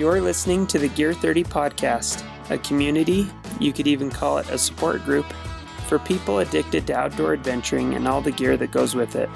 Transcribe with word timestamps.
You're 0.00 0.22
listening 0.22 0.66
to 0.68 0.78
the 0.78 0.88
Gear 0.88 1.12
30 1.12 1.44
podcast, 1.44 2.24
a 2.48 2.56
community, 2.56 3.28
you 3.60 3.70
could 3.70 3.86
even 3.86 4.08
call 4.08 4.38
it 4.38 4.48
a 4.48 4.56
support 4.56 5.04
group, 5.04 5.26
for 5.88 5.98
people 5.98 6.38
addicted 6.38 6.86
to 6.86 6.94
outdoor 6.94 7.34
adventuring 7.34 7.92
and 7.92 8.08
all 8.08 8.22
the 8.22 8.30
gear 8.30 8.56
that 8.56 8.70
goes 8.70 8.94
with 8.94 9.14
it. 9.14 9.28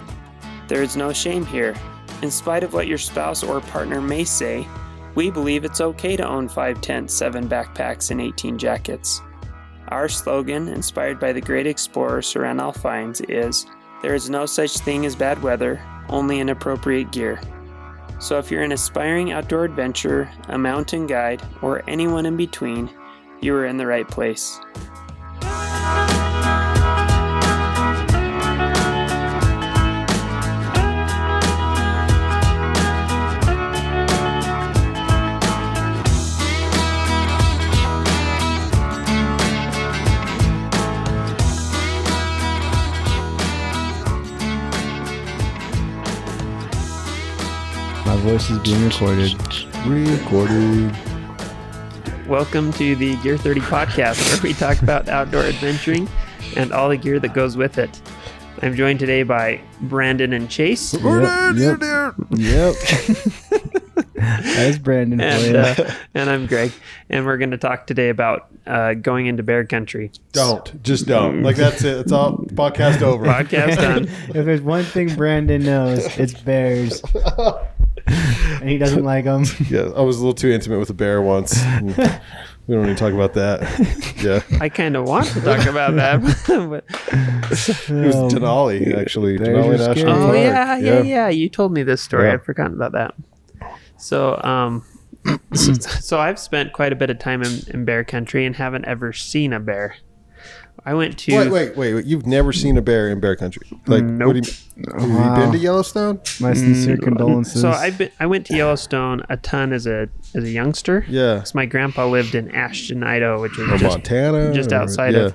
There 0.68 0.82
is 0.82 0.96
no 0.96 1.12
shame 1.12 1.45
here. 1.45 1.75
In 2.22 2.30
spite 2.30 2.64
of 2.64 2.72
what 2.72 2.86
your 2.86 2.96
spouse 2.96 3.43
or 3.43 3.61
partner 3.61 4.00
may 4.00 4.25
say, 4.25 4.66
we 5.14 5.30
believe 5.30 5.66
it's 5.66 5.82
okay 5.82 6.16
to 6.16 6.27
own 6.27 6.48
5 6.48 6.81
tents, 6.81 7.12
7 7.12 7.46
backpacks, 7.46 8.11
and 8.11 8.18
18 8.18 8.57
jackets. 8.57 9.21
Our 9.89 10.08
slogan, 10.08 10.68
inspired 10.68 11.21
by 11.21 11.35
the 11.35 11.43
great 11.43 11.67
explorer 11.67 12.22
Sir 12.22 12.40
Ranulph 12.40 12.81
Fiennes, 12.81 13.21
is 13.29 13.67
There 14.00 14.14
is 14.14 14.31
no 14.31 14.46
such 14.46 14.79
thing 14.79 15.04
as 15.04 15.14
bad 15.14 15.43
weather, 15.43 15.79
only 16.08 16.40
inappropriate 16.40 17.12
gear. 17.12 17.39
So 18.25 18.39
if 18.39 18.51
you're 18.51 18.63
an 18.63 18.73
aspiring 18.73 19.33
outdoor 19.33 19.67
adventurer, 19.67 20.31
a 20.49 20.57
mountain 20.57 21.07
guide, 21.07 21.43
or 21.61 21.83
anyone 21.87 22.25
in 22.25 22.39
between, 22.39 22.89
you 23.43 23.55
are 23.55 23.67
in 23.67 23.77
the 23.77 23.87
right 23.87 24.09
place. 24.09 24.59
My 48.06 48.16
voice 48.16 48.50
is 48.50 48.58
being 48.58 48.84
recorded. 48.84 49.34
Recording. 49.86 50.94
Welcome 52.28 52.72
to 52.74 52.94
the 52.97 53.16
Gear 53.22 53.38
30 53.38 53.60
podcast, 53.62 54.30
where 54.30 54.42
we 54.42 54.52
talk 54.52 54.83
about 54.83 55.08
outdoor 55.08 55.44
adventuring 55.44 56.08
and 56.56 56.72
all 56.72 56.91
the 56.91 56.97
gear 56.98 57.19
that 57.20 57.32
goes 57.32 57.56
with 57.56 57.78
it. 57.78 58.00
I'm 58.62 58.75
joined 58.77 58.98
today 59.00 59.22
by 59.22 59.60
Brandon 59.80 60.32
and 60.32 60.50
Chase. 60.50 60.94
Yep, 60.94 61.56
yep, 61.56 62.14
yep. 62.30 62.75
That's 64.14 64.78
Brandon 64.78 65.20
And, 65.20 65.56
uh, 65.56 65.91
and 66.14 66.30
I'm 66.30 66.47
Greg. 66.47 66.72
And 67.10 67.27
we're 67.27 67.36
going 67.36 67.50
to 67.50 67.58
talk 67.58 67.86
today 67.86 68.08
about 68.08 68.48
uh, 68.66 68.94
going 68.94 69.27
into 69.27 69.42
bear 69.42 69.64
country. 69.64 70.10
Don't. 70.32 70.82
Just 70.82 71.06
don't. 71.06 71.42
Like 71.42 71.56
that's 71.56 71.82
it. 71.84 71.98
It's 71.98 72.12
all 72.12 72.38
podcast 72.38 73.02
over. 73.02 73.25
Podcast 73.27 73.77
done. 73.77 74.05
if 74.28 74.44
there's 74.44 74.62
one 74.62 74.84
thing 74.84 75.14
Brandon 75.14 75.62
knows, 75.62 76.19
it's 76.19 76.34
bears, 76.34 77.02
and 78.64 78.70
he 78.70 78.78
doesn't 78.78 79.04
like 79.04 79.26
them. 79.26 79.44
Yeah, 79.68 79.90
I 79.94 80.00
was 80.00 80.16
a 80.16 80.20
little 80.20 80.32
too 80.32 80.50
intimate 80.50 80.78
with 80.78 80.88
a 80.88 80.94
bear 80.94 81.20
once. 81.20 81.54
we 81.82 82.74
don't 82.74 82.86
need 82.86 82.86
to 82.86 82.94
talk 82.94 83.12
about 83.12 83.34
that. 83.34 83.60
Yeah. 84.22 84.42
I 84.58 84.70
kind 84.70 84.96
of 84.96 85.06
want 85.06 85.26
to 85.26 85.40
talk 85.42 85.66
about 85.66 85.96
that. 85.96 86.22
but, 86.46 86.84
It 86.88 88.06
was 88.06 88.32
Denali, 88.32 88.96
actually. 88.96 89.36
Denali 89.38 89.72
National 89.72 89.94
scary. 89.94 90.10
oh, 90.10 90.26
Park. 90.26 90.36
yeah, 90.36 90.76
yeah, 90.78 91.02
yeah. 91.02 91.28
You 91.28 91.50
told 91.50 91.72
me 91.72 91.82
this 91.82 92.00
story. 92.00 92.28
Yeah. 92.28 92.34
I've 92.34 92.44
forgotten 92.44 92.72
about 92.72 92.92
that. 92.92 93.14
So, 93.98 94.40
um, 94.42 94.82
so, 95.52 95.72
so 96.00 96.18
I've 96.20 96.38
spent 96.38 96.72
quite 96.72 96.92
a 96.94 96.96
bit 96.96 97.10
of 97.10 97.18
time 97.18 97.42
in, 97.42 97.60
in 97.68 97.84
bear 97.84 98.02
country 98.02 98.46
and 98.46 98.56
haven't 98.56 98.86
ever 98.86 99.12
seen 99.12 99.52
a 99.52 99.60
bear. 99.60 99.96
I 100.86 100.92
went 100.94 101.18
to. 101.20 101.36
Wait, 101.36 101.50
wait, 101.50 101.77
wait, 101.77 101.94
wait. 101.94 102.04
You've 102.04 102.27
never 102.27 102.52
seen 102.52 102.77
a 102.77 102.82
bear 102.82 103.08
in 103.08 103.18
bear 103.18 103.36
country? 103.36 103.66
Like, 103.86 104.02
what 104.04 104.34
do 104.34 104.40
you, 104.44 104.92
have 104.98 105.08
Wow. 105.10 105.34
you 105.36 105.42
been 105.42 105.52
to 105.52 105.58
Yellowstone? 105.58 106.20
My 106.41 106.53
sincere 106.53 106.97
Mm, 106.98 107.03
condolences. 107.03 107.60
So 107.62 107.70
I've 107.70 107.97
been, 107.97 108.10
I 108.20 108.26
went 108.26 108.44
to 108.47 108.56
Yellowstone 108.56 109.22
a 109.31 109.36
ton 109.38 109.72
as 109.72 109.86
a 109.86 110.09
as 110.34 110.44
a 110.44 110.50
youngster. 110.50 111.06
Yeah. 111.09 111.42
So 111.44 111.53
my 111.54 111.64
grandpa 111.66 112.06
lived 112.06 112.34
in 112.34 112.50
Ashton, 112.50 113.03
Idaho, 113.03 113.41
which 113.41 113.59
is 113.59 113.66
Or 113.69 113.78
just, 113.78 113.82
Montana? 113.97 114.53
just 114.53 114.72
or- 114.72 114.76
outside 114.76 115.14
yeah. 115.14 115.20
of, 115.20 115.34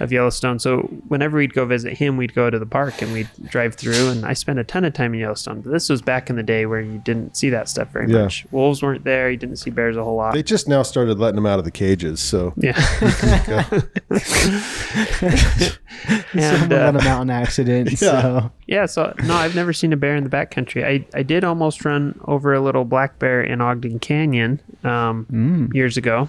of 0.00 0.12
Yellowstone. 0.12 0.58
So 0.58 0.78
whenever 1.08 1.38
we'd 1.38 1.54
go 1.54 1.64
visit 1.64 1.94
him, 1.96 2.16
we'd 2.16 2.34
go 2.34 2.50
to 2.50 2.58
the 2.58 2.66
park 2.66 3.02
and 3.02 3.12
we'd 3.12 3.28
drive 3.48 3.74
through. 3.74 4.10
And 4.10 4.24
I 4.24 4.32
spent 4.32 4.58
a 4.58 4.64
ton 4.64 4.84
of 4.84 4.92
time 4.94 5.14
in 5.14 5.20
Yellowstone. 5.20 5.60
But 5.62 5.72
this 5.72 5.88
was 5.88 6.02
back 6.02 6.30
in 6.30 6.36
the 6.36 6.42
day 6.42 6.66
where 6.66 6.80
you 6.80 6.98
didn't 7.04 7.36
see 7.36 7.50
that 7.50 7.68
stuff 7.68 7.92
very 7.92 8.10
Yeah. 8.10 8.22
much. 8.24 8.46
Wolves 8.50 8.82
weren't 8.82 9.04
there. 9.04 9.30
You 9.30 9.36
didn't 9.36 9.56
see 9.56 9.70
bears 9.70 9.96
a 9.96 10.04
whole 10.04 10.16
lot. 10.16 10.34
They 10.34 10.42
just 10.42 10.68
now 10.68 10.82
started 10.82 11.18
letting 11.18 11.36
them 11.36 11.46
out 11.46 11.58
of 11.58 11.64
the 11.64 11.70
cages. 11.70 12.20
So, 12.20 12.52
yeah. 12.58 12.72
And 16.34 16.70
got 16.70 16.94
uh, 16.94 16.98
a 16.98 17.04
mountain 17.04 17.30
accident. 17.30 17.88
Yeah. 17.90 17.96
So 17.96 18.52
yeah, 18.66 18.86
so 18.86 19.14
no, 19.24 19.34
I've 19.34 19.54
never 19.54 19.72
seen 19.72 19.92
a 19.92 19.96
bear 19.96 20.14
in 20.16 20.22
the 20.24 20.30
backcountry. 20.30 20.84
I, 20.84 21.04
I 21.18 21.22
did 21.22 21.42
almost 21.44 21.84
run 21.84 22.18
over 22.26 22.54
a 22.54 22.60
little 22.60 22.84
black 22.84 23.18
bear 23.18 23.42
in 23.42 23.60
Ogden 23.60 23.98
Canyon 23.98 24.60
um, 24.84 25.26
Mm. 25.30 25.74
years 25.74 25.96
ago. 25.96 26.28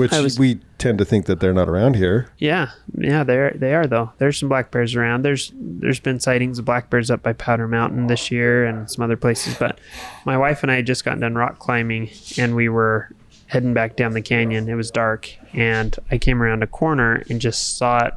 Which 0.00 0.10
was- 0.12 0.38
we 0.38 0.60
tend 0.78 0.98
to 0.98 1.04
think 1.04 1.26
that 1.26 1.40
they're 1.40 1.52
not 1.52 1.68
around 1.68 1.94
here. 1.96 2.26
Yeah, 2.38 2.70
yeah, 2.96 3.22
they 3.22 3.52
they 3.54 3.74
are 3.74 3.86
though. 3.86 4.12
There's 4.18 4.38
some 4.38 4.48
black 4.48 4.70
bears 4.70 4.94
around. 4.94 5.22
There's 5.22 5.52
there's 5.54 6.00
been 6.00 6.18
sightings 6.20 6.58
of 6.58 6.64
black 6.64 6.90
bears 6.90 7.10
up 7.10 7.22
by 7.22 7.32
Powder 7.34 7.68
Mountain 7.68 8.06
this 8.06 8.30
year 8.30 8.64
and 8.64 8.90
some 8.90 9.04
other 9.04 9.16
places. 9.16 9.56
But 9.58 9.78
my 10.24 10.36
wife 10.38 10.62
and 10.62 10.72
I 10.72 10.76
had 10.76 10.86
just 10.86 11.04
gotten 11.04 11.20
done 11.20 11.34
rock 11.34 11.58
climbing, 11.58 12.10
and 12.38 12.54
we 12.56 12.68
were 12.68 13.10
heading 13.46 13.74
back 13.74 13.96
down 13.96 14.12
the 14.12 14.22
canyon. 14.22 14.68
It 14.68 14.74
was 14.74 14.90
dark, 14.90 15.28
and 15.52 15.94
I 16.10 16.18
came 16.18 16.42
around 16.42 16.62
a 16.62 16.66
corner 16.66 17.22
and 17.28 17.40
just 17.40 17.76
saw 17.76 18.06
it 18.06 18.14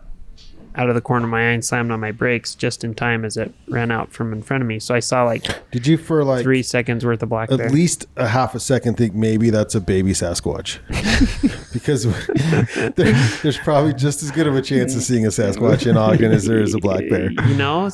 out 0.76 0.90
of 0.90 0.96
the 0.96 1.02
corner 1.02 1.26
of 1.26 1.32
my 1.32 1.42
eye 1.50 1.52
and 1.52 1.64
slammed 1.64 1.92
on 1.92 2.00
my 2.00 2.12
brakes 2.12 2.56
just 2.56 2.84
in 2.84 2.96
time 2.96 3.24
as 3.26 3.38
it 3.38 3.54
ran 3.68 3.92
out 3.92 4.12
from 4.12 4.34
in 4.34 4.42
front 4.42 4.62
of 4.64 4.68
me. 4.68 4.80
So 4.80 4.96
I 4.96 5.00
saw 5.00 5.24
like 5.24 5.70
Did 5.72 5.86
you, 5.86 5.98
for 5.98 6.24
like 6.24 6.42
three 6.44 6.64
seconds 6.64 7.06
worth 7.06 7.22
of 7.22 7.30
black 7.30 7.52
at 7.52 7.58
bear. 7.60 7.70
least 7.70 8.08
a 8.16 8.28
half 8.28 8.56
a 8.56 8.60
second 8.60 8.98
think 8.98 9.14
maybe 9.14 9.50
that's 9.52 9.76
a 9.76 9.82
baby 9.82 10.12
Sasquatch. 10.14 10.80
because 11.74 12.04
there, 12.96 13.14
there's 13.44 13.58
probably 13.60 13.94
just 13.94 14.24
as 14.24 14.32
good 14.32 14.48
of 14.48 14.56
a 14.56 14.62
chance 14.62 14.96
of 14.96 15.04
seeing 15.04 15.26
a 15.26 15.30
Sasquatch 15.30 15.86
in 15.88 15.96
Ogden 15.98 16.32
as 16.32 16.46
there 16.46 16.62
is 16.62 16.74
a 16.74 16.80
black 16.80 17.08
bear. 17.10 17.30
You 17.48 17.56
know, 17.56 17.90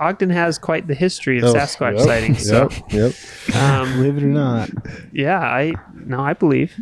Ogden 0.00 0.30
has 0.30 0.58
quite 0.58 0.86
the 0.86 0.94
history 0.94 1.38
of 1.38 1.44
Oh, 1.44 1.54
Sasquatch 1.54 1.96
yep, 1.98 2.06
sightings. 2.06 2.50
Yep, 2.50 2.72
So, 2.72 2.86
yep. 2.90 3.56
um, 3.56 3.92
believe 3.94 4.16
it 4.18 4.22
or 4.22 4.26
not, 4.26 4.70
yeah, 5.12 5.38
I 5.40 5.72
no, 5.94 6.20
I 6.20 6.34
believe. 6.34 6.74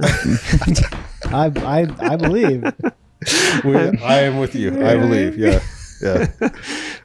I 0.00 1.50
I 1.64 1.86
I 2.00 2.16
believe. 2.16 2.64
We, 3.64 3.76
I 4.02 4.20
am 4.20 4.38
with 4.38 4.54
you. 4.54 4.70
I 4.86 4.96
believe. 4.96 5.36
Yeah. 5.36 5.60
Yeah. 6.00 6.30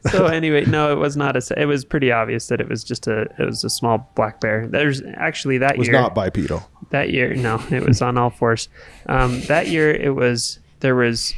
so 0.10 0.28
anyway, 0.28 0.66
no, 0.66 0.92
it 0.94 0.96
was 0.96 1.18
not 1.18 1.36
a. 1.36 1.62
It 1.62 1.66
was 1.66 1.84
pretty 1.84 2.12
obvious 2.12 2.48
that 2.48 2.62
it 2.62 2.70
was 2.70 2.84
just 2.84 3.08
a. 3.08 3.24
It 3.38 3.46
was 3.46 3.64
a 3.64 3.70
small 3.70 4.10
black 4.16 4.40
bear. 4.40 4.68
There's 4.68 5.02
actually 5.16 5.58
that 5.58 5.72
year. 5.72 5.76
It 5.76 5.80
was 5.80 5.88
year. 5.90 6.00
not 6.00 6.16
bipedal. 6.16 6.70
that 6.92 7.10
year, 7.10 7.36
no, 7.36 7.62
it 7.72 7.86
was 7.86 8.02
on 8.02 8.18
all 8.18 8.30
fours. 8.30 8.70
Um, 9.08 9.42
that 9.42 9.68
year, 9.68 9.92
it 9.92 10.16
was 10.16 10.60
there 10.80 10.96
was 10.96 11.34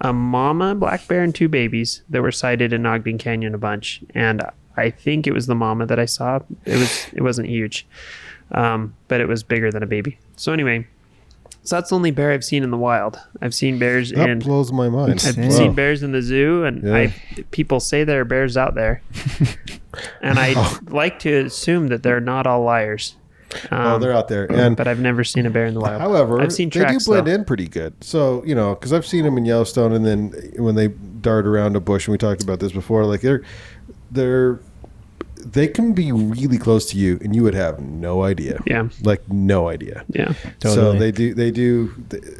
a 0.00 0.12
mama 0.12 0.74
black 0.74 1.06
bear 1.08 1.22
and 1.22 1.34
two 1.34 1.48
babies 1.48 2.02
that 2.10 2.22
were 2.22 2.32
sighted 2.32 2.72
in 2.72 2.86
Ogden 2.86 3.18
Canyon 3.18 3.54
a 3.54 3.58
bunch, 3.58 4.02
and 4.14 4.42
I 4.76 4.90
think 4.90 5.26
it 5.26 5.32
was 5.32 5.46
the 5.46 5.54
mama 5.54 5.86
that 5.86 5.98
I 5.98 6.06
saw. 6.06 6.40
It 6.64 6.76
was 6.76 7.06
it 7.12 7.22
wasn't 7.22 7.48
huge, 7.48 7.86
um, 8.52 8.94
but 9.08 9.20
it 9.20 9.26
was 9.26 9.42
bigger 9.42 9.70
than 9.70 9.82
a 9.82 9.86
baby. 9.86 10.18
So 10.36 10.52
anyway, 10.52 10.86
so 11.64 11.76
that's 11.76 11.90
the 11.90 11.96
only 11.96 12.10
bear 12.10 12.32
I've 12.32 12.44
seen 12.44 12.62
in 12.62 12.70
the 12.70 12.76
wild. 12.76 13.18
I've 13.40 13.54
seen 13.54 13.78
bears 13.78 14.10
That 14.12 14.28
in. 14.28 14.38
blows 14.40 14.72
my 14.72 14.88
mind. 14.88 15.22
I've 15.26 15.36
Wow. 15.38 15.48
seen 15.50 15.74
bears 15.74 16.02
in 16.02 16.12
the 16.12 16.22
zoo, 16.22 16.64
and 16.64 16.82
Yeah. 16.82 16.94
I 16.94 17.14
people 17.50 17.80
say 17.80 18.04
there 18.04 18.20
are 18.20 18.24
bears 18.24 18.56
out 18.56 18.74
there, 18.74 19.02
and 20.22 20.38
I 20.38 20.54
Oh. 20.56 20.78
like 20.88 21.18
to 21.20 21.32
assume 21.46 21.88
that 21.88 22.02
they're 22.02 22.20
not 22.20 22.46
all 22.46 22.62
liars. 22.62 23.16
Oh, 23.70 23.76
Um, 23.96 24.00
they're 24.00 24.14
out 24.14 24.28
there. 24.28 24.50
And 24.50 24.76
but 24.76 24.88
I've 24.88 24.98
never 25.00 25.24
seen 25.24 25.44
a 25.44 25.50
bear 25.50 25.66
in 25.66 25.74
the 25.74 25.80
wild. 25.80 26.00
however, 26.00 26.40
I've 26.40 26.52
seen 26.52 26.70
they 26.70 26.80
do 26.86 26.98
blend 27.04 27.26
though. 27.26 27.32
in 27.32 27.44
pretty 27.44 27.68
good. 27.68 27.92
So, 28.02 28.42
you 28.46 28.54
know, 28.54 28.74
because 28.74 28.94
I've 28.94 29.04
seen 29.06 29.24
them 29.24 29.36
in 29.36 29.44
Yellowstone 29.44 29.92
and 29.92 30.06
then 30.06 30.32
when 30.56 30.74
they 30.74 30.88
dart 30.88 31.46
around 31.46 31.76
a 31.76 31.80
bush, 31.80 32.06
and 32.08 32.12
we 32.12 32.18
talked 32.18 32.42
about 32.42 32.60
this 32.60 32.72
before, 32.72 33.04
like 33.04 33.20
they're, 33.20 33.42
they're, 34.10 34.58
they 35.44 35.68
can 35.68 35.92
be 35.92 36.12
really 36.12 36.58
close 36.58 36.86
to 36.90 36.96
you 36.96 37.18
and 37.22 37.34
you 37.34 37.42
would 37.42 37.54
have 37.54 37.80
no 37.80 38.22
idea. 38.24 38.60
Yeah, 38.66 38.88
Like, 39.02 39.28
no 39.28 39.68
idea. 39.68 40.04
yeah, 40.08 40.32
So 40.62 40.92
they 40.92 41.10
do, 41.12 41.34
they 41.34 41.50
do 41.50 41.92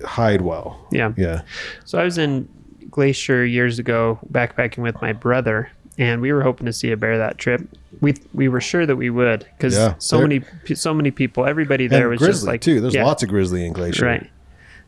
hide 0.04 0.40
well. 0.43 0.87
yeah. 0.90 1.12
Yeah. 1.16 1.43
So 1.84 1.99
I 1.99 2.04
was 2.04 2.19
in 2.19 2.49
Glacier 2.90 3.44
years 3.44 3.78
ago, 3.78 4.19
backpacking 4.31 4.78
with 4.82 5.00
my 5.00 5.12
brother, 5.12 5.70
and 5.99 6.20
we 6.20 6.32
were 6.32 6.43
hoping 6.43 6.66
to 6.66 6.72
see 6.72 6.90
a 6.93 6.96
bear 6.96 7.16
that 7.19 7.38
trip. 7.38 7.62
We 8.00 8.14
we 8.34 8.49
were 8.49 8.60
sure 8.60 8.84
that 8.87 8.96
we 8.96 9.08
would 9.10 9.46
because 9.56 9.75
Yeah, 9.75 9.94
so 9.99 10.20
many 10.20 10.43
so 10.75 10.93
many 10.93 11.10
people, 11.10 11.46
everybody 11.46 11.87
there 11.87 12.08
was 12.08 12.19
grizzly 12.19 12.32
just 12.32 12.46
like 12.46 12.60
too. 12.60 12.81
There's 12.81 12.94
yeah, 12.94 13.04
lots 13.04 13.22
of 13.22 13.28
grizzly 13.31 13.64
in 13.64 13.72
Glacier. 13.72 14.04
Right. 14.06 14.31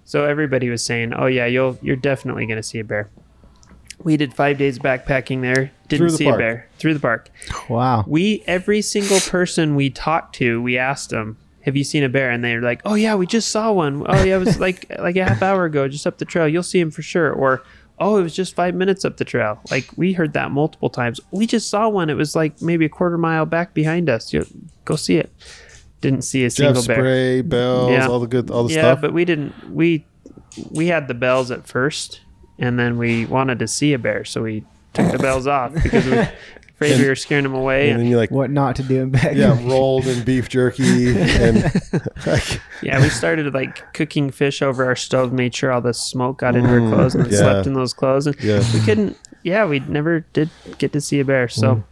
So 0.04 0.24
everybody 0.24 0.68
was 0.68 0.82
saying, 0.84 1.14
"Oh 1.14 1.26
yeah, 1.26 1.46
you'll 1.46 1.78
you're 1.80 1.96
definitely 1.96 2.44
going 2.46 2.56
to 2.58 2.62
see 2.62 2.78
a 2.78 2.84
bear." 2.84 3.08
We 4.02 4.16
did 4.16 4.34
five 4.34 4.58
days 4.58 4.78
backpacking 4.78 5.40
there. 5.42 5.70
Didn't 5.88 6.08
the 6.08 6.12
see 6.16 6.24
park. 6.24 6.36
a 6.36 6.38
bear 6.38 6.68
through 6.78 6.94
the 6.94 7.00
park. 7.00 7.30
Wow. 7.68 8.04
We 8.06 8.42
every 8.46 8.82
single 8.82 9.20
person 9.20 9.74
we 9.76 9.90
talked 9.90 10.34
to, 10.36 10.60
we 10.60 10.76
asked 10.78 11.10
them, 11.10 11.36
"Have 11.62 11.76
you 11.76 11.84
seen 11.84 12.02
a 12.02 12.08
bear?" 12.08 12.30
And 12.30 12.42
they're 12.44 12.60
like, 12.60 12.80
"Oh 12.84 12.94
yeah, 12.94 13.14
we 13.14 13.26
just 13.26 13.50
saw 13.50 13.72
one. 13.72 14.04
Oh 14.08 14.22
yeah, 14.24 14.36
it 14.36 14.44
was 14.44 14.58
like 14.58 14.86
like 14.98 15.16
a 15.16 15.24
half 15.24 15.42
hour 15.42 15.64
ago, 15.64 15.86
just 15.88 16.06
up 16.06 16.18
the 16.18 16.24
trail. 16.24 16.48
You'll 16.48 16.62
see 16.62 16.80
him 16.80 16.90
for 16.90 17.02
sure." 17.02 17.30
Or 17.32 17.62
oh, 18.00 18.16
it 18.16 18.22
was 18.22 18.34
just 18.34 18.56
five 18.56 18.74
minutes 18.74 19.04
up 19.04 19.16
the 19.18 19.24
trail. 19.24 19.60
Like 19.70 19.88
we 19.96 20.12
heard 20.14 20.32
that 20.32 20.50
multiple 20.50 20.90
times. 20.90 21.20
We 21.30 21.46
just 21.46 21.68
saw 21.70 21.88
one. 21.88 22.10
It 22.10 22.14
was 22.14 22.34
like 22.34 22.60
maybe 22.60 22.84
a 22.84 22.88
quarter 22.88 23.16
mile 23.18 23.46
back 23.46 23.72
behind 23.74 24.10
us. 24.10 24.32
You 24.32 24.44
go 24.84 24.96
see 24.96 25.16
it. 25.16 25.30
didn't 26.00 26.22
see 26.22 26.42
a 26.44 26.46
Did 26.48 26.52
single 26.56 26.74
have 26.82 26.86
bear. 26.88 26.96
spray, 26.96 27.40
bells, 27.42 27.90
Yeah. 27.92 28.08
all 28.08 28.18
the 28.20 28.26
good, 28.26 28.50
all 28.50 28.64
the 28.64 28.74
yeah, 28.74 28.80
stuff. 28.80 29.00
but 29.00 29.12
we 29.14 29.24
didn't. 29.24 29.54
We 29.70 30.04
we 30.70 30.88
had 30.88 31.06
the 31.08 31.14
bells 31.14 31.50
at 31.50 31.66
first, 31.66 32.20
and 32.58 32.78
then 32.78 32.98
we 32.98 33.26
wanted 33.26 33.58
to 33.60 33.68
see 33.68 33.92
a 33.92 33.98
bear, 33.98 34.24
so 34.24 34.42
we 34.42 34.64
took 34.92 35.10
the 35.12 35.18
bells 35.18 35.46
off 35.46 35.72
because 35.82 36.04
we 36.04 36.12
were 36.12 36.28
afraid 36.74 36.98
we 37.00 37.06
were 37.08 37.14
scaring 37.16 37.42
them 37.44 37.54
away. 37.54 37.90
and 37.90 38.00
then 38.00 38.06
you 38.06 38.16
like, 38.16 38.30
What 38.30 38.50
not 38.50 38.76
to 38.76 38.82
do 38.82 39.02
in 39.02 39.10
back? 39.10 39.34
yeah, 39.34 39.58
rolled 39.68 40.06
in 40.06 40.22
beef 40.24 40.48
jerky 40.48 41.16
and 41.16 41.62
like, 42.26 42.60
Yeah, 42.82 43.00
we 43.00 43.08
started 43.10 43.52
like 43.54 43.92
cooking 43.92 44.30
fish 44.30 44.62
over 44.62 44.84
our 44.84 44.96
stove, 44.96 45.32
made 45.32 45.54
sure 45.54 45.72
all 45.72 45.80
the 45.80 45.94
smoke 45.94 46.38
got 46.38 46.54
into 46.56 46.68
our 46.70 46.80
Mm, 46.80 46.90
clothes 46.90 47.14
and 47.14 47.30
yeah. 47.30 47.38
slept 47.38 47.66
in 47.66 47.74
those 47.74 47.92
clothes. 47.92 48.26
And 48.26 48.36
Yeah. 48.40 48.62
we 48.72 48.80
couldn't. 48.80 49.16
Yeah, 49.42 49.66
we 49.66 49.80
never 49.80 50.20
did 50.32 50.50
get 50.78 50.92
to 50.94 51.00
see 51.00 51.20
a 51.20 51.24
bear. 51.24 51.48
So 51.48 51.76
Mm. 51.76 51.84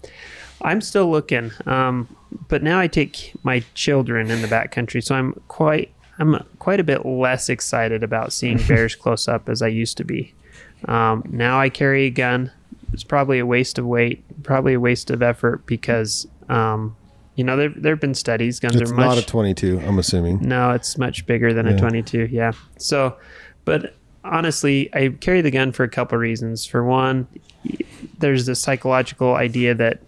I'm 0.62 0.80
still 0.80 1.10
looking. 1.10 1.50
Um, 1.66 2.16
but 2.48 2.62
now 2.62 2.78
I 2.78 2.86
take 2.86 3.32
my 3.42 3.64
children 3.74 4.30
in 4.30 4.42
the 4.42 4.48
backcountry, 4.48 5.02
so 5.02 5.14
I'm 5.14 5.34
quite. 5.48 5.92
I'm 6.18 6.44
quite 6.60 6.78
a 6.78 6.84
bit 6.84 7.04
less 7.06 7.48
excited 7.48 8.02
about 8.04 8.32
seeing 8.32 8.58
bears 8.68 8.94
close 8.94 9.26
up 9.28 9.48
as 9.48 9.60
I 9.62 9.66
used 9.68 9.96
to 9.96 10.04
be. 10.04 10.34
Um, 10.86 11.24
now 11.30 11.60
I 11.60 11.68
carry 11.68 12.04
a 12.06 12.10
gun. 12.10 12.50
It's 12.92 13.04
probably 13.04 13.38
a 13.38 13.46
waste 13.46 13.78
of 13.78 13.86
weight, 13.86 14.22
probably 14.42 14.74
a 14.74 14.80
waste 14.80 15.10
of 15.10 15.22
effort 15.22 15.64
because, 15.66 16.26
um, 16.48 16.94
you 17.36 17.44
know, 17.44 17.56
there 17.56 17.70
there 17.70 17.92
have 17.92 18.00
been 18.00 18.14
studies. 18.14 18.60
Guns 18.60 18.76
it's 18.76 18.90
are 18.90 18.94
not 18.94 19.16
much 19.16 19.24
a 19.24 19.26
22. 19.26 19.80
I'm 19.80 19.98
assuming. 19.98 20.40
no, 20.46 20.70
it's 20.72 20.98
much 20.98 21.24
bigger 21.26 21.54
than 21.54 21.66
Yeah. 21.66 21.72
a 21.72 21.78
22. 21.78 22.28
Yeah. 22.30 22.52
So, 22.76 23.16
but 23.64 23.94
honestly, 24.24 24.90
I 24.94 25.08
carry 25.08 25.40
the 25.40 25.50
gun 25.50 25.72
for 25.72 25.84
a 25.84 25.88
couple 25.88 26.18
reasons. 26.18 26.66
For 26.66 26.84
one, 26.84 27.26
there's 28.18 28.44
the 28.46 28.54
psychological 28.54 29.34
idea 29.36 29.74
that 29.74 30.00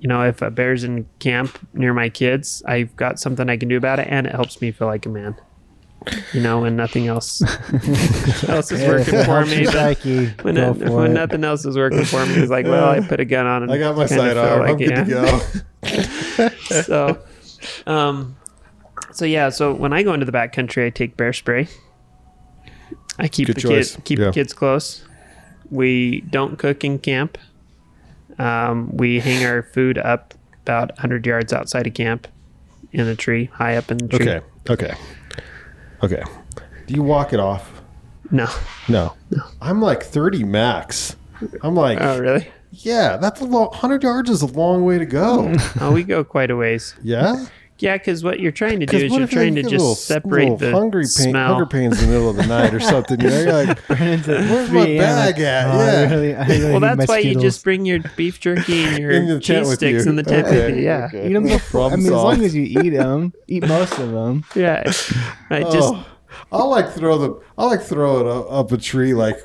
you 0.00 0.08
know 0.08 0.22
if 0.22 0.42
a 0.42 0.50
bear's 0.50 0.84
in 0.84 1.06
camp 1.20 1.58
near 1.72 1.94
my 1.94 2.08
kids, 2.10 2.62
I've 2.66 2.94
got 2.96 3.18
something 3.18 3.48
I 3.48 3.56
can 3.56 3.68
do 3.68 3.76
about 3.78 3.98
it, 4.00 4.06
and 4.10 4.26
it 4.26 4.34
helps 4.34 4.60
me 4.60 4.70
feel 4.70 4.86
like 4.88 5.06
a 5.06 5.08
man. 5.08 5.34
You 6.32 6.40
know, 6.40 6.60
when 6.60 6.76
nothing 6.76 7.06
else 7.06 7.40
else 8.48 8.70
is 8.72 8.86
working 8.86 9.14
it 9.14 9.24
for 9.26 9.44
me. 9.46 9.64
psyche, 9.64 10.26
When, 10.42 10.54
go 10.56 10.70
it, 10.72 10.78
for 10.78 10.90
when 10.96 11.14
nothing 11.14 11.44
else 11.44 11.64
is 11.64 11.76
working 11.76 12.04
for 12.04 12.24
me, 12.26 12.34
it's 12.34 12.50
like, 12.50 12.66
well, 12.66 12.88
I 12.90 13.00
put 13.00 13.20
a 13.20 13.24
gun 13.24 13.46
on 13.46 13.62
and 13.62 13.72
I 13.72 13.78
got 13.78 13.96
my 13.96 14.06
kinda 14.06 14.22
feel 14.24 14.34
sidearm. 14.34 14.60
like 14.60 14.70
I'm 14.70 14.80
it, 14.80 15.06
good 15.06 16.48
to 16.48 16.48
go. 16.70 16.82
so 16.82 17.18
um 17.86 18.36
so 19.12 19.24
yeah 19.24 19.48
so 19.48 19.72
when 19.72 19.92
i 19.92 20.02
go 20.02 20.12
into 20.12 20.26
the 20.26 20.32
backcountry 20.32 20.86
i 20.86 20.90
take 20.90 21.16
bear 21.16 21.32
spray 21.32 21.66
i 23.18 23.28
keep 23.28 23.46
Good 23.46 23.56
the 23.56 23.60
choice. 23.62 23.92
kids 23.94 24.02
keep 24.04 24.18
Yeah. 24.18 24.26
the 24.26 24.32
kids 24.32 24.52
close 24.52 25.04
we 25.70 26.20
don't 26.22 26.58
cook 26.58 26.84
in 26.84 26.98
camp 26.98 27.38
um, 28.38 28.90
we 28.96 29.18
hang 29.20 29.44
our 29.46 29.62
food 29.62 29.98
up 29.98 30.34
about 30.62 30.90
100 30.90 31.26
yards 31.26 31.52
outside 31.52 31.86
of 31.86 31.94
camp 31.94 32.28
in 32.92 33.06
a 33.06 33.16
tree 33.16 33.46
high 33.46 33.76
up 33.76 33.90
in 33.90 33.98
the 33.98 34.08
tree 34.08 34.28
Okay. 34.28 34.46
Okay. 34.70 34.94
Okay. 36.02 36.22
Do 36.86 36.94
you 36.94 37.02
walk 37.02 37.32
it 37.32 37.40
off? 37.40 37.70
no 38.30 38.46
No. 38.88 39.14
I'm 39.60 39.80
like 39.80 40.02
30 40.02 40.44
max. 40.44 41.16
I'm 41.62 41.74
like, 41.74 41.98
oh 42.00 42.18
really 42.18 42.48
yeah, 42.70 43.16
that's 43.16 43.40
a 43.40 43.44
long, 43.44 43.68
100 43.68 44.02
yards 44.02 44.30
is 44.30 44.42
a 44.42 44.46
long 44.46 44.84
way 44.84 44.98
to 44.98 45.06
go. 45.06 45.54
oh 45.80 45.92
we 45.92 46.04
go 46.04 46.22
quite 46.24 46.50
a 46.50 46.56
ways 46.56 46.94
Yeah. 47.02 47.46
Yeah 47.80 47.96
because 47.96 48.22
what 48.24 48.40
you're 48.40 48.52
trying 48.52 48.80
to 48.80 48.86
do 48.86 48.96
is 48.96 49.12
you're 49.12 49.26
trying 49.26 49.54
to 49.54 49.62
just 49.62 49.72
little- 49.72 49.94
separate 49.94 50.42
little 50.42 50.56
the 50.56 50.70
hungry 50.72 51.02
pain, 51.02 51.30
smell 51.30 51.48
hunger 51.54 51.66
pains 51.66 52.02
in 52.02 52.08
the 52.08 52.14
middle 52.14 52.30
of 52.30 52.36
the 52.36 52.46
night 52.46 52.74
or 52.74 52.80
something. 52.80 53.20
You 53.20 53.28
know, 53.30 53.40
you're 53.42 53.52
like, 53.64 53.78
Where's 53.88 54.70
my 54.70 54.84
bag 54.86 55.38
at? 55.40 55.66
"Oh, 55.66 55.70
I 55.78 55.84
Yeah." 55.92 56.10
really- 56.10 56.34
I 56.36 56.46
really 56.46 56.70
well 56.72 56.80
that's 56.80 57.08
why 57.08 57.18
you 57.18 57.38
just 57.40 57.62
bring 57.64 57.84
your 57.86 58.00
beef 58.16 58.40
jerky 58.40 58.84
and 58.84 58.98
your 59.02 59.10
in 59.12 59.26
the 59.26 59.40
tent 59.40 59.66
cheese 59.66 59.74
sticks 59.74 60.04
you. 60.04 60.10
in 60.10 60.16
the 60.16 60.22
tent 60.22 60.46
with 60.46 60.54
Okay, 60.54 60.76
you 60.78 60.84
yeah 60.84 61.06
okay. 61.06 61.28
eat 61.28 61.32
them 61.32 61.44
before. 61.44 61.90
I 61.92 61.96
mean, 61.96 62.06
as 62.06 62.12
long 62.12 62.42
as 62.44 62.54
you 62.54 62.62
eat 62.64 62.90
them, 62.90 63.32
eat 63.46 63.66
most 63.66 63.98
of 63.98 64.10
them. 64.12 64.44
Yeah, 64.54 64.82
I 65.50 65.62
just 65.62 65.94
Oh, 65.94 66.06
I'll 66.52 66.70
like 66.70 66.92
throw 66.92 67.18
the 67.18 67.40
I'll 67.56 67.68
like 67.68 67.82
throw 67.82 68.20
it 68.20 68.26
up, 68.26 68.52
up 68.52 68.72
a 68.72 68.76
tree 68.78 69.14
like 69.14 69.36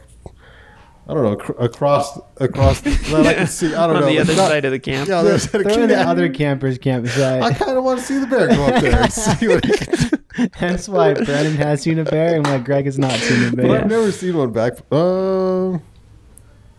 I 1.08 1.14
don't 1.14 1.24
know 1.24 1.36
acr- 1.36 1.64
across 1.66 2.18
across 2.38 2.80
that 2.82 3.26
I 3.28 3.34
can 3.34 3.48
see 3.48 3.74
I 3.76 3.88
don't 3.88 3.96
on 3.98 4.02
know 4.04 4.08
the 4.08 4.20
other 4.20 4.36
not- 4.36 4.48
side 4.50 4.66
of 4.66 4.72
the 4.72 4.80
camp. 4.80 5.10
yeah, 5.10 5.22
there's 5.22 5.46
Throw 5.46 5.62
in 5.62 5.90
the 5.90 6.00
other 6.00 6.30
campers' 6.30 6.78
campsite. 6.78 7.42
I 7.44 7.54
kind 7.54 7.78
of 7.78 7.84
want 7.84 8.00
to 8.00 8.06
see 8.06 8.20
the 8.20 8.28
bear 8.28 8.48
go 8.48 8.64
up 8.66 8.82
there 8.82 9.02
and 9.02 9.12
see 9.12 9.48
what 9.50 9.66
he 9.66 9.74
can 9.74 10.50
Hence 10.54 10.88
why 10.90 11.14
Brandon 11.14 11.56
has 11.58 11.82
seen 11.82 12.00
a 12.00 12.06
bear 12.06 12.36
and 12.36 12.46
why 12.48 12.58
Greg 12.60 12.86
has 12.86 12.98
not 12.98 13.12
seen 13.14 13.50
a 13.50 13.52
bear. 13.56 13.68
But. 13.68 13.82
I've 13.82 13.90
never 13.90 14.12
seen 14.12 14.38
one 14.38 14.52
back. 14.52 14.74
Um, 14.92 15.82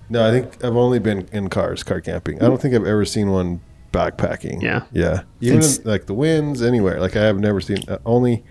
no, 0.08 0.26
I 0.26 0.30
think 0.30 0.64
I've 0.64 0.76
only 0.76 0.98
been 0.98 1.28
in 1.32 1.48
cars, 1.48 1.82
car 1.82 2.00
camping. 2.00 2.42
I 2.42 2.46
don't 2.46 2.60
think 2.60 2.74
I've 2.74 2.86
ever 2.86 3.04
seen 3.04 3.30
one 3.30 3.60
backpacking. 3.92 4.60
Yeah. 4.62 4.84
yeah. 4.92 5.22
Even 5.40 5.62
in, 5.62 5.68
like 5.84 6.06
the 6.06 6.14
winds, 6.14 6.62
anywhere. 6.62 6.98
Like 7.00 7.14
I 7.14 7.22
have 7.24 7.38
never 7.38 7.60
seen. 7.60 7.78
Uh, 7.88 7.98
only 8.04 8.42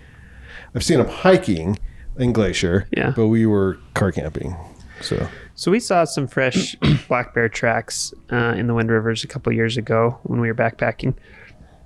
I've 0.74 0.84
seen 0.84 0.98
them 0.98 1.08
hiking 1.08 1.78
in 2.16 2.32
Glacier. 2.32 2.86
Yeah. 2.96 3.12
but 3.14 3.26
we 3.26 3.44
were 3.44 3.78
car 3.94 4.10
camping. 4.12 4.56
So 5.00 5.28
So 5.56 5.70
we 5.70 5.80
saw 5.80 6.04
some 6.04 6.26
fresh 6.26 6.74
black 7.08 7.34
bear 7.34 7.48
tracks 7.48 8.12
uh, 8.32 8.54
in 8.56 8.66
the 8.66 8.74
Wind 8.74 8.90
Rivers 8.90 9.22
a 9.22 9.28
couple 9.28 9.52
years 9.52 9.76
ago 9.76 10.18
when 10.24 10.40
we 10.40 10.48
were 10.48 10.54
backpacking, 10.54 11.14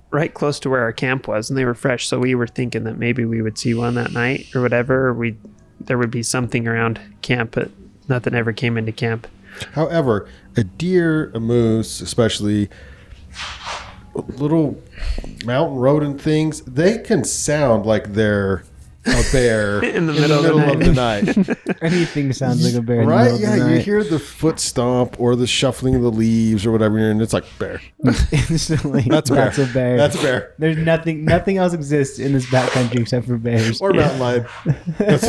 right 0.09 0.33
close 0.33 0.59
to 0.61 0.69
where 0.69 0.81
our 0.81 0.93
camp 0.93 1.27
was, 1.27 1.49
and 1.49 1.57
they 1.57 1.65
were 1.65 1.75
fresh. 1.75 2.07
So 2.07 2.19
we 2.19 2.33
were 2.33 2.47
thinking 2.47 2.83
that 2.85 2.97
maybe 2.97 3.25
we 3.25 3.41
would 3.41 3.57
see 3.57 3.73
one 3.73 3.95
that 3.95 4.11
night 4.11 4.47
or 4.55 4.61
whatever. 4.61 5.09
Or 5.09 5.13
we 5.13 5.37
there 5.79 5.97
would 5.97 6.11
be 6.11 6.23
something 6.23 6.67
around 6.67 6.99
camp, 7.21 7.51
but 7.51 7.69
nothing 8.07 8.33
ever 8.33 8.53
came 8.53 8.77
into 8.77 8.91
camp. 8.91 9.27
However, 9.73 10.27
a 10.57 10.63
deer, 10.63 11.31
a 11.33 11.39
moose, 11.39 12.01
especially 12.01 12.69
little 14.15 14.81
mountain 15.45 15.77
rodent 15.77 16.19
things, 16.19 16.61
they 16.61 16.97
can 16.97 17.23
sound 17.23 17.85
like 17.85 18.13
they're 18.13 18.63
a 19.05 19.23
bear 19.31 19.83
In 19.83 20.07
the 20.07 20.13
middle 20.13 20.45
of 20.45 20.55
the 20.55 20.71
of 20.73 20.79
the 20.79 20.93
night. 20.93 21.77
Anything 21.81 22.33
sounds 22.33 22.63
like 22.65 22.73
a 22.73 22.85
bear. 22.85 23.01
In 23.01 23.07
the 23.07 23.11
right? 23.13 23.23
middle 23.31 23.35
of 23.37 23.41
Yeah, 23.41 23.51
the 23.51 23.57
you 23.69 23.75
night. 23.77 23.85
hear 23.85 24.03
the 24.03 24.19
foot 24.19 24.59
stomp 24.59 25.19
or 25.19 25.35
the 25.35 25.47
shuffling 25.47 25.95
of 25.95 26.01
the 26.01 26.11
leaves 26.11 26.65
or 26.65 26.71
whatever, 26.71 26.97
and 26.97 27.21
it's 27.21 27.33
like 27.33 27.45
bear. 27.57 27.81
instantly. 28.31 29.01
That's 29.03 29.29
a 29.29 29.33
bear. 29.33 29.45
That's 29.45 29.57
a 29.57 29.73
bear. 29.73 29.97
That's 29.97 30.15
a 30.15 30.21
bear. 30.21 30.55
There's 30.59 30.77
nothing. 30.77 31.25
Nothing 31.25 31.57
else 31.57 31.73
exists 31.73 32.19
in 32.19 32.33
this 32.33 32.45
backcountry 32.47 32.99
except 33.01 33.25
for 33.27 33.37
bears. 33.37 33.79
Or 33.81 33.93
mountain 33.93 34.19
lion. 34.19 34.45
That's- 34.97 35.23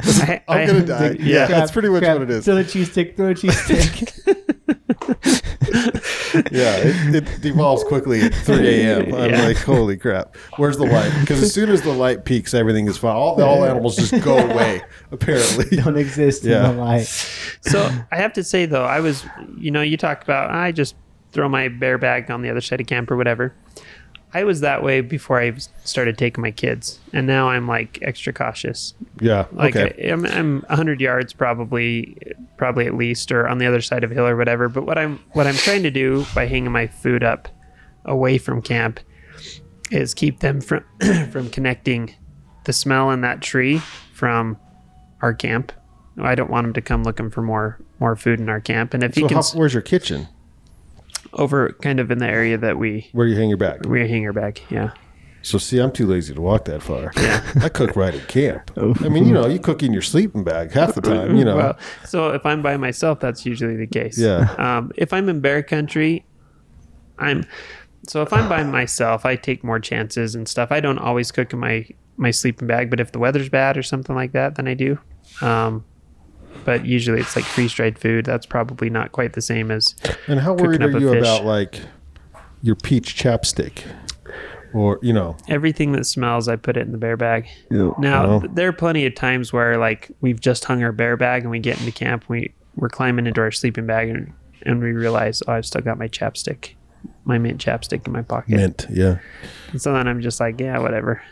I, 0.00 0.40
I'm 0.46 0.58
I- 0.62 0.66
gonna 0.66 0.86
die. 0.86 1.16
Yeah, 1.18 1.46
Crap, 1.46 1.58
that's 1.58 1.72
pretty 1.72 1.88
much 1.88 2.02
crap. 2.02 2.14
what 2.18 2.22
it 2.22 2.30
is. 2.30 2.44
Throw 2.44 2.56
a 2.58 2.62
cheese 2.64 2.92
stick. 2.92 3.16
Throw 3.16 3.30
a 3.30 3.34
cheese 3.34 3.58
stick. 3.58 4.12
Yeah, 6.50 6.76
it, 6.78 7.14
it 7.14 7.40
devolves 7.40 7.84
quickly 7.84 8.20
at 8.22 8.34
3 8.34 8.66
a.m. 8.68 9.14
I'm 9.14 9.30
Yeah. 9.30 9.42
like, 9.42 9.56
holy 9.58 9.96
crap. 9.96 10.36
Where's 10.56 10.76
the 10.76 10.86
light? 10.86 11.12
Because 11.20 11.42
as 11.42 11.52
soon 11.52 11.68
as 11.70 11.82
the 11.82 11.92
light 11.92 12.24
peaks, 12.24 12.54
everything 12.54 12.86
is 12.88 12.96
fine. 12.98 13.14
All, 13.16 13.40
all 13.42 13.64
animals 13.64 13.96
just 13.96 14.22
go 14.24 14.36
away, 14.38 14.82
apparently. 15.12 15.76
Don't 15.78 15.96
exist 15.96 16.44
Yeah. 16.44 16.70
in 16.70 16.76
the 16.76 16.82
light. 16.82 17.06
so 17.60 17.90
I 18.12 18.16
have 18.16 18.32
to 18.34 18.44
say 18.44 18.66
though, 18.66 18.84
I 18.84 19.00
was, 19.00 19.24
you 19.58 19.70
know, 19.70 19.82
you 19.82 19.96
talk 19.96 20.22
about 20.22 20.50
ah, 20.50 20.62
I 20.62 20.72
just 20.72 20.94
throw 21.32 21.48
my 21.48 21.68
bear 21.68 21.98
bag 21.98 22.30
on 22.30 22.42
the 22.42 22.50
other 22.50 22.60
side 22.60 22.80
of 22.80 22.86
camp 22.86 23.10
or 23.10 23.16
whatever. 23.16 23.52
I 24.34 24.44
was 24.44 24.60
that 24.60 24.82
way 24.82 25.00
before 25.00 25.40
I 25.40 25.52
started 25.84 26.18
taking 26.18 26.42
my 26.42 26.50
kids, 26.50 26.98
and 27.14 27.26
now 27.26 27.48
I'm 27.48 27.66
like 27.66 27.98
extra 28.02 28.30
cautious. 28.32 28.92
Yeah, 29.20 29.46
Like 29.52 29.74
okay. 29.74 30.06
I, 30.08 30.12
I'm, 30.12 30.26
I'm 30.26 30.60
100 30.68 31.00
yards 31.00 31.32
probably, 31.32 32.14
probably 32.58 32.86
at 32.86 32.94
least, 32.94 33.32
or 33.32 33.48
on 33.48 33.58
the 33.58 33.66
other 33.66 33.80
side 33.80 34.04
of 34.04 34.10
a 34.10 34.14
hill 34.14 34.26
or 34.26 34.36
whatever. 34.36 34.68
But 34.68 34.84
what 34.84 34.98
I'm 34.98 35.18
what 35.32 35.46
I'm 35.46 35.54
trying 35.54 35.82
to 35.84 35.90
do 35.90 36.26
by 36.34 36.46
hanging 36.46 36.72
my 36.72 36.86
food 36.86 37.24
up 37.24 37.48
away 38.04 38.36
from 38.36 38.60
camp 38.60 39.00
is 39.90 40.12
keep 40.12 40.40
them 40.40 40.60
from 40.60 40.84
from 41.30 41.48
connecting 41.48 42.14
the 42.64 42.72
smell 42.72 43.10
in 43.10 43.22
that 43.22 43.40
tree 43.40 43.78
from 44.12 44.58
our 45.22 45.32
camp. 45.32 45.72
I 46.20 46.34
don't 46.34 46.50
want 46.50 46.66
them 46.66 46.74
to 46.74 46.82
come 46.82 47.04
looking 47.04 47.30
for 47.30 47.40
more 47.40 47.78
more 48.00 48.16
food 48.16 48.40
in 48.40 48.48
our 48.48 48.60
camp. 48.60 48.92
And 48.92 49.02
if 49.02 49.14
so 49.14 49.20
you 49.20 49.28
can 49.28 49.36
how, 49.36 49.42
where's 49.54 49.72
your 49.72 49.82
kitchen? 49.82 50.28
over 51.34 51.72
kind 51.82 52.00
of 52.00 52.10
in 52.10 52.18
the 52.18 52.26
area 52.26 52.56
that 52.56 52.78
we 52.78 53.08
Where 53.12 53.26
you 53.26 53.36
hang 53.36 53.48
your 53.48 53.58
bag? 53.58 53.86
we 53.86 54.00
hang 54.08 54.26
our 54.26 54.32
bag, 54.32 54.60
yeah. 54.70 54.92
So 55.42 55.56
see, 55.58 55.78
I'm 55.78 55.92
too 55.92 56.06
lazy 56.06 56.34
to 56.34 56.40
walk 56.40 56.64
that 56.66 56.82
far. 56.82 57.12
I 57.62 57.68
cook 57.68 57.96
right 57.96 58.14
at 58.14 58.28
camp. 58.28 58.70
I 58.76 59.08
mean, 59.08 59.26
you 59.26 59.32
know, 59.32 59.46
you 59.46 59.58
cook 59.58 59.82
in 59.82 59.92
your 59.92 60.02
sleeping 60.02 60.44
bag 60.44 60.72
half 60.72 60.94
the 60.94 61.00
time. 61.00 61.36
You 61.36 61.44
know, 61.44 61.56
Well, 61.56 61.78
so 62.04 62.30
if 62.30 62.44
I'm 62.44 62.60
by 62.60 62.76
myself, 62.76 63.20
that's 63.20 63.46
usually 63.46 63.76
the 63.76 63.86
case. 63.86 64.18
Yeah. 64.18 64.52
Um, 64.58 64.92
if 64.96 65.12
I'm 65.12 65.28
in 65.28 65.40
bear 65.40 65.62
country, 65.62 66.24
I'm 67.18 67.44
so 68.06 68.22
if 68.22 68.32
I'm 68.32 68.48
by 68.48 68.62
myself, 68.64 69.26
I 69.26 69.36
take 69.36 69.62
more 69.62 69.80
chances 69.80 70.34
and 70.34 70.48
stuff. 70.48 70.72
I 70.72 70.80
don't 70.80 70.98
always 70.98 71.30
cook 71.30 71.52
in 71.52 71.58
my 71.58 71.86
my 72.16 72.30
sleeping 72.30 72.66
bag, 72.66 72.90
but 72.90 73.00
if 73.00 73.12
the 73.12 73.18
weather's 73.18 73.48
bad 73.48 73.76
or 73.76 73.82
something 73.82 74.14
like 74.14 74.32
that, 74.32 74.56
then 74.56 74.66
I 74.66 74.74
do. 74.74 74.98
Um, 75.40 75.84
but 76.64 76.84
usually 76.84 77.20
it's 77.20 77.36
like 77.36 77.44
freeze 77.44 77.72
dried 77.72 77.98
food. 77.98 78.24
That's 78.24 78.46
probably 78.46 78.90
not 78.90 79.12
quite 79.12 79.34
the 79.34 79.40
same 79.40 79.70
as 79.70 79.94
and 80.26 80.40
how 80.40 80.54
worried 80.54 80.82
are 80.82 80.98
you 80.98 81.12
about 81.12 81.44
like 81.44 81.80
your 82.62 82.74
peach 82.74 83.14
chapstick, 83.16 83.84
or 84.74 84.98
you 85.02 85.12
know, 85.12 85.36
everything 85.48 85.92
that 85.92 86.04
smells. 86.06 86.48
I 86.48 86.56
put 86.56 86.76
it 86.76 86.80
in 86.80 86.92
the 86.92 86.98
bear 86.98 87.16
bag. 87.16 87.46
Now 87.70 88.26
Oh. 88.26 88.40
th- 88.40 88.52
there 88.54 88.68
are 88.68 88.72
plenty 88.72 89.06
of 89.06 89.14
times 89.14 89.52
where 89.52 89.76
like 89.78 90.10
we've 90.20 90.40
just 90.40 90.64
hung 90.64 90.82
our 90.82 90.92
bear 90.92 91.16
bag 91.16 91.42
and 91.42 91.50
we 91.50 91.58
get 91.58 91.78
into 91.80 91.92
camp, 91.92 92.24
we 92.28 92.52
we're 92.76 92.88
climbing 92.88 93.26
into 93.26 93.40
our 93.40 93.50
sleeping 93.50 93.86
bag 93.86 94.08
and 94.08 94.32
and 94.62 94.80
we 94.82 94.92
realize 94.92 95.42
oh 95.48 95.52
I've 95.52 95.66
still 95.66 95.80
got 95.82 95.98
my 95.98 96.08
chapstick 96.08 96.74
my 97.24 97.38
mint 97.38 97.64
chapstick 97.64 98.06
in 98.06 98.12
my 98.12 98.22
pocket. 98.22 98.50
Mint. 98.56 98.86
Yeah. 98.90 99.18
And 99.70 99.80
so 99.80 99.92
then 99.92 100.08
I'm 100.08 100.20
just 100.20 100.40
like, 100.40 100.60
yeah, 100.60 100.78
whatever. 100.78 101.22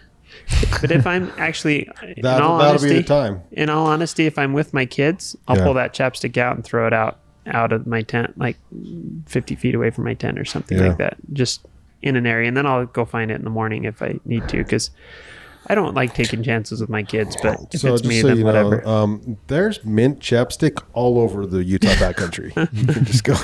but 0.81 0.91
if 0.91 1.07
I'm 1.07 1.31
actually, 1.39 1.89
in 2.03 2.23
That, 2.23 2.43
all 2.43 2.59
that'll 2.59 2.71
honesty, 2.73 2.89
be 2.91 2.95
the 2.97 3.03
time. 3.03 3.41
in 3.53 3.69
all 3.71 3.87
honesty, 3.87 4.27
if 4.27 4.39
I'm 4.39 4.53
with 4.53 4.73
my 4.75 4.85
kids, 4.87 5.37
I'll 5.49 5.57
Yeah. 5.57 5.65
pull 5.65 5.75
that 5.75 5.93
chapstick 5.95 6.37
out 6.37 6.55
and 6.57 6.65
throw 6.65 6.87
it 6.87 6.93
out 6.93 7.19
out 7.47 7.73
of 7.73 7.87
my 7.87 8.03
tent, 8.03 8.37
like 8.39 8.57
50 9.27 9.55
feet 9.57 9.75
away 9.75 9.91
from 9.91 10.05
my 10.05 10.15
tent 10.15 10.39
or 10.39 10.45
something 10.45 10.79
Yeah. 10.79 10.89
like 10.89 10.99
that, 10.99 11.17
just 11.33 11.67
in 12.03 12.17
an 12.17 12.27
area, 12.27 12.49
and 12.49 12.57
then 12.57 12.67
I'll 12.67 12.87
go 12.87 13.05
find 13.05 13.31
it 13.31 13.35
in 13.35 13.45
the 13.45 13.51
morning 13.51 13.85
if 13.85 14.03
I 14.03 14.19
need 14.25 14.49
to, 14.51 14.59
because 14.59 14.91
I 15.69 15.75
don't 15.75 15.95
like 15.95 16.15
taking 16.15 16.43
chances 16.45 16.81
with 16.81 16.89
my 16.91 17.03
kids. 17.03 17.37
But 17.43 17.59
if 17.75 17.81
So 17.81 17.95
it's 17.95 18.05
me, 18.05 18.21
so 18.21 18.29
then 18.29 18.43
whatever. 18.45 18.83
know, 18.83 18.89
um, 18.89 19.37
there's 19.49 19.85
mint 19.85 20.21
chapstick 20.21 20.83
all 20.93 21.19
over 21.19 21.45
the 21.47 21.65
Utah 21.65 21.89
backcountry. 21.95 22.49
you 22.73 22.87
can 22.87 23.05
just 23.05 23.25
go, 23.25 23.35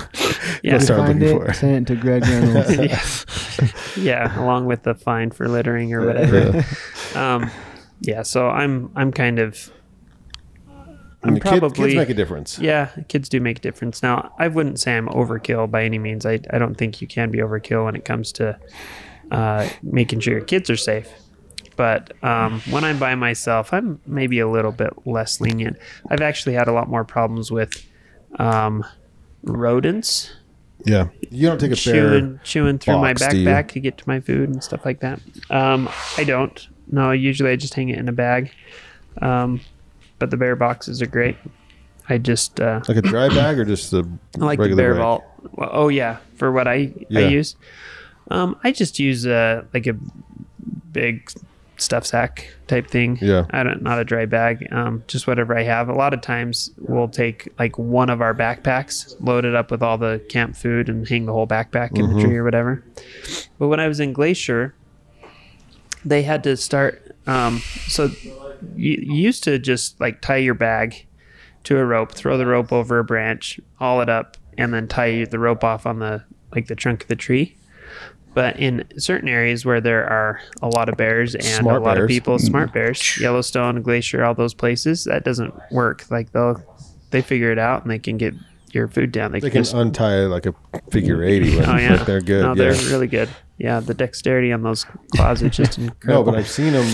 Yeah. 0.62 0.72
go 0.72 0.78
start 0.84 1.00
Find 1.00 1.20
looking 1.20 1.36
it, 1.36 1.40
for 1.40 1.50
it. 1.50 1.54
send 1.56 1.90
it 1.90 1.94
to 1.94 2.00
Greg 2.00 2.22
Reynolds. 2.22 3.26
yeah. 3.58 3.68
yeah, 3.96 4.40
along 4.40 4.66
with 4.66 4.84
the 4.84 4.94
fine 4.94 5.30
for 5.30 5.48
littering 5.48 5.92
or 5.92 6.06
whatever. 6.06 6.64
um, 7.16 7.50
yeah, 8.00 8.22
so 8.22 8.48
I'm 8.48 8.90
I'm 8.94 9.10
kind 9.12 9.38
of 9.40 9.54
And 9.66 9.81
I'm 11.24 11.34
kid- 11.34 11.42
probably 11.42 11.88
kids 11.88 11.94
make 11.94 12.08
a 12.08 12.14
difference. 12.14 12.58
Yeah, 12.58 12.90
kids 13.08 13.28
do 13.28 13.40
make 13.40 13.58
a 13.58 13.62
difference. 13.62 14.02
Now, 14.02 14.32
I 14.38 14.48
wouldn't 14.48 14.80
say 14.80 14.96
I'm 14.96 15.08
overkill 15.08 15.70
by 15.70 15.84
any 15.84 15.98
means. 15.98 16.26
I, 16.26 16.40
I 16.50 16.58
don't 16.58 16.74
think 16.74 17.00
you 17.00 17.06
can 17.06 17.30
be 17.30 17.38
overkill 17.38 17.84
when 17.84 17.94
it 17.94 18.04
comes 18.04 18.32
to 18.32 18.58
uh, 19.30 19.68
making 19.82 20.20
sure 20.20 20.34
your 20.34 20.44
kids 20.44 20.68
are 20.68 20.76
safe. 20.76 21.08
But 21.76 22.12
um, 22.24 22.60
when 22.70 22.84
I'm 22.84 22.98
by 22.98 23.14
myself, 23.14 23.72
I'm 23.72 24.00
maybe 24.06 24.40
a 24.40 24.48
little 24.48 24.72
bit 24.72 24.90
less 25.06 25.40
lenient. 25.40 25.78
I've 26.10 26.20
actually 26.20 26.54
had 26.54 26.68
a 26.68 26.72
lot 26.72 26.88
more 26.88 27.04
problems 27.04 27.50
with 27.50 27.72
um, 28.38 28.84
rodents 29.42 30.32
Yeah, 30.84 31.08
you 31.30 31.48
don't 31.48 31.58
take 31.58 31.72
a 31.72 31.76
chewing 31.76 32.40
chewing 32.44 32.78
through 32.78 32.98
my 32.98 33.14
box, 33.14 33.34
you? 33.34 33.46
backpack 33.46 33.68
to 33.72 33.80
get 33.80 33.98
to 33.98 34.04
my 34.06 34.20
food 34.20 34.50
and 34.50 34.62
stuff 34.62 34.84
like 34.84 35.00
that. 35.00 35.20
Um, 35.50 35.88
I 36.18 36.24
don't. 36.24 36.68
No, 36.88 37.10
usually 37.12 37.50
I 37.50 37.56
just 37.56 37.74
hang 37.74 37.88
it 37.88 37.98
in 37.98 38.08
a 38.08 38.12
bag. 38.12 38.52
Um, 39.20 39.60
but 40.22 40.30
the 40.30 40.36
bear 40.36 40.54
boxes 40.54 41.02
are 41.02 41.06
great. 41.06 41.36
I 42.08 42.16
just 42.18 42.60
uh, 42.60 42.80
Like 42.86 42.96
a 42.98 43.02
dry 43.02 43.28
bag 43.28 43.58
or 43.58 43.64
just 43.64 43.90
the 43.90 44.08
I 44.40 44.44
like 44.44 44.60
the 44.60 44.76
bear 44.76 44.92
bag? 44.94 45.02
vault. 45.02 45.24
Well, 45.50 45.68
oh 45.72 45.88
yeah, 45.88 46.18
for 46.36 46.52
what 46.52 46.68
I 46.68 46.92
Yeah. 47.08 47.20
I 47.20 47.22
use, 47.24 47.56
um, 48.30 48.54
I 48.62 48.70
just 48.70 49.00
use 49.00 49.26
uh, 49.26 49.64
like 49.74 49.88
a 49.88 49.94
big 50.92 51.28
stuff 51.76 52.06
sack 52.06 52.54
type 52.68 52.86
thing. 52.86 53.18
Yeah. 53.20 53.46
I 53.50 53.64
don't 53.64 53.82
not 53.82 53.98
a 53.98 54.04
dry 54.04 54.26
bag. 54.26 54.68
Um, 54.70 55.02
just 55.08 55.26
whatever 55.26 55.58
I 55.58 55.64
have. 55.64 55.88
A 55.88 55.92
lot 55.94 56.14
of 56.14 56.20
times 56.20 56.70
we'll 56.78 57.08
take 57.08 57.48
like 57.58 57.76
one 57.78 58.10
of 58.10 58.20
our 58.20 58.32
backpacks, 58.34 59.16
load 59.18 59.44
it 59.44 59.56
up 59.56 59.72
with 59.72 59.82
all 59.82 59.98
the 59.98 60.24
camp 60.28 60.54
food, 60.54 60.88
and 60.88 61.08
hang 61.08 61.26
the 61.26 61.32
whole 61.32 61.48
backpack 61.48 61.98
in 61.98 62.06
Mm-hmm. 62.06 62.16
the 62.18 62.22
tree 62.22 62.36
or 62.36 62.44
whatever. 62.44 62.84
But 63.58 63.66
when 63.66 63.80
I 63.80 63.88
was 63.88 63.98
in 63.98 64.12
Glacier, 64.12 64.72
they 66.04 66.22
had 66.22 66.44
to 66.44 66.56
start. 66.56 67.08
Um, 67.26 67.60
so 67.88 68.08
you, 68.76 68.92
you 69.02 69.14
used 69.14 69.44
to 69.44 69.58
just 69.58 70.00
like 70.00 70.20
tie 70.20 70.36
your 70.36 70.54
bag 70.54 71.06
to 71.64 71.78
a 71.78 71.84
rope, 71.84 72.12
throw 72.12 72.36
the 72.36 72.46
rope 72.46 72.72
over 72.72 72.98
a 72.98 73.04
branch, 73.04 73.60
haul 73.76 74.00
it 74.00 74.08
up, 74.08 74.36
and 74.58 74.72
then 74.74 74.88
tie 74.88 75.24
the 75.24 75.38
rope 75.38 75.64
off 75.64 75.86
on 75.86 75.98
the 75.98 76.24
like 76.54 76.66
the 76.66 76.76
trunk 76.76 77.02
of 77.02 77.08
the 77.08 77.16
tree. 77.16 77.56
But 78.34 78.58
in 78.58 78.84
certain 78.96 79.28
areas 79.28 79.66
where 79.66 79.80
there 79.80 80.08
are 80.08 80.40
a 80.62 80.68
lot 80.68 80.88
of 80.88 80.96
bears 80.96 81.34
and 81.34 81.44
Smart 81.44 81.82
a 81.82 81.84
lot 81.84 81.94
bears. 81.94 82.04
of 82.04 82.08
people, 82.08 82.36
mm. 82.36 82.40
smart 82.40 82.72
bears, 82.72 83.20
Yellowstone, 83.20 83.82
Glacier, 83.82 84.24
all 84.24 84.34
those 84.34 84.54
places, 84.54 85.04
that 85.04 85.22
doesn't 85.22 85.54
work. 85.70 86.10
Like 86.10 86.32
they'll 86.32 86.62
they 87.10 87.20
figure 87.20 87.52
it 87.52 87.58
out 87.58 87.82
and 87.82 87.90
they 87.90 87.98
can 87.98 88.16
get 88.16 88.34
your 88.72 88.88
food 88.88 89.12
down. 89.12 89.32
They, 89.32 89.40
They 89.40 89.48
can 89.48 89.56
can 89.56 89.62
just 89.64 89.74
untie 89.74 90.20
like 90.20 90.46
a 90.46 90.54
figure 90.90 91.22
eighty. 91.22 91.56
When, 91.56 91.68
oh 91.68 91.76
yeah, 91.76 91.96
like 91.96 92.06
they're 92.06 92.20
good. 92.22 92.42
No, 92.42 92.48
yeah. 92.48 92.72
they're 92.72 92.90
really 92.90 93.06
good. 93.06 93.28
Yeah, 93.58 93.80
the 93.80 93.94
dexterity 93.94 94.50
on 94.50 94.62
those 94.62 94.86
claws 95.14 95.42
is 95.42 95.54
just 95.54 95.78
incredible. 95.78 96.24
No, 96.24 96.30
but 96.32 96.38
I've 96.38 96.48
seen 96.48 96.72
them. 96.72 96.86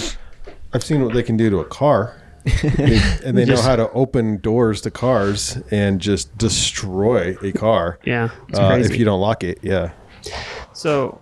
I've 0.73 0.85
seen 0.85 1.05
what 1.05 1.15
they 1.15 1.23
can 1.23 1.37
do 1.37 1.49
to 1.51 1.59
a 1.61 1.65
car, 1.65 2.15
They- 2.45 3.01
and 3.25 3.37
they 3.37 3.45
know 3.45 3.61
how 3.61 3.77
to 3.77 3.91
open 3.93 4.39
doors 4.39 4.81
to 4.83 4.91
cars 4.91 5.57
and 5.71 6.01
just 6.01 6.37
destroy 6.39 7.37
a 7.43 7.53
car 7.53 7.99
yeah, 8.05 8.31
uh, 8.55 8.79
if 8.81 8.97
you 8.97 9.05
don't 9.05 9.21
lock 9.21 9.43
it. 9.45 9.59
Yeah, 9.63 9.91
So, 10.73 11.21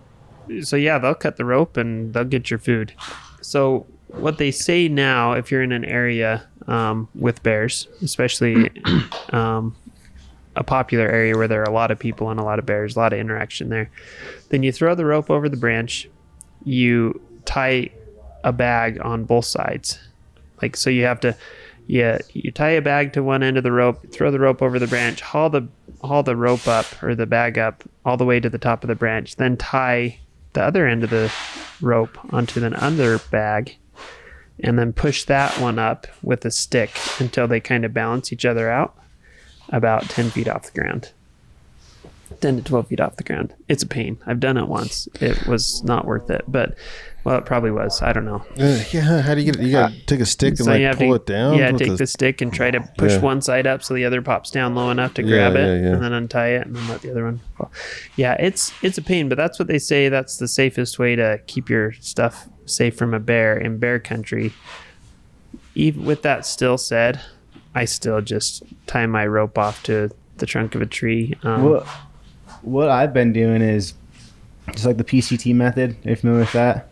so 0.61 0.75
yeah, 0.75 0.97
they'll 0.99 1.15
cut 1.15 1.37
the 1.37 1.45
rope 1.45 1.77
and 1.77 2.13
they'll 2.13 2.23
get 2.23 2.49
your 2.49 2.59
food. 2.59 2.93
So, 3.41 3.85
what 4.07 4.37
they 4.37 4.51
say 4.51 4.87
now, 4.87 5.33
if 5.33 5.51
you're 5.51 5.61
in 5.63 5.71
an 5.71 5.83
area 5.85 6.47
um, 6.67 7.07
with 7.13 7.43
bears, 7.43 7.87
especially 8.01 8.69
um, 9.31 9.75
a 10.55 10.63
popular 10.63 11.07
area 11.07 11.37
where 11.37 11.47
there 11.47 11.61
are 11.61 11.69
a 11.69 11.73
lot 11.73 11.91
of 11.91 11.99
people 11.99 12.29
and 12.29 12.39
a 12.39 12.43
lot 12.43 12.57
of 12.59 12.65
bears, 12.65 12.95
a 12.95 12.99
lot 12.99 13.13
of 13.13 13.19
interaction 13.19 13.69
there, 13.69 13.89
then 14.49 14.63
you 14.63 14.71
throw 14.71 14.95
the 14.95 15.05
rope 15.05 15.29
over 15.29 15.49
the 15.49 15.57
branch, 15.57 16.09
you 16.63 17.21
tie 17.45 17.89
a 18.43 18.51
bag 18.51 18.99
on 19.01 19.23
both 19.23 19.45
sides. 19.45 19.99
Like, 20.61 20.75
so 20.75 20.89
you 20.89 21.03
have 21.03 21.19
to, 21.21 21.35
yeah, 21.85 22.19
you 22.33 22.51
tie 22.51 22.71
a 22.71 22.81
bag 22.81 23.13
to 23.13 23.23
one 23.23 23.43
end 23.43 23.57
of 23.57 23.63
the 23.63 23.71
rope, 23.71 24.11
throw 24.11 24.31
the 24.31 24.39
rope 24.39 24.61
over 24.61 24.79
the 24.79 24.87
branch, 24.87 25.21
haul 25.21 25.49
the 25.49 25.67
haul 26.01 26.23
the 26.23 26.35
rope 26.35 26.67
up 26.67 26.85
or 27.01 27.15
the 27.15 27.25
bag 27.25 27.57
up 27.57 27.83
all 28.05 28.17
the 28.17 28.25
way 28.25 28.39
to 28.39 28.49
the 28.49 28.57
top 28.57 28.83
of 28.83 28.87
the 28.87 28.95
branch, 28.95 29.35
then 29.37 29.57
tie 29.57 30.19
the 30.53 30.61
other 30.61 30.87
end 30.87 31.03
of 31.03 31.09
the 31.09 31.31
rope 31.81 32.17
onto 32.33 32.59
the 32.59 32.83
other 32.83 33.19
bag, 33.31 33.77
and 34.59 34.77
then 34.77 34.93
push 34.93 35.23
that 35.25 35.59
one 35.59 35.79
up 35.79 36.07
with 36.21 36.43
a 36.45 36.51
stick 36.51 36.91
until 37.19 37.47
they 37.47 37.59
kind 37.59 37.85
of 37.85 37.93
balance 37.93 38.33
each 38.33 38.45
other 38.45 38.69
out 38.69 38.95
about 39.69 40.03
10 40.03 40.29
feet 40.31 40.47
off 40.47 40.71
the 40.71 40.79
ground. 40.79 41.11
10 42.41 42.57
to 42.57 42.63
12 42.63 42.87
feet 42.87 42.99
off 42.99 43.15
the 43.17 43.23
ground. 43.23 43.53
It's 43.67 43.83
a 43.83 43.87
pain. 43.87 44.17
I've 44.25 44.39
done 44.39 44.57
it 44.57 44.67
once. 44.67 45.07
It 45.21 45.47
was 45.47 45.83
not 45.83 46.05
worth 46.05 46.29
it, 46.29 46.43
but 46.47 46.75
well, 47.23 47.37
it 47.37 47.45
probably 47.45 47.71
was. 47.71 48.01
I 48.01 48.13
don't 48.13 48.25
know. 48.25 48.43
Uh, 48.59 48.81
yeah. 48.91 49.21
How 49.21 49.33
do 49.35 49.41
you 49.41 49.51
get 49.51 49.61
it? 49.61 49.65
You 49.65 49.71
gotta 49.73 50.05
take 50.05 50.19
a 50.21 50.25
stick 50.25 50.59
and 50.59 50.67
like 50.67 50.97
pull 50.97 51.09
to, 51.09 51.13
it 51.15 51.25
down. 51.25 51.57
Yeah, 51.57 51.71
take 51.71 51.89
the- 51.89 51.95
the 51.97 52.07
stick 52.07 52.41
and 52.41 52.53
try 52.53 52.71
to 52.71 52.79
push 52.97 53.13
Yeah. 53.13 53.19
one 53.19 53.41
side 53.41 53.67
up 53.67 53.83
so 53.83 53.93
the 53.93 54.05
other 54.05 54.21
pops 54.21 54.49
down 54.51 54.75
low 54.75 54.89
enough 54.91 55.13
to 55.15 55.23
Yeah, 55.23 55.29
grab 55.29 55.55
it, 55.55 55.59
yeah, 55.59 55.87
yeah. 55.89 55.93
and 55.95 56.03
then 56.03 56.13
untie 56.13 56.49
it, 56.49 56.67
and 56.67 56.75
then 56.75 56.87
let 56.87 57.01
the 57.01 57.11
other 57.11 57.25
one 57.25 57.39
fall. 57.57 57.71
Yeah, 58.15 58.33
it's 58.39 58.71
it's 58.81 58.97
a 58.97 59.01
pain, 59.01 59.27
but 59.29 59.37
that's 59.37 59.59
what 59.59 59.67
they 59.67 59.79
say. 59.79 60.07
That's 60.09 60.37
the 60.37 60.47
safest 60.47 60.99
way 60.99 61.15
to 61.15 61.39
keep 61.47 61.69
your 61.69 61.93
stuff 61.93 62.47
safe 62.65 62.95
from 62.95 63.13
a 63.13 63.19
bear 63.19 63.57
in 63.57 63.77
bear 63.77 63.99
country. 63.99 64.53
Even 65.75 66.05
with 66.05 66.21
that 66.23 66.45
still 66.45 66.77
said, 66.77 67.19
I 67.75 67.85
still 67.85 68.21
just 68.21 68.63
tie 68.87 69.05
my 69.05 69.25
rope 69.27 69.57
off 69.57 69.83
to 69.83 70.09
the 70.37 70.45
trunk 70.45 70.75
of 70.75 70.81
a 70.81 70.85
tree. 70.85 71.33
Um, 71.43 71.63
What 71.63 71.87
what 72.61 72.89
I've 72.89 73.13
been 73.13 73.33
doing 73.33 73.61
is 73.61 73.93
just 74.71 74.85
like 74.85 74.97
the 74.97 75.03
PCT 75.03 75.53
method. 75.55 75.91
If 76.01 76.05
you're 76.05 76.15
familiar 76.17 76.39
with 76.41 76.53
that, 76.53 76.89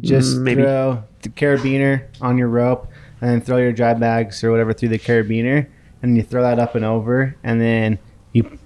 just 0.00 0.36
Mm, 0.36 0.42
maybe. 0.42 0.62
throw 0.62 1.04
the 1.22 1.28
carabiner 1.30 2.04
on 2.20 2.38
your 2.38 2.48
rope, 2.48 2.88
and 3.20 3.30
then 3.30 3.40
throw 3.40 3.56
your 3.56 3.72
dry 3.72 3.94
bags 3.94 4.44
or 4.44 4.50
whatever 4.50 4.72
through 4.72 4.90
the 4.90 4.98
carabiner, 4.98 5.66
and 6.02 6.16
you 6.16 6.22
throw 6.22 6.42
that 6.42 6.58
up 6.58 6.74
and 6.74 6.84
over, 6.84 7.34
and 7.42 7.60
then 7.60 7.98
you 8.32 8.58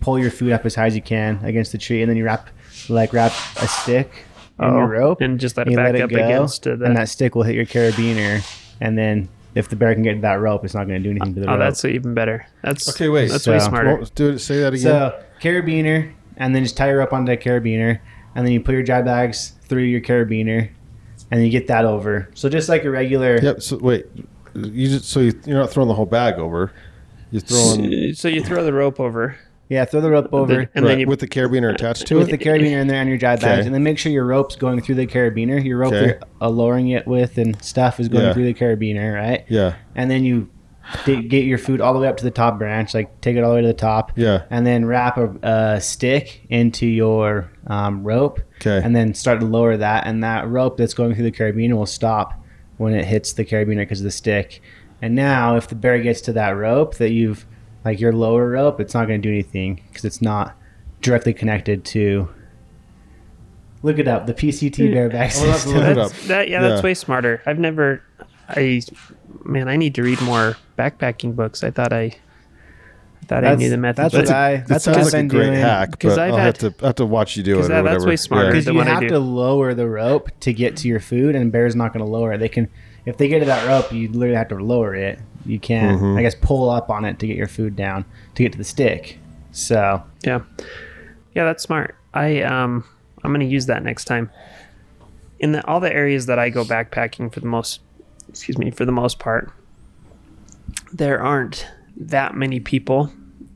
pull 0.00 0.18
your 0.18 0.30
food 0.30 0.52
up 0.52 0.64
as 0.64 0.74
high 0.76 0.86
as 0.86 0.94
you 0.94 1.02
can 1.02 1.40
against 1.44 1.72
the 1.72 1.78
tree, 1.78 2.00
and 2.02 2.08
then 2.08 2.16
you 2.16 2.24
wrap 2.24 2.48
like 2.88 3.12
wrap 3.12 3.32
a 3.60 3.66
stick 3.66 4.24
in 4.58 4.64
oh, 4.64 4.76
your 4.78 4.86
rope, 4.86 5.20
and 5.20 5.40
just 5.40 5.56
let 5.56 5.66
it 5.66 5.74
back 5.74 5.86
let 5.86 5.94
it 5.96 6.02
up 6.02 6.10
go, 6.10 6.16
against 6.16 6.66
uh, 6.66 6.76
the. 6.76 6.84
and 6.84 6.96
that 6.96 7.08
stick 7.08 7.34
will 7.34 7.42
hit 7.42 7.54
your 7.56 7.66
carabiner, 7.66 8.40
and 8.80 8.96
then 8.96 9.28
if 9.56 9.68
the 9.68 9.74
bear 9.76 9.94
can 9.94 10.02
get 10.02 10.14
to 10.14 10.20
that 10.20 10.38
rope, 10.40 10.64
it's 10.64 10.74
not 10.74 10.86
going 10.86 11.02
to 11.02 11.08
do 11.08 11.10
anything 11.10 11.34
to 11.34 11.40
the 11.40 11.46
oh, 11.46 11.52
rope. 11.52 11.60
that's 11.60 11.84
even 11.84 12.12
better. 12.14 12.46
That's 12.62 12.88
Okay, 12.90 13.08
wait. 13.08 13.30
That's 13.30 13.44
So- 13.44 13.52
way 13.52 13.58
smarter. 13.58 13.96
Well, 13.96 14.10
do 14.14 14.30
it. 14.30 14.38
Say 14.40 14.60
that 14.60 14.74
again. 14.74 14.82
So 14.82 15.22
carabiner, 15.40 16.12
and 16.36 16.54
then 16.54 16.62
just 16.62 16.76
tie 16.76 16.88
your 16.88 16.98
rope 16.98 17.12
onto 17.12 17.32
the 17.32 17.38
carabiner, 17.38 17.98
and 18.34 18.46
then 18.46 18.52
you 18.52 18.60
put 18.60 18.72
your 18.72 18.82
dry 18.82 19.00
bags 19.00 19.52
through 19.62 19.84
your 19.84 20.02
carabiner, 20.02 20.68
and 21.30 21.42
you 21.42 21.50
get 21.50 21.66
that 21.68 21.84
over. 21.86 22.28
So 22.34 22.48
just 22.48 22.68
like 22.68 22.84
a 22.84 22.90
regular. 22.90 23.40
yep. 23.42 23.62
So 23.62 23.78
wait. 23.78 24.06
You 24.54 24.88
just 24.88 25.06
so 25.06 25.20
you, 25.20 25.32
you're 25.44 25.58
not 25.58 25.70
throwing 25.70 25.88
the 25.88 25.94
whole 25.94 26.06
bag 26.06 26.34
over. 26.34 26.72
You're 27.30 27.42
throwing 27.42 28.14
So 28.14 28.28
you 28.28 28.42
throw 28.42 28.64
the 28.64 28.72
rope 28.72 29.00
over, 29.00 29.36
Yeah, 29.68 29.84
throw 29.84 30.00
the 30.00 30.10
rope 30.10 30.28
over. 30.32 30.60
and 30.74 30.84
right, 30.84 30.90
then 30.92 31.00
you 31.00 31.06
with 31.06 31.20
the 31.20 31.26
carabiner 31.28 31.72
attached 31.74 32.06
to 32.08 32.14
with 32.16 32.28
it. 32.28 32.32
With 32.32 32.40
the 32.40 32.46
carabiner 32.46 32.80
in 32.80 32.86
there 32.86 33.00
and 33.00 33.08
your 33.08 33.18
dry 33.18 33.34
bags, 33.36 33.44
Okay. 33.60 33.66
and 33.66 33.74
then 33.74 33.82
make 33.82 33.98
sure 33.98 34.12
your 34.12 34.24
rope's 34.26 34.54
going 34.56 34.80
through 34.80 34.94
the 34.96 35.06
carabiner. 35.06 35.62
Your 35.64 35.78
rope 35.78 35.92
Okay. 35.92 36.06
you're 36.06 36.20
uh, 36.40 36.48
lowering 36.48 36.88
it 36.90 37.06
with 37.06 37.36
and 37.38 37.60
stuff 37.62 37.98
is 37.98 38.08
going 38.08 38.24
Yeah. 38.26 38.32
through 38.32 38.44
the 38.44 38.54
carabiner, 38.54 39.14
right? 39.14 39.44
yeah. 39.48 39.74
And 39.96 40.08
then 40.10 40.22
you 40.24 40.48
d- 41.04 41.22
get 41.22 41.44
your 41.44 41.58
food 41.58 41.80
all 41.80 41.92
the 41.94 41.98
way 41.98 42.06
up 42.06 42.16
to 42.18 42.24
the 42.24 42.30
top 42.30 42.58
branch, 42.58 42.94
like 42.94 43.20
take 43.20 43.36
it 43.36 43.42
all 43.42 43.50
the 43.50 43.56
way 43.56 43.60
to 43.62 43.66
the 43.66 43.72
top, 43.74 44.12
Yeah. 44.14 44.42
and 44.50 44.64
then 44.64 44.84
wrap 44.84 45.18
a, 45.18 45.30
a 45.42 45.80
stick 45.80 46.42
into 46.48 46.86
your 46.86 47.50
um, 47.66 48.04
rope, 48.04 48.38
Okay. 48.60 48.80
and 48.84 48.94
then 48.94 49.14
start 49.14 49.40
to 49.40 49.46
lower 49.46 49.76
that, 49.76 50.06
and 50.06 50.22
that 50.22 50.48
rope 50.48 50.76
that's 50.76 50.94
going 50.94 51.14
through 51.14 51.24
the 51.24 51.32
carabiner 51.32 51.72
will 51.74 51.86
stop 51.86 52.40
when 52.76 52.94
it 52.94 53.04
hits 53.04 53.32
the 53.32 53.44
carabiner 53.44 53.78
because 53.78 53.98
of 54.00 54.04
the 54.04 54.10
stick. 54.12 54.62
And 55.02 55.16
now, 55.16 55.56
if 55.56 55.66
the 55.66 55.74
bear 55.74 55.98
gets 55.98 56.20
to 56.22 56.32
that 56.34 56.50
rope 56.50 56.94
that 56.98 57.10
you've, 57.10 57.46
like 57.86 58.00
your 58.00 58.12
lower 58.12 58.50
rope, 58.50 58.80
it's 58.80 58.94
not 58.94 59.06
going 59.06 59.22
to 59.22 59.26
do 59.28 59.32
anything 59.32 59.80
because 59.88 60.04
it's 60.04 60.20
not 60.20 60.56
directly 61.00 61.32
connected 61.32 61.84
to. 61.86 62.28
Look 63.82 63.98
it 64.00 64.08
up, 64.08 64.26
the 64.26 64.34
PCT 64.34 64.88
hmm. 64.88 64.92
bear 64.94 65.08
bag 65.08 65.30
I'm 65.36 65.38
gonna 65.38 65.52
have 65.52 65.60
to 65.62 65.68
system. 65.68 65.72
look 65.80 65.90
it 65.90 65.94
That's, 65.94 66.26
that 66.26 66.48
yeah, 66.48 66.60
that's 66.60 66.80
Yeah. 66.80 66.84
way 66.84 66.94
smarter. 66.94 67.42
I've 67.46 67.60
never, 67.60 68.02
I, 68.48 68.82
man, 69.44 69.68
I 69.68 69.76
need 69.76 69.94
to 69.94 70.02
read 70.02 70.20
more 70.22 70.56
backpacking 70.76 71.36
books. 71.36 71.62
I 71.62 71.70
thought 71.70 71.92
I, 71.92 72.02
I 73.22 73.26
thought 73.28 73.44
I 73.44 73.54
knew 73.54 73.70
the 73.70 73.76
method. 73.76 74.02
that's 74.10 74.14
what 74.14 74.30
I- 74.30 74.56
That 74.56 74.66
that's 74.68 74.86
what 74.88 74.96
I've 74.96 75.04
like 75.04 75.12
a 75.14 75.16
been 75.18 75.28
great 75.28 75.44
doing. 75.46 75.60
hack, 75.60 75.96
'Cause 76.00 76.16
but 76.16 76.18
I've 76.18 76.32
I'll 76.32 76.38
had- 76.38 76.60
have 76.60 76.74
to 76.74 76.84
I 76.84 76.86
have 76.88 76.94
to 76.96 77.06
watch 77.06 77.36
you 77.36 77.44
do 77.44 77.52
it. 77.52 77.56
'cause 77.58 77.66
or 77.70 77.74
that- 77.74 77.84
that's 77.84 78.04
way 78.04 78.16
smarter 78.16 78.48
because 78.50 78.64
the 78.64 78.72
you 78.72 78.80
have 78.80 79.06
to 79.06 79.20
lower 79.20 79.74
the 79.74 79.86
rope 79.88 80.30
to 80.40 80.52
get 80.52 80.76
to 80.78 80.88
your 80.88 81.00
food, 81.00 81.36
and 81.36 81.52
bear's 81.52 81.76
not 81.76 81.92
going 81.92 82.04
to 82.04 82.10
lower 82.10 82.32
it. 82.32 82.38
They 82.38 82.48
can, 82.48 82.66
if 83.04 83.18
they 83.18 83.28
get 83.28 83.38
to 83.40 83.44
that 83.44 83.68
rope, 83.68 83.92
you 83.92 84.08
literally 84.10 84.34
have 84.36 84.48
to 84.48 84.56
lower 84.56 84.94
it. 84.96 85.20
You 85.46 85.58
can't, 85.58 86.00
Mhm. 86.00 86.18
I 86.18 86.22
guess, 86.22 86.34
pull 86.34 86.68
up 86.70 86.90
on 86.90 87.04
it 87.04 87.18
to 87.20 87.26
get 87.26 87.36
your 87.36 87.46
food 87.46 87.76
down 87.76 88.04
to 88.34 88.42
get 88.42 88.52
to 88.52 88.58
the 88.58 88.64
stick. 88.64 89.18
So 89.52 90.02
Yeah, 90.24 90.40
yeah, 91.34 91.44
that's 91.44 91.62
smart. 91.62 91.94
I 92.14 92.42
um, 92.42 92.84
I'm 93.24 93.32
gonna 93.32 93.44
use 93.44 93.66
that 93.66 93.82
next 93.82 94.04
time. 94.04 94.30
In 95.38 95.52
the, 95.52 95.66
all 95.66 95.80
the 95.80 95.92
areas 95.92 96.26
that 96.26 96.38
I 96.38 96.48
go 96.48 96.64
backpacking 96.64 97.32
for 97.32 97.40
the 97.40 97.46
most, 97.46 97.80
excuse 98.28 98.56
me, 98.56 98.70
for 98.70 98.84
the 98.86 98.92
most 98.92 99.18
part, 99.18 99.50
there 100.92 101.20
aren't 101.22 101.66
that 101.96 102.34
many 102.34 102.60
people, 102.60 103.10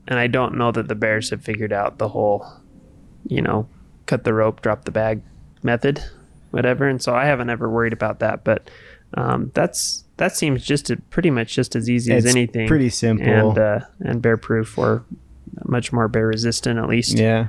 and 0.07 0.19
I 0.19 0.27
don't 0.27 0.55
know 0.57 0.71
that 0.71 0.87
the 0.87 0.95
bears 0.95 1.29
have 1.31 1.41
figured 1.43 1.73
out 1.73 1.97
the 1.97 2.09
whole, 2.09 2.45
you 3.27 3.41
know, 3.41 3.67
cut 4.05 4.23
the 4.23 4.33
rope, 4.33 4.61
drop 4.61 4.85
the 4.85 4.91
bag 4.91 5.21
method, 5.63 6.03
whatever. 6.51 6.87
And 6.87 7.01
so 7.01 7.15
I 7.15 7.25
haven't 7.25 7.49
ever 7.49 7.69
worried 7.69 7.93
about 7.93 8.19
that. 8.19 8.43
But 8.43 8.69
um, 9.15 9.51
that's 9.53 10.03
that 10.21 10.37
seems 10.37 10.63
just 10.63 10.89
a, 10.91 10.97
pretty 11.09 11.31
much 11.31 11.55
just 11.55 11.75
as 11.75 11.89
easy 11.89 12.13
as 12.13 12.27
anything, 12.27 12.67
pretty 12.67 12.89
simple. 12.89 13.27
and 13.27 13.57
uh, 13.57 13.79
and 14.01 14.21
bear 14.21 14.37
proof 14.37 14.77
or 14.77 15.03
much 15.65 15.91
more 15.91 16.07
bear 16.07 16.27
resistant 16.27 16.77
at 16.79 16.87
least. 16.87 17.17
yeah, 17.17 17.47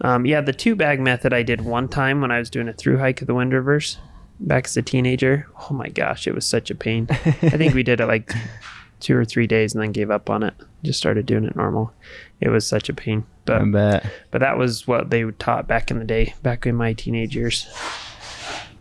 Um, 0.00 0.26
yeah, 0.26 0.40
the 0.40 0.52
two 0.52 0.74
bag 0.76 1.00
method 1.00 1.32
I 1.32 1.42
did 1.44 1.60
one 1.62 1.86
time 1.88 2.20
when 2.20 2.30
I 2.32 2.38
was 2.38 2.50
doing 2.50 2.68
a 2.68 2.72
through 2.72 2.98
hike 2.98 3.20
of 3.20 3.26
the 3.28 3.34
Wind 3.34 3.52
Rivers 3.52 3.98
back 4.40 4.64
as 4.66 4.76
a 4.76 4.82
teenager. 4.82 5.46
Oh 5.70 5.74
my 5.74 5.88
gosh, 5.88 6.26
it 6.26 6.34
was 6.34 6.44
such 6.46 6.70
a 6.70 6.74
pain. 6.74 7.06
I 7.10 7.56
think 7.56 7.74
we 7.74 7.82
did 7.84 8.00
it 8.00 8.06
like 8.06 8.32
two 9.00 9.16
or 9.16 9.24
three 9.24 9.46
days 9.46 9.74
and 9.74 9.82
then 9.82 9.92
gave 9.92 10.10
up 10.10 10.28
on 10.28 10.42
it. 10.42 10.54
Just 10.82 10.98
started 10.98 11.24
doing 11.26 11.44
it 11.44 11.54
normal. 11.56 11.92
It 12.40 12.48
was 12.48 12.66
such 12.66 12.88
a 12.88 12.94
pain. 12.94 13.24
But 13.44 13.62
I 13.62 13.64
bet. 13.64 14.06
but 14.30 14.40
that 14.40 14.58
was 14.58 14.86
what 14.86 15.10
they 15.10 15.24
taught 15.38 15.66
back 15.68 15.90
in 15.90 15.98
the 15.98 16.04
day, 16.04 16.34
back 16.42 16.66
in 16.66 16.74
my 16.76 16.92
teenage 16.92 17.34
years. 17.34 17.66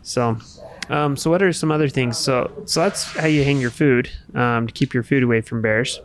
So, 0.03 0.37
um, 0.89 1.17
so 1.17 1.29
what 1.29 1.41
are 1.41 1.53
some 1.53 1.71
other 1.71 1.89
things? 1.89 2.17
So, 2.17 2.51
so 2.65 2.81
that's 2.81 3.03
how 3.03 3.27
you 3.27 3.43
hang 3.43 3.59
your 3.59 3.71
food 3.71 4.09
um, 4.33 4.67
to 4.67 4.73
keep 4.73 4.93
your 4.93 5.03
food 5.03 5.23
away 5.23 5.41
from 5.41 5.61
bears. 5.61 5.99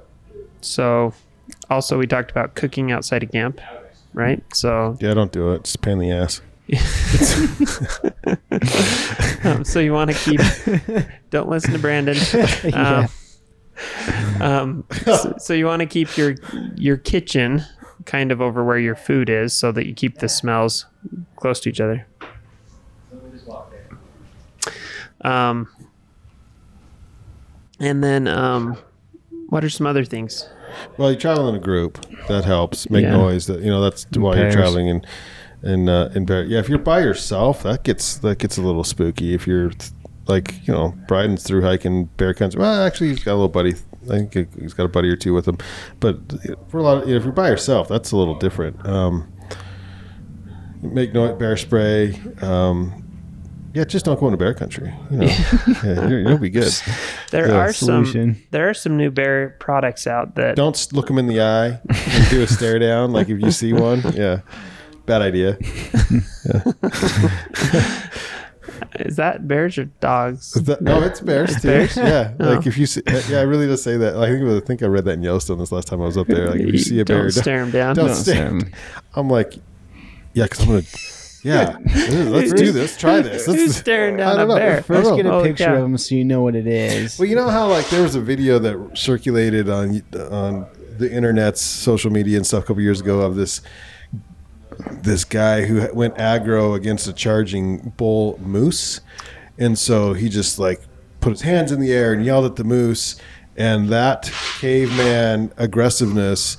So, 0.61 1.15
also 1.71 1.99
we 1.99 2.07
talked 2.07 2.31
about 2.31 2.55
cooking 2.55 2.93
outside 2.93 3.23
of 3.23 3.33
camp, 3.33 3.61
right? 4.13 4.43
So, 4.55 4.97
Yeah, 5.01 5.15
don't 5.15 5.33
do 5.33 5.53
it. 5.53 5.61
It's 5.61 5.75
a 5.75 5.79
pain 5.79 5.95
in 5.95 5.99
the 6.01 6.13
ass. 6.13 6.41
um, 9.45 9.65
so 9.65 9.81
you 9.81 9.93
want 9.93 10.11
to 10.11 10.17
keep. 10.17 10.41
don't 11.31 11.49
listen 11.49 11.73
to 11.73 11.79
Brandon. 11.79 12.17
Um, 12.75 13.09
um, 14.41 14.85
so, 15.05 15.35
so 15.39 15.55
you 15.55 15.67
want 15.67 15.81
to 15.81 15.87
keep 15.87 16.17
your 16.17 16.35
your 16.77 16.97
kitchen 16.97 17.63
kind 18.05 18.31
of 18.31 18.41
over 18.41 18.63
where 18.63 18.79
your 18.79 18.95
food 18.95 19.29
is, 19.29 19.55
so 19.55 19.73
that 19.73 19.87
you 19.87 19.95
keep 19.95 20.19
the 20.19 20.29
smells 20.29 20.87
close 21.37 21.59
to 21.61 21.69
each 21.69 21.81
other. 21.81 22.07
Um, 25.25 25.69
and 27.81 28.03
then 28.03 28.29
um, 28.29 28.77
what 29.49 29.65
are 29.65 29.71
some 29.71 29.87
other 29.87 30.05
things? 30.05 30.49
Well, 30.97 31.11
you 31.13 31.17
travel 31.19 31.49
in 31.49 31.55
a 31.55 31.59
group. 31.61 32.05
That 32.29 32.45
helps. 32.45 32.89
Make 32.91 33.03
Yeah. 33.05 33.13
noise. 33.17 33.47
That 33.47 33.61
you 33.61 33.71
know. 33.71 33.81
That's 33.83 34.07
while 34.17 34.35
pairs. 34.35 34.55
you're 34.55 34.63
traveling 34.63 34.89
and 34.89 35.07
and 35.63 35.89
uh, 35.89 36.09
in 36.15 36.25
bear. 36.25 36.45
Yeah, 36.45 36.59
if 36.61 36.69
you're 36.69 36.79
by 36.79 37.01
yourself, 37.01 37.63
that 37.65 37.83
gets 37.85 38.17
that 38.19 38.39
gets 38.39 38.57
a 38.57 38.63
little 38.63 38.85
spooky. 38.85 39.35
If 39.35 39.47
you're 39.47 39.73
like 40.27 40.67
you 40.67 40.73
know, 40.73 40.95
Bryden's 41.09 41.43
through 41.43 41.63
hiking 41.63 42.05
bear 42.17 42.33
country. 42.35 42.61
Well, 42.61 42.87
actually, 42.87 43.09
he's 43.09 43.25
got 43.25 43.33
a 43.33 43.35
little 43.35 43.49
buddy. 43.49 43.75
I 44.05 44.19
think 44.27 44.35
he's 44.61 44.75
got 44.75 44.85
a 44.85 44.89
buddy 44.89 45.09
or 45.09 45.17
two 45.17 45.35
with 45.35 45.47
him. 45.47 45.59
But 46.01 46.19
for 46.69 46.79
a 46.79 46.83
lot 46.83 47.03
of, 47.03 47.09
you 47.09 47.17
if 47.17 47.25
you're 47.25 47.33
by 47.33 47.49
yourself, 47.49 47.87
that's 47.89 48.11
a 48.13 48.17
little 48.17 48.37
different. 48.37 48.85
Um, 48.87 49.31
make 50.81 51.13
noise, 51.13 51.39
bear 51.39 51.57
spray. 51.57 52.19
Um, 52.41 53.02
yeah, 53.75 53.85
just 53.85 54.05
don't 54.05 54.19
go 54.21 54.27
into 54.27 54.37
bear 54.39 54.55
country. 54.55 54.93
You 55.11 55.17
know, 55.19 55.25
yeah, 55.85 56.09
you're, 56.09 56.21
you'll 56.21 56.39
be 56.39 56.51
good. 56.51 56.73
There 57.31 57.49
Yeah, 57.49 57.55
are 57.57 57.73
some 57.73 58.37
there 58.51 58.69
are 58.69 58.75
some 58.75 58.97
new 58.97 59.11
bear 59.11 59.51
products 59.61 60.07
out 60.07 60.35
that 60.37 60.57
Don't 60.57 60.93
look 60.93 61.07
them 61.07 61.19
in 61.19 61.27
the 61.27 61.41
eye. 61.41 61.81
and 61.89 62.29
do 62.31 62.43
a 62.43 62.47
stare 62.47 62.79
down. 62.79 63.13
Like 63.13 63.29
if 63.29 63.41
you 63.41 63.51
see 63.51 63.73
one, 63.73 64.03
yeah, 64.15 64.41
bad 65.07 65.23
idea. 65.23 65.57
is 69.01 69.17
that 69.17 69.47
bears 69.49 69.79
or 69.79 69.85
dogs. 70.01 70.53
That- 70.53 70.81
no, 70.83 71.03
it's 71.03 71.21
bears 71.21 71.55
too. 71.61 71.69
bears? 71.69 71.97
Yeah, 71.97 72.35
Oh. 72.41 72.55
like 72.55 72.67
if 72.67 72.77
you 72.77 72.87
see, 72.87 73.03
uh, 73.07 73.23
yeah, 73.29 73.39
I 73.39 73.43
really 73.43 73.67
does 73.67 73.83
say 73.83 73.97
that. 73.97 74.17
I 74.17 74.27
think 74.29 74.45
I 74.49 74.61
think 74.67 74.83
I 74.83 74.87
read 74.87 75.05
that 75.07 75.13
in 75.13 75.23
Yellowstone 75.23 75.59
this 75.59 75.73
last 75.73 75.89
time 75.89 76.01
I 76.01 76.05
was 76.07 76.17
up 76.19 76.27
there. 76.27 76.49
Like 76.51 76.61
if 76.61 76.73
you 76.73 76.79
see 76.91 77.01
a 77.01 77.05
bear, 77.05 77.23
don't 77.23 77.31
stare 77.31 77.61
them 77.63 77.71
down. 77.71 77.97
don't 77.97 78.07
No, 78.09 78.13
stare. 78.15 78.49
Sam. 78.61 78.71
I'm 79.15 79.29
like, 79.29 79.55
yeah, 80.35 80.45
because 80.45 80.61
I'm 80.61 80.67
gonna, 80.67 80.83
yeah, 81.43 81.77
let's 82.07 82.53
do 82.53 82.73
this. 82.73 82.97
Try 82.97 83.21
this. 83.21 83.49
Let's, 83.49 83.61
Who's 83.61 83.77
staring 83.85 84.17
down 84.17 84.35
I 84.35 84.45
don't 84.45 84.51
a 84.51 84.55
bear? 84.57 84.83
First, 84.83 85.11
Oh, 85.11 85.17
get 85.17 85.27
a 85.27 85.33
oh, 85.33 85.43
picture 85.43 85.65
yeah. 85.65 85.75
of 85.75 85.85
him 85.85 85.99
so 85.99 86.15
you 86.15 86.25
know 86.25 86.43
what 86.43 86.55
it 86.55 86.67
is. 86.67 87.19
Well, 87.19 87.29
you 87.29 87.35
know 87.37 87.49
how 87.49 87.69
like 87.69 87.89
there 87.89 88.03
was 88.03 88.15
a 88.15 88.21
video 88.21 88.59
that 88.61 88.97
circulated 88.97 89.69
on 89.69 90.03
on 90.31 90.67
the 90.99 91.13
internet's 91.13 91.61
social 91.61 92.11
media 92.13 92.37
and 92.37 92.47
stuff 92.47 92.65
a 92.65 92.67
couple 92.67 92.83
years 92.83 93.01
ago 93.01 93.21
of 93.21 93.35
this 93.35 93.61
this 95.03 95.25
guy 95.25 95.65
who 95.65 95.93
went 95.95 96.15
aggro 96.17 96.75
against 96.75 97.07
a 97.07 97.13
charging 97.13 97.93
bull 97.97 98.39
moose, 98.41 99.01
and 99.59 99.79
so 99.79 100.13
he 100.13 100.29
just 100.29 100.59
like 100.59 100.81
put 101.21 101.31
his 101.31 101.43
hands 101.43 101.73
in 101.73 101.81
the 101.81 101.93
air 101.93 102.13
and 102.13 102.25
yelled 102.25 102.45
at 102.45 102.57
the 102.57 102.65
moose, 102.65 103.17
and 103.57 103.89
that 103.89 104.33
caveman 104.59 105.53
aggressiveness 105.57 106.57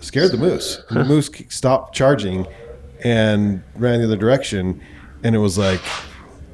scared 0.00 0.32
the 0.32 0.36
moose. 0.36 0.82
And 0.90 1.00
the 1.00 1.04
moose 1.04 1.30
stopped 1.48 1.94
charging 1.94 2.46
and 3.04 3.62
ran 3.74 4.00
the 4.00 4.06
other 4.06 4.16
direction, 4.16 4.80
and 5.22 5.34
it 5.34 5.38
was 5.38 5.58
like 5.58 5.80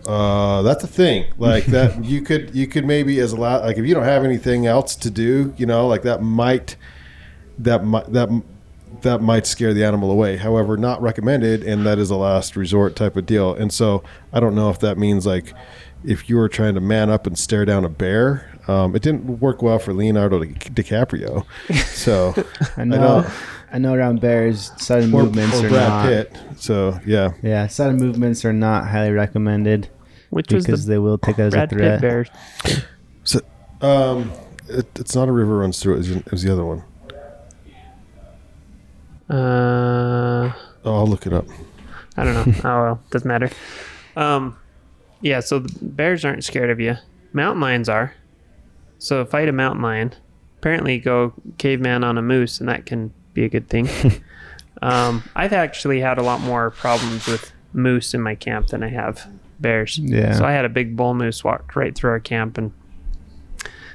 uh, 0.07 0.63
that's 0.63 0.85
a 0.85 0.89
thing. 0.89 1.33
Like 1.39 1.67
that, 1.67 2.05
you 2.05 2.23
could 2.23 2.55
you 2.55 2.67
could 2.67 2.85
maybe 2.85 3.19
as 3.21 3.33
a 3.33 3.37
lot 3.37 3.63
like 3.63 3.79
if 3.79 3.87
you 3.87 3.95
don't 3.95 4.05
have 4.05 4.25
anything 4.25 4.67
else 4.67 4.97
to 4.97 5.11
do, 5.11 5.55
you 5.57 5.67
know, 5.67 5.87
like 5.87 6.03
that 6.03 6.23
might 6.23 6.77
that 7.59 7.85
might 7.85 8.13
that 8.13 8.29
that 9.03 9.21
might 9.21 9.47
scare 9.47 9.73
the 9.75 9.85
animal 9.85 10.11
away. 10.11 10.37
However, 10.37 10.77
not 10.77 11.01
recommended, 11.01 11.63
and 11.63 11.87
that 11.87 11.99
is 11.99 12.11
a 12.11 12.17
last 12.17 12.57
resort 12.57 12.97
type 12.97 13.17
of 13.17 13.27
deal. 13.27 13.55
And 13.55 13.73
so 13.73 14.03
I 14.33 14.41
don't 14.41 14.55
know 14.55 14.71
if 14.71 14.79
that 14.81 14.99
means 14.99 15.27
like 15.27 15.55
if 16.05 16.29
you 16.29 16.37
were 16.37 16.49
trying 16.49 16.75
to 16.75 16.81
man 16.81 17.11
up 17.11 17.27
and 17.27 17.39
stare 17.39 17.65
down 17.65 17.85
a 17.85 17.89
bear. 17.89 18.49
Um, 18.69 18.95
it 18.95 19.03
didn't 19.03 19.41
work 19.41 19.61
well 19.63 19.79
for 19.81 19.93
Leonardo 19.93 20.39
Di- 20.45 20.55
DiCaprio. 20.55 21.45
So 21.93 22.35
I 22.77 22.85
know. 22.85 22.97
know. 23.23 23.31
I 23.73 23.79
know 23.79 23.95
around 23.95 24.21
bears, 24.21 24.71
sudden 24.77 25.13
or, 25.15 25.23
movements 25.25 25.61
or 25.61 25.67
are 25.67 25.71
Brad 25.71 25.89
not. 25.89 26.07
Pitt. 26.07 26.39
So 26.59 27.01
yeah, 27.07 27.33
Yeah, 27.43 27.67
sudden 27.69 27.97
movements 27.97 28.45
are 28.45 28.53
not 28.53 28.89
highly 28.89 29.13
recommended 29.13 29.89
Which 30.31 30.53
was 30.53 30.65
because 30.67 30.85
the 30.87 30.93
they 30.93 30.99
will 30.99 31.17
take 31.19 31.37
that 31.37 31.47
as 31.47 31.53
Brad 31.55 31.73
a 31.73 31.77
Pitt 31.77 32.01
threat. 32.01 32.01
bear? 32.01 32.27
So, 33.25 33.41
um, 33.81 34.31
it, 34.69 34.87
it's 34.97 35.15
not 35.15 35.29
a 35.29 35.33
river 35.33 35.59
runs 35.59 35.81
through 35.81 35.95
it. 35.95 35.97
It 35.97 35.99
was, 35.99 36.11
it 36.11 36.31
was 36.33 36.43
the 36.43 36.53
other 36.53 36.65
one. 36.65 36.83
Uh, 39.31 40.53
Oh, 40.85 40.97
I'll 40.97 41.07
look 41.07 41.27
it 41.27 41.33
up. 41.33 41.47
I 42.17 42.25
don't 42.25 42.35
know. 42.35 42.55
oh 42.65 42.83
well, 42.83 43.01
doesn't 43.11 43.29
matter. 43.29 43.49
Um, 44.17 44.59
yeah. 45.23 45.41
So 45.41 45.61
the 45.61 45.73
bears 45.85 46.25
aren't 46.25 46.45
scared 46.45 46.71
of 46.71 46.81
you. 46.81 46.97
Mountain 47.33 47.61
lions 47.61 47.89
are. 47.89 48.15
So 48.99 49.25
fight 49.25 49.49
a 49.49 49.53
mountain 49.53 49.83
lion. 49.83 50.15
Apparently, 50.59 50.99
go 50.99 51.33
caveman 51.59 52.05
on 52.05 52.19
a 52.19 52.23
moose, 52.23 52.61
and 52.61 52.69
that 52.69 52.87
can 52.87 53.13
be 53.35 53.45
a 53.45 53.49
good 53.49 53.69
thing. 53.69 53.89
um, 54.83 55.25
I've 55.35 55.53
actually 55.53 56.01
had 56.01 56.19
a 56.19 56.23
lot 56.23 56.41
more 56.41 56.71
problems 56.71 57.27
with 57.27 57.53
moose 57.73 58.15
in 58.15 58.21
my 58.21 58.35
camp 58.35 58.69
than 58.69 58.83
I 58.83 58.89
have 58.89 59.27
bears. 59.59 59.99
Yeah. 59.99 60.35
So 60.35 60.45
I 60.45 60.53
had 60.53 60.65
a 60.65 60.69
big 60.69 60.97
bull 60.97 61.15
moose 61.15 61.43
walk 61.43 61.75
right 61.75 61.95
through 61.95 62.11
our 62.11 62.21
camp, 62.21 62.59
and 62.59 62.73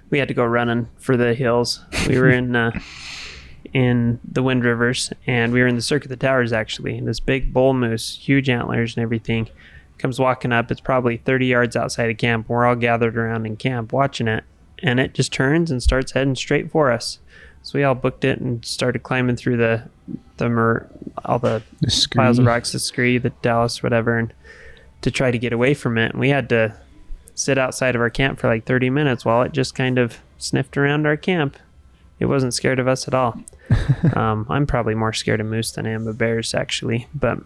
we 0.09 0.19
had 0.19 0.27
to 0.27 0.33
go 0.33 0.45
running 0.45 0.89
for 0.97 1.15
the 1.15 1.33
hills. 1.33 1.83
We 2.07 2.19
were 2.19 2.29
in 2.29 2.55
uh, 2.55 2.77
in 3.73 4.19
the 4.29 4.41
Wind 4.41 4.63
Rivers, 4.63 5.11
and 5.25 5.53
we 5.53 5.61
were 5.61 5.67
in 5.67 5.75
the 5.75 5.81
Cirque 5.81 6.03
of 6.03 6.09
the 6.09 6.17
Towers 6.17 6.53
actually. 6.53 6.97
And 6.97 7.07
this 7.07 7.19
big 7.19 7.53
bull 7.53 7.73
moose, 7.73 8.17
huge 8.17 8.49
antlers 8.49 8.95
and 8.95 9.03
everything, 9.03 9.49
comes 9.97 10.19
walking 10.19 10.51
up. 10.51 10.71
It's 10.71 10.81
probably 10.81 11.17
30 11.17 11.47
yards 11.47 11.75
outside 11.75 12.09
of 12.09 12.17
camp. 12.17 12.49
We're 12.49 12.65
all 12.65 12.75
gathered 12.75 13.17
around 13.17 13.45
in 13.45 13.57
camp 13.57 13.91
watching 13.91 14.27
it, 14.27 14.43
and 14.83 14.99
it 14.99 15.13
just 15.13 15.33
turns 15.33 15.71
and 15.71 15.81
starts 15.81 16.11
heading 16.11 16.35
straight 16.35 16.71
for 16.71 16.91
us. 16.91 17.19
So 17.63 17.77
we 17.77 17.83
all 17.83 17.95
booked 17.95 18.23
it 18.23 18.39
and 18.39 18.63
started 18.63 19.03
climbing 19.03 19.35
through 19.35 19.57
the 19.57 19.83
the 20.37 20.47
mer- 20.47 20.87
all 21.25 21.39
the 21.39 21.63
The 21.81 22.07
piles 22.15 22.39
of 22.39 22.45
rocks, 22.45 22.71
the 22.71 22.79
scree, 22.79 23.17
the 23.17 23.31
talus, 23.31 23.83
whatever, 23.83 24.17
and 24.17 24.33
to 25.01 25.11
try 25.11 25.31
to 25.31 25.37
get 25.37 25.51
away 25.51 25.73
from 25.73 25.97
it. 25.97 26.11
And 26.11 26.19
we 26.19 26.29
had 26.29 26.47
to 26.49 26.77
sit 27.35 27.57
outside 27.57 27.95
of 27.95 28.01
our 28.01 28.09
camp 28.09 28.39
for 28.39 28.47
like 28.47 28.65
30 28.65 28.89
minutes 28.89 29.25
while 29.25 29.41
it 29.41 29.51
just 29.51 29.75
kind 29.75 29.97
of 29.97 30.19
sniffed 30.37 30.77
around 30.77 31.05
our 31.05 31.17
camp. 31.17 31.57
It 32.19 32.25
wasn't 32.25 32.53
scared 32.53 32.79
of 32.79 32.87
us 32.87 33.07
at 33.07 33.13
all. 33.13 33.39
um, 34.15 34.47
I'm 34.49 34.65
probably 34.65 34.95
more 34.95 35.13
scared 35.13 35.39
of 35.39 35.47
moose 35.47 35.71
than 35.71 35.85
I 35.85 35.91
am 35.91 36.07
of 36.07 36.17
bears, 36.17 36.53
actually. 36.53 37.07
But 37.13 37.39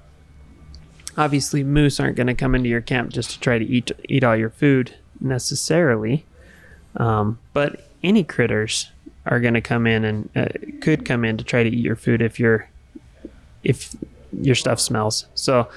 obviously, 1.18 1.64
moose 1.64 2.00
aren't 2.00 2.16
going 2.16 2.28
to 2.28 2.34
come 2.34 2.56
into 2.56 2.70
your 2.70 2.82
camp 2.82 3.12
just 3.12 3.32
to 3.32 3.40
try 3.40 3.58
to 3.60 3.66
eat 3.66 3.92
eat 4.10 4.24
all 4.24 4.36
your 4.36 4.50
food 4.50 4.96
necessarily. 5.20 6.26
Um, 6.98 7.40
but 7.54 7.88
any 8.04 8.24
critters 8.24 8.90
are 9.26 9.40
going 9.40 9.54
to 9.54 9.62
come 9.62 9.86
in 9.88 10.04
and 10.04 10.30
uh, 10.36 10.48
could 10.82 11.06
come 11.06 11.24
in 11.24 11.38
to 11.38 11.44
try 11.44 11.64
to 11.64 11.70
eat 11.70 11.84
your 11.84 11.96
food 11.96 12.22
if 12.22 12.40
you're 12.40 12.70
if 13.64 13.96
your 14.42 14.56
stuff 14.56 14.80
smells. 14.80 15.26
So, 15.36 15.70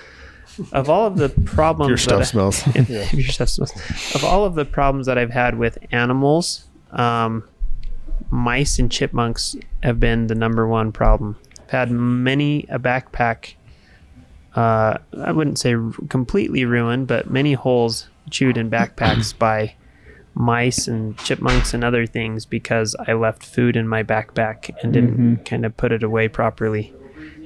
of 0.73 0.89
all 0.89 1.07
of 1.07 1.17
the 1.17 1.29
problems, 1.29 1.89
Your 1.89 1.97
that 1.97 2.03
stuff 2.03 2.21
I- 2.21 2.25
smells. 2.25 2.67
if, 2.77 2.91
if 2.91 3.13
your 3.15 3.29
stuff 3.29 3.49
smells. 3.51 3.73
Of 4.15 4.25
all 4.25 4.45
of 4.45 4.55
the 4.55 4.65
problems 4.65 5.07
that 5.07 5.19
I've 5.19 5.31
had 5.33 5.59
with 5.59 5.79
animals, 5.93 6.65
um, 6.93 7.45
mice 8.31 8.79
and 8.79 8.91
chipmunks 8.91 9.57
have 9.83 10.01
been 10.01 10.29
the 10.29 10.35
number 10.35 10.67
one 10.67 10.93
problem. 10.93 11.37
I've 11.65 11.71
had 11.71 11.91
many 11.91 12.67
a 12.71 12.79
backpack. 12.79 13.55
Uh, 14.55 14.99
I 15.21 15.33
wouldn't 15.33 15.59
say 15.59 15.75
r- 15.75 15.93
completely 16.09 16.65
ruined, 16.65 17.07
but 17.07 17.31
many 17.31 17.55
holes 17.55 18.09
chewed 18.31 18.57
in 18.57 18.71
backpacks 18.71 19.37
by 19.39 19.75
mice 20.35 20.89
and 20.89 21.17
chipmunks 21.19 21.75
and 21.75 21.85
other 21.85 22.07
things 22.07 22.45
because 22.45 22.97
I 23.07 23.13
left 23.13 23.45
food 23.45 23.77
in 23.77 23.87
my 23.87 24.03
backpack 24.03 24.71
and 24.83 24.93
didn't 24.93 25.45
kind 25.45 25.65
of 25.65 25.77
put 25.77 25.93
it 25.93 26.03
away 26.03 26.29
properly. 26.29 26.93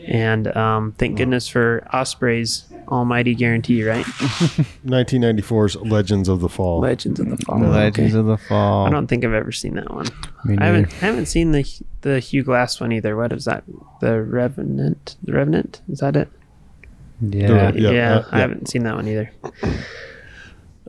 And 0.06 0.54
um, 0.56 0.92
thank 0.92 1.18
goodness 1.18 1.48
for 1.48 1.86
Osprey's 1.92 2.64
almighty 2.88 3.34
guarantee, 3.34 3.84
right? 3.84 4.04
1994's 4.86 5.76
Legends 5.76 6.28
of 6.30 6.40
the 6.40 6.48
Fall. 6.48 6.80
Legends 6.80 7.20
of 7.20 7.28
the 7.28 7.36
Fall. 7.36 7.58
The 7.58 7.66
okay. 7.66 7.74
Legends 7.74 8.14
of 8.14 8.24
the 8.24 8.38
Fall. 8.38 8.86
I 8.86 8.90
don't 8.90 9.06
think 9.06 9.24
I've 9.24 9.34
ever 9.34 9.52
seen 9.52 9.74
that 9.74 9.92
one. 9.92 10.06
Me 10.46 10.56
I 10.58 10.64
haven't. 10.66 10.86
I 10.86 11.06
haven't 11.06 11.26
seen 11.26 11.52
the 11.52 11.82
the 12.00 12.20
Hugh 12.20 12.42
Glass 12.42 12.80
one 12.80 12.92
either. 12.92 13.16
What 13.16 13.32
is 13.34 13.44
that? 13.44 13.64
The 14.00 14.22
Revenant. 14.22 15.16
The 15.22 15.32
Revenant. 15.32 15.82
Is 15.90 15.98
that 15.98 16.16
it? 16.16 16.30
Yeah. 17.20 17.72
Yeah, 17.72 17.90
Yeah, 17.90 18.14
uh, 18.16 18.24
I 18.32 18.38
haven't 18.40 18.68
seen 18.68 18.84
that 18.84 18.94
one 18.94 19.08
either. 19.08 19.30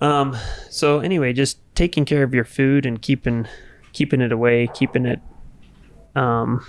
Um. 0.01 0.37
So 0.69 0.99
anyway, 0.99 1.33
just 1.33 1.59
taking 1.75 2.05
care 2.05 2.23
of 2.23 2.33
your 2.33 2.45
food 2.45 2.85
and 2.85 3.01
keeping 3.01 3.47
keeping 3.91 4.21
it 4.21 4.31
away, 4.31 4.69
keeping 4.73 5.05
it 5.05 5.19
um 6.15 6.65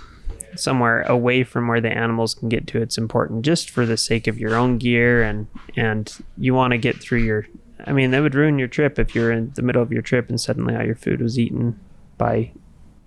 somewhere 0.55 1.01
away 1.03 1.43
from 1.45 1.67
where 1.69 1.79
the 1.79 1.89
animals 1.89 2.33
can 2.35 2.49
get 2.49 2.67
to. 2.67 2.81
It's 2.81 2.97
important 2.97 3.45
just 3.45 3.69
for 3.69 3.85
the 3.85 3.95
sake 3.95 4.27
of 4.27 4.37
your 4.37 4.55
own 4.55 4.77
gear 4.77 5.23
and 5.23 5.47
and 5.77 6.13
you 6.37 6.53
want 6.53 6.71
to 6.71 6.77
get 6.77 6.97
through 7.01 7.19
your. 7.23 7.47
I 7.87 7.93
mean, 7.93 8.11
that 8.11 8.21
would 8.21 8.35
ruin 8.35 8.59
your 8.59 8.67
trip 8.67 8.99
if 8.99 9.15
you're 9.15 9.31
in 9.31 9.51
the 9.55 9.61
middle 9.63 9.81
of 9.81 9.91
your 9.91 10.01
trip 10.03 10.29
and 10.29 10.39
suddenly 10.39 10.75
all 10.75 10.83
your 10.85 10.95
food 10.95 11.19
was 11.21 11.39
eaten 11.39 11.79
by 12.17 12.51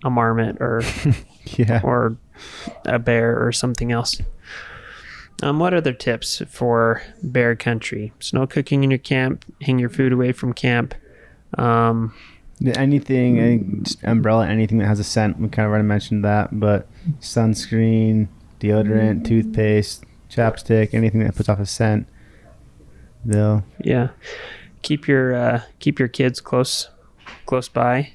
a 0.03 0.09
marmot 0.09 0.57
or 0.59 0.81
Yeah. 1.55 1.81
or 1.83 2.17
a 2.83 2.99
bear 2.99 3.45
or 3.45 3.51
something 3.51 3.91
else. 3.91 4.19
Um, 5.43 5.59
what 5.59 5.73
other 5.73 5.93
tips 5.93 6.41
for 6.49 7.01
bear 7.21 7.55
country? 7.55 8.13
Snow 8.19 8.47
cooking 8.47 8.83
in 8.83 8.91
your 8.91 8.97
camp, 8.99 9.43
hang 9.61 9.79
your 9.79 9.89
food 9.89 10.13
away 10.13 10.31
from 10.31 10.53
camp. 10.53 10.95
Um, 11.57 12.13
Anything, 12.65 13.37
any 13.37 13.83
umbrella, 14.03 14.47
anything 14.47 14.77
that 14.77 14.87
has 14.87 14.97
a 14.97 15.03
scent. 15.03 15.37
We 15.39 15.49
kind 15.49 15.65
of 15.65 15.71
already 15.71 15.83
mentioned 15.85 16.23
that, 16.23 16.57
but 16.57 16.87
sunscreen, 17.19 18.29
deodorant, 18.61 19.25
toothpaste, 19.25 20.05
chapstick, 20.29 20.93
anything 20.93 21.19
that 21.25 21.35
puts 21.35 21.49
off 21.49 21.59
a 21.59 21.65
scent. 21.65 22.07
They'll 23.25 23.65
yeah, 23.83 24.09
keep 24.83 25.05
your 25.05 25.35
uh, 25.35 25.61
keep 25.79 25.99
your 25.99 26.07
kids 26.07 26.39
close 26.39 26.89
close 27.45 27.67
by. 27.67 28.13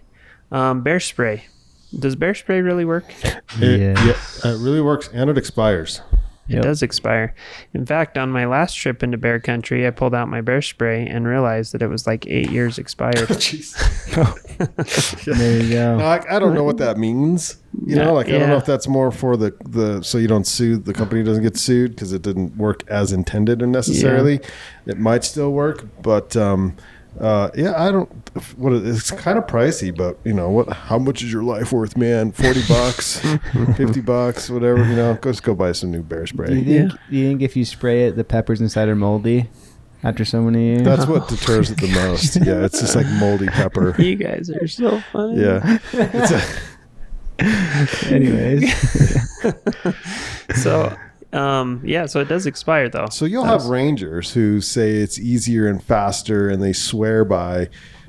Um, 0.50 0.83
bear 0.83 1.00
spray. 1.00 1.44
Does 1.98 2.16
bear 2.16 2.35
spray 2.35 2.62
really 2.62 2.87
work? 2.87 3.04
It, 3.61 3.80
Yes. 3.80 4.40
yeah, 4.42 4.52
it 4.52 4.59
really 4.59 4.80
works 4.80 5.11
and 5.12 5.28
it 5.28 5.37
expires. 5.37 6.00
It 6.50 6.54
Yep. 6.54 6.62
does 6.64 6.82
expire. 6.82 7.32
In 7.72 7.86
fact, 7.86 8.18
on 8.18 8.30
my 8.32 8.44
last 8.44 8.74
trip 8.74 9.04
into 9.04 9.16
bear 9.16 9.38
country, 9.38 9.86
I 9.86 9.90
pulled 9.90 10.16
out 10.16 10.28
my 10.28 10.40
bear 10.40 10.60
spray 10.60 11.06
and 11.06 11.24
realized 11.26 11.72
that 11.72 11.80
it 11.80 11.86
was 11.86 12.08
like 12.08 12.26
eight 12.26 12.50
years 12.50 12.76
expired. 12.76 13.28
there 15.26 15.62
you 15.62 15.70
go. 15.70 15.96
No, 15.98 16.04
I, 16.04 16.24
I 16.28 16.38
don't 16.40 16.54
know 16.54 16.64
what 16.64 16.78
that 16.78 16.98
means. 16.98 17.56
You 17.86 17.96
know, 17.96 18.14
like 18.14 18.28
I 18.28 18.32
don't 18.32 18.48
know 18.48 18.56
if 18.56 18.66
that's 18.66 18.88
more 18.88 19.12
for 19.12 19.36
the 19.36 19.54
the 19.64 20.02
so 20.02 20.18
you 20.18 20.26
don't 20.26 20.46
sue 20.46 20.76
the 20.76 20.92
company 20.92 21.22
doesn't 21.22 21.44
get 21.44 21.56
sued 21.56 21.92
because 21.92 22.12
it 22.12 22.22
didn't 22.22 22.56
work 22.56 22.82
as 22.88 23.12
intended 23.12 23.62
and 23.62 23.70
necessarily. 23.70 24.40
It 24.86 24.98
might 24.98 25.22
still 25.22 25.52
work, 25.52 25.86
but 26.02 26.36
um, 26.36 26.76
uh, 27.18 27.51
yeah, 27.55 27.75
I 27.83 27.90
don't. 27.90 28.09
What 28.57 28.73
it's 28.75 29.11
kind 29.11 29.38
of 29.38 29.46
pricey, 29.46 29.94
but 29.96 30.18
you 30.25 30.33
know 30.33 30.49
what? 30.51 30.68
How 30.73 30.99
much 30.99 31.23
is 31.23 31.33
your 31.33 31.42
life 31.42 31.73
worth, 31.73 31.96
man? 31.96 32.33
Forty 32.33 32.62
bucks, 32.68 33.18
fifty 33.77 34.01
bucks, 34.01 34.49
whatever. 34.49 34.85
You 34.85 34.94
know, 34.96 35.14
go 35.14 35.31
just 35.31 35.42
go 35.42 35.55
buy 35.55 35.73
some 35.73 35.90
new 35.90 36.03
bear 36.03 36.18
Do 36.18 36.23
you 36.23 36.27
spray. 36.29 36.46
think? 36.49 36.66
Yeah. 36.66 36.88
Do 37.11 37.16
you 37.16 37.29
think 37.29 37.42
if 37.42 37.57
you 37.57 37.64
spray 37.64 38.07
it, 38.07 38.16
the 38.16 38.25
peppers 38.25 38.61
inside 38.61 38.88
are 38.88 38.94
moldy 38.96 39.49
after 40.03 40.25
so 40.25 40.40
many 40.42 40.64
years? 40.66 40.83
That's 40.83 41.07
what 41.07 41.29
deters 41.29 41.70
it 41.70 41.81
the 41.81 41.88
most. 41.88 42.37
Yeah, 42.46 42.64
it's 42.64 42.81
just 42.81 42.94
like 42.94 43.07
moldy 43.18 43.49
pepper. 43.49 43.94
you 44.01 44.14
guys 44.16 44.49
are 44.51 44.68
so 44.68 45.01
funny. 45.12 45.42
Yeah, 45.42 45.79
it's 45.92 46.31
a, 46.31 46.42
Anyways, 48.14 48.73
So, 50.62 50.96
um, 51.33 51.81
yeah, 51.85 52.07
so 52.07 52.21
it 52.21 52.29
does 52.29 52.47
expire 52.47 52.88
though. 52.88 53.07
So 53.11 53.25
you'll 53.25 53.45
have 53.45 53.66
rangers 53.66 54.33
who 54.33 54.61
say 54.61 54.93
it's 54.93 55.19
easier 55.19 55.66
and 55.69 55.83
faster, 55.83 56.49
and 56.49 56.62
they 56.62 56.73
swear 56.73 57.25
by 57.25 57.69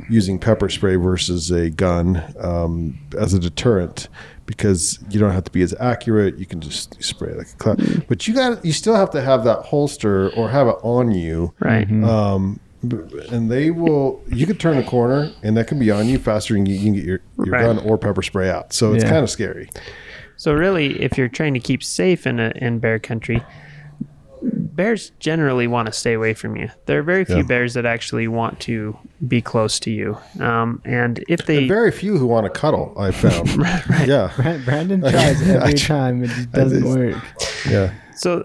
using 0.10 0.40
pepper 0.40 0.70
spray 0.70 0.96
versus 0.96 1.52
a 1.52 1.70
gun 1.70 2.24
um, 2.40 2.98
as 3.18 3.34
a 3.34 3.40
deterrent 3.40 4.08
because 4.48 5.00
you 5.10 5.20
don't 5.20 5.32
have 5.32 5.44
to 5.46 5.52
be 5.52 5.62
as 5.62 5.74
accurate. 5.80 6.38
You 6.38 6.46
can 6.46 6.60
just 6.62 7.02
spray 7.04 7.34
like 7.34 7.48
a 7.54 7.56
cloud. 7.58 8.06
But 8.08 8.28
you 8.28 8.34
got 8.34 8.66
you 8.66 8.74
still 8.74 8.96
have 8.96 9.12
to 9.12 9.22
have 9.22 9.44
that 9.44 9.60
holster 9.66 10.30
or 10.32 10.50
have 10.50 10.68
it 10.68 10.76
on 10.82 11.12
you. 11.12 11.54
Right. 11.60 11.90
Um, 12.04 12.60
and 12.82 13.52
they 13.52 13.70
will. 13.70 14.24
You 14.28 14.48
could 14.48 14.60
turn 14.60 14.78
a 14.78 14.84
corner, 14.84 15.32
and 15.44 15.56
that 15.56 15.68
can 15.68 15.78
be 15.78 15.92
on 15.92 16.08
you 16.10 16.18
faster 16.18 16.56
than 16.56 16.66
you 16.66 16.80
can 16.80 16.94
get 16.94 17.04
your, 17.04 17.20
your 17.38 17.54
Right. 17.54 17.62
gun 17.62 17.78
or 17.78 17.98
pepper 18.00 18.24
spray 18.24 18.50
out. 18.50 18.74
So 18.74 18.94
it's 18.94 19.04
Yeah. 19.04 19.12
kind 19.12 19.24
of 19.24 19.30
scary. 19.30 19.70
So 20.42 20.54
really, 20.54 21.00
if 21.00 21.20
you're 21.20 21.28
trying 21.30 21.54
to 21.54 21.60
keep 21.60 21.84
safe 21.84 22.26
in 22.26 22.40
a, 22.40 22.52
in 22.56 22.80
bear 22.80 22.98
country, 22.98 23.44
bears 24.42 25.12
generally 25.20 25.68
want 25.68 25.86
to 25.86 25.92
stay 25.92 26.14
away 26.14 26.34
from 26.34 26.56
you. 26.56 26.68
There 26.88 26.98
are 26.98 27.04
very 27.04 27.26
few 27.26 27.36
Yeah. 27.38 27.42
bears 27.44 27.76
that 27.76 27.86
actually 27.86 28.28
want 28.28 28.60
to 28.62 28.98
be 29.28 29.40
close 29.40 29.80
to 29.82 29.92
you. 29.92 30.18
Um, 30.40 30.82
and 30.84 31.24
if 31.30 31.46
they, 31.46 31.60
And 31.60 31.68
very 31.68 31.92
few 31.92 32.18
who 32.18 32.26
want 32.26 32.46
to 32.46 32.50
cuddle. 32.60 32.92
I 32.98 33.12
found. 33.12 33.50
Yeah. 34.08 34.32
Brand- 34.36 34.66
Brandon 34.66 35.02
tries 35.12 35.48
every 35.48 35.74
I- 35.74 35.74
time. 35.74 36.24
It 36.24 36.28
just 36.30 36.52
doesn't 36.54 36.82
just- 36.86 36.98
work. 36.98 37.24
Yeah. 37.70 37.94
so, 38.16 38.42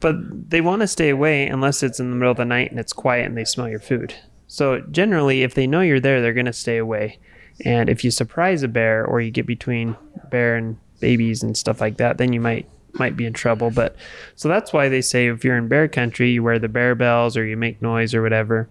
but 0.00 0.16
they 0.50 0.60
want 0.60 0.80
to 0.82 0.88
stay 0.88 1.10
away 1.10 1.46
unless 1.46 1.84
it's 1.84 2.00
in 2.00 2.10
the 2.10 2.16
middle 2.16 2.32
of 2.32 2.38
the 2.38 2.44
night 2.44 2.72
and 2.72 2.80
it's 2.80 2.92
quiet 2.92 3.26
and 3.26 3.36
they 3.38 3.44
smell 3.44 3.68
your 3.68 3.78
food. 3.78 4.14
So 4.48 4.80
generally, 4.90 5.44
if 5.44 5.54
they 5.54 5.68
know 5.68 5.80
you're 5.80 6.00
there, 6.00 6.20
they're 6.20 6.32
going 6.34 6.46
to 6.46 6.52
stay 6.52 6.78
away. 6.78 7.20
And 7.64 7.88
if 7.88 8.02
you 8.02 8.10
surprise 8.10 8.64
a 8.64 8.68
bear 8.68 9.06
or 9.06 9.20
you 9.20 9.30
get 9.30 9.46
between 9.46 9.94
bear 10.32 10.56
and 10.56 10.76
babies 11.00 11.42
and 11.42 11.56
stuff 11.56 11.80
like 11.80 11.96
that, 11.96 12.18
then 12.18 12.32
you 12.32 12.40
might 12.40 12.68
might 12.94 13.16
be 13.16 13.26
in 13.26 13.32
trouble. 13.32 13.70
But 13.70 13.96
so 14.36 14.48
that's 14.48 14.72
why 14.72 14.88
they 14.88 15.00
say 15.00 15.28
if 15.28 15.44
you're 15.44 15.56
in 15.56 15.68
bear 15.68 15.88
country, 15.88 16.30
you 16.30 16.42
wear 16.42 16.58
the 16.58 16.68
bear 16.68 16.94
bells 16.94 17.36
or 17.36 17.44
you 17.44 17.56
make 17.56 17.80
noise 17.82 18.14
or 18.14 18.22
whatever. 18.22 18.68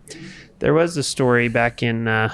There 0.60 0.74
was 0.74 0.98
a 0.98 1.04
story 1.04 1.48
back 1.48 1.82
in, 1.82 2.08
uh, 2.08 2.34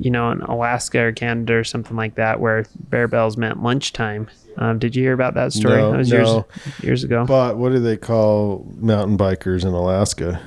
you 0.00 0.10
know, 0.10 0.30
in 0.30 0.40
Alaska 0.42 1.00
or 1.00 1.12
Canada 1.12 1.54
or 1.54 1.64
something 1.64 1.96
like 1.96 2.16
that, 2.16 2.40
where 2.40 2.66
bear 2.90 3.08
bells 3.08 3.36
meant 3.36 3.62
lunchtime. 3.62 4.28
Um, 4.58 4.78
did 4.78 4.96
you 4.96 5.02
hear 5.02 5.12
about 5.12 5.34
that 5.34 5.52
story? 5.52 5.76
No, 5.76 5.92
that 5.92 5.98
was 5.98 6.10
no. 6.10 6.16
years 6.16 6.44
years 6.82 7.04
ago. 7.04 7.24
But 7.26 7.58
what 7.58 7.72
do 7.72 7.78
they 7.78 7.96
call 7.96 8.66
mountain 8.76 9.18
bikers 9.18 9.64
in 9.64 9.74
Alaska? 9.74 10.40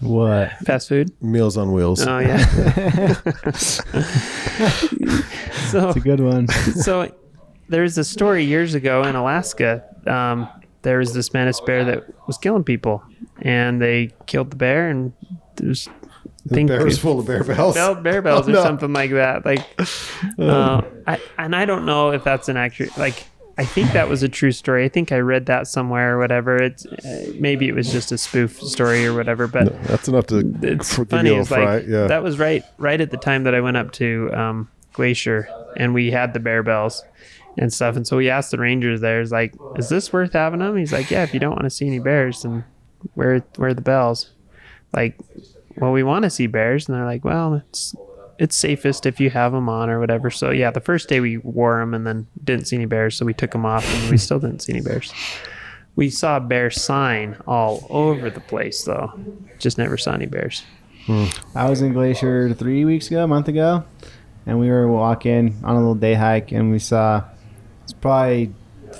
What? 0.00 0.52
Fast 0.64 0.88
food. 0.88 1.12
Meals 1.22 1.56
on 1.56 1.72
wheels. 1.72 2.06
Oh 2.06 2.18
yeah. 2.18 2.38
so 3.52 3.82
It's 5.88 5.96
a 5.96 6.00
good 6.00 6.20
one. 6.20 6.48
so 6.74 7.12
there's 7.72 7.98
a 7.98 8.04
story 8.04 8.44
years 8.44 8.74
ago 8.74 9.02
in 9.02 9.16
Alaska. 9.16 9.82
Um, 10.06 10.48
there 10.82 10.98
was 10.98 11.14
this 11.14 11.32
menace 11.32 11.60
bear 11.60 11.84
that 11.84 12.04
was 12.26 12.38
killing 12.38 12.64
people, 12.64 13.02
and 13.40 13.80
they 13.80 14.10
killed 14.26 14.50
the 14.50 14.56
bear, 14.56 14.88
and 14.88 15.12
there's 15.56 15.88
the 16.46 16.54
think- 16.54 16.68
bear 16.68 16.84
was 16.84 16.98
full 17.06 17.18
of 17.20 17.26
bear 17.26 17.42
bells. 17.44 17.74
bell, 17.74 17.94
bear 17.94 18.20
bells 18.28 18.48
Oh, 18.48 18.52
or 18.52 18.62
something 18.62 18.92
like 18.92 19.10
that. 19.12 19.44
Like, 19.46 19.60
uh, 20.38 20.82
I, 21.06 21.20
and 21.38 21.56
I 21.56 21.64
don't 21.64 21.86
know 21.86 22.10
if 22.10 22.24
that's 22.24 22.48
an 22.48 22.56
accurate. 22.56 22.96
Like, 22.98 23.24
I 23.58 23.64
think 23.64 23.92
that 23.92 24.08
was 24.08 24.22
a 24.22 24.28
true 24.28 24.50
story. 24.52 24.84
I 24.84 24.88
think 24.88 25.12
I 25.12 25.18
read 25.18 25.46
that 25.46 25.66
somewhere 25.66 26.16
or 26.16 26.18
whatever. 26.18 26.56
It's 26.56 26.84
uh, 26.86 27.32
maybe 27.38 27.68
it 27.68 27.74
was 27.74 27.92
just 27.92 28.10
a 28.10 28.18
spoof 28.18 28.60
story 28.60 29.06
or 29.06 29.14
whatever, 29.14 29.46
but 29.46 29.82
That's 29.84 30.08
enough 30.08 30.26
to 30.28 30.38
it's 30.62 30.96
funny. 30.96 31.30
It's 31.30 31.50
like 31.50 31.86
yeah. 31.86 32.06
that 32.06 32.22
was 32.22 32.38
right 32.38 32.64
right 32.78 33.00
at 33.00 33.10
the 33.10 33.18
time 33.18 33.44
that 33.44 33.54
I 33.54 33.60
went 33.60 33.76
up 33.76 33.92
to 33.92 34.30
um, 34.32 34.68
Glacier 34.94 35.48
and 35.76 35.92
we 35.94 36.10
had 36.10 36.32
the 36.32 36.40
bear 36.40 36.62
bells 36.62 37.04
and 37.58 37.72
stuff. 37.72 37.96
And 37.96 38.06
so 38.06 38.16
we 38.16 38.30
asked 38.30 38.50
the 38.50 38.58
rangers 38.58 39.00
there, 39.00 39.20
"Is 39.20 39.32
like, 39.32 39.54
is 39.76 39.88
this 39.88 40.12
worth 40.12 40.32
having 40.32 40.60
them?" 40.60 40.76
He's 40.76 40.92
like, 40.92 41.10
"Yeah, 41.10 41.22
if 41.22 41.34
you 41.34 41.40
don't 41.40 41.52
want 41.52 41.64
to 41.64 41.70
see 41.70 41.86
any 41.86 41.98
bears, 41.98 42.42
then 42.42 42.64
wear 43.14 43.42
wear 43.58 43.74
the 43.74 43.80
bells." 43.80 44.30
Like, 44.94 45.18
well, 45.76 45.92
we 45.92 46.02
want 46.02 46.24
to 46.24 46.30
see 46.30 46.46
bears, 46.46 46.88
and 46.88 46.96
they're 46.96 47.04
like, 47.04 47.24
"Well, 47.24 47.54
it's 47.54 47.94
it's 48.38 48.56
safest 48.56 49.06
if 49.06 49.20
you 49.20 49.30
have 49.30 49.52
them 49.52 49.68
on 49.68 49.90
or 49.90 50.00
whatever." 50.00 50.30
So 50.30 50.50
yeah, 50.50 50.70
the 50.70 50.80
first 50.80 51.08
day 51.08 51.20
we 51.20 51.38
wore 51.38 51.78
them 51.78 51.94
and 51.94 52.06
then 52.06 52.26
didn't 52.42 52.66
see 52.66 52.76
any 52.76 52.86
bears, 52.86 53.16
so 53.16 53.24
we 53.26 53.34
took 53.34 53.52
them 53.52 53.66
off 53.66 53.84
and 53.94 54.10
we 54.10 54.16
still 54.16 54.38
didn't 54.38 54.60
see 54.60 54.72
any 54.72 54.82
bears. 54.82 55.12
We 55.94 56.08
saw 56.08 56.38
a 56.38 56.40
bear 56.40 56.70
sign 56.70 57.36
all 57.46 57.86
over 57.90 58.30
the 58.30 58.40
place 58.40 58.84
though, 58.84 59.12
just 59.58 59.76
never 59.76 59.96
saw 59.98 60.12
any 60.12 60.26
bears. 60.26 60.64
Hmm. 61.06 61.26
I 61.54 61.68
was 61.68 61.82
in 61.82 61.92
Glacier 61.92 62.54
three 62.54 62.84
weeks 62.84 63.08
ago, 63.08 63.24
a 63.24 63.26
month 63.26 63.48
ago, 63.48 63.84
and 64.46 64.58
we 64.60 64.70
were 64.70 64.88
walking 64.88 65.56
on 65.64 65.74
a 65.74 65.78
little 65.78 65.94
day 65.94 66.14
hike, 66.14 66.52
and 66.52 66.70
we 66.70 66.78
saw 66.78 67.24
it's 67.92 68.00
probably 68.00 68.52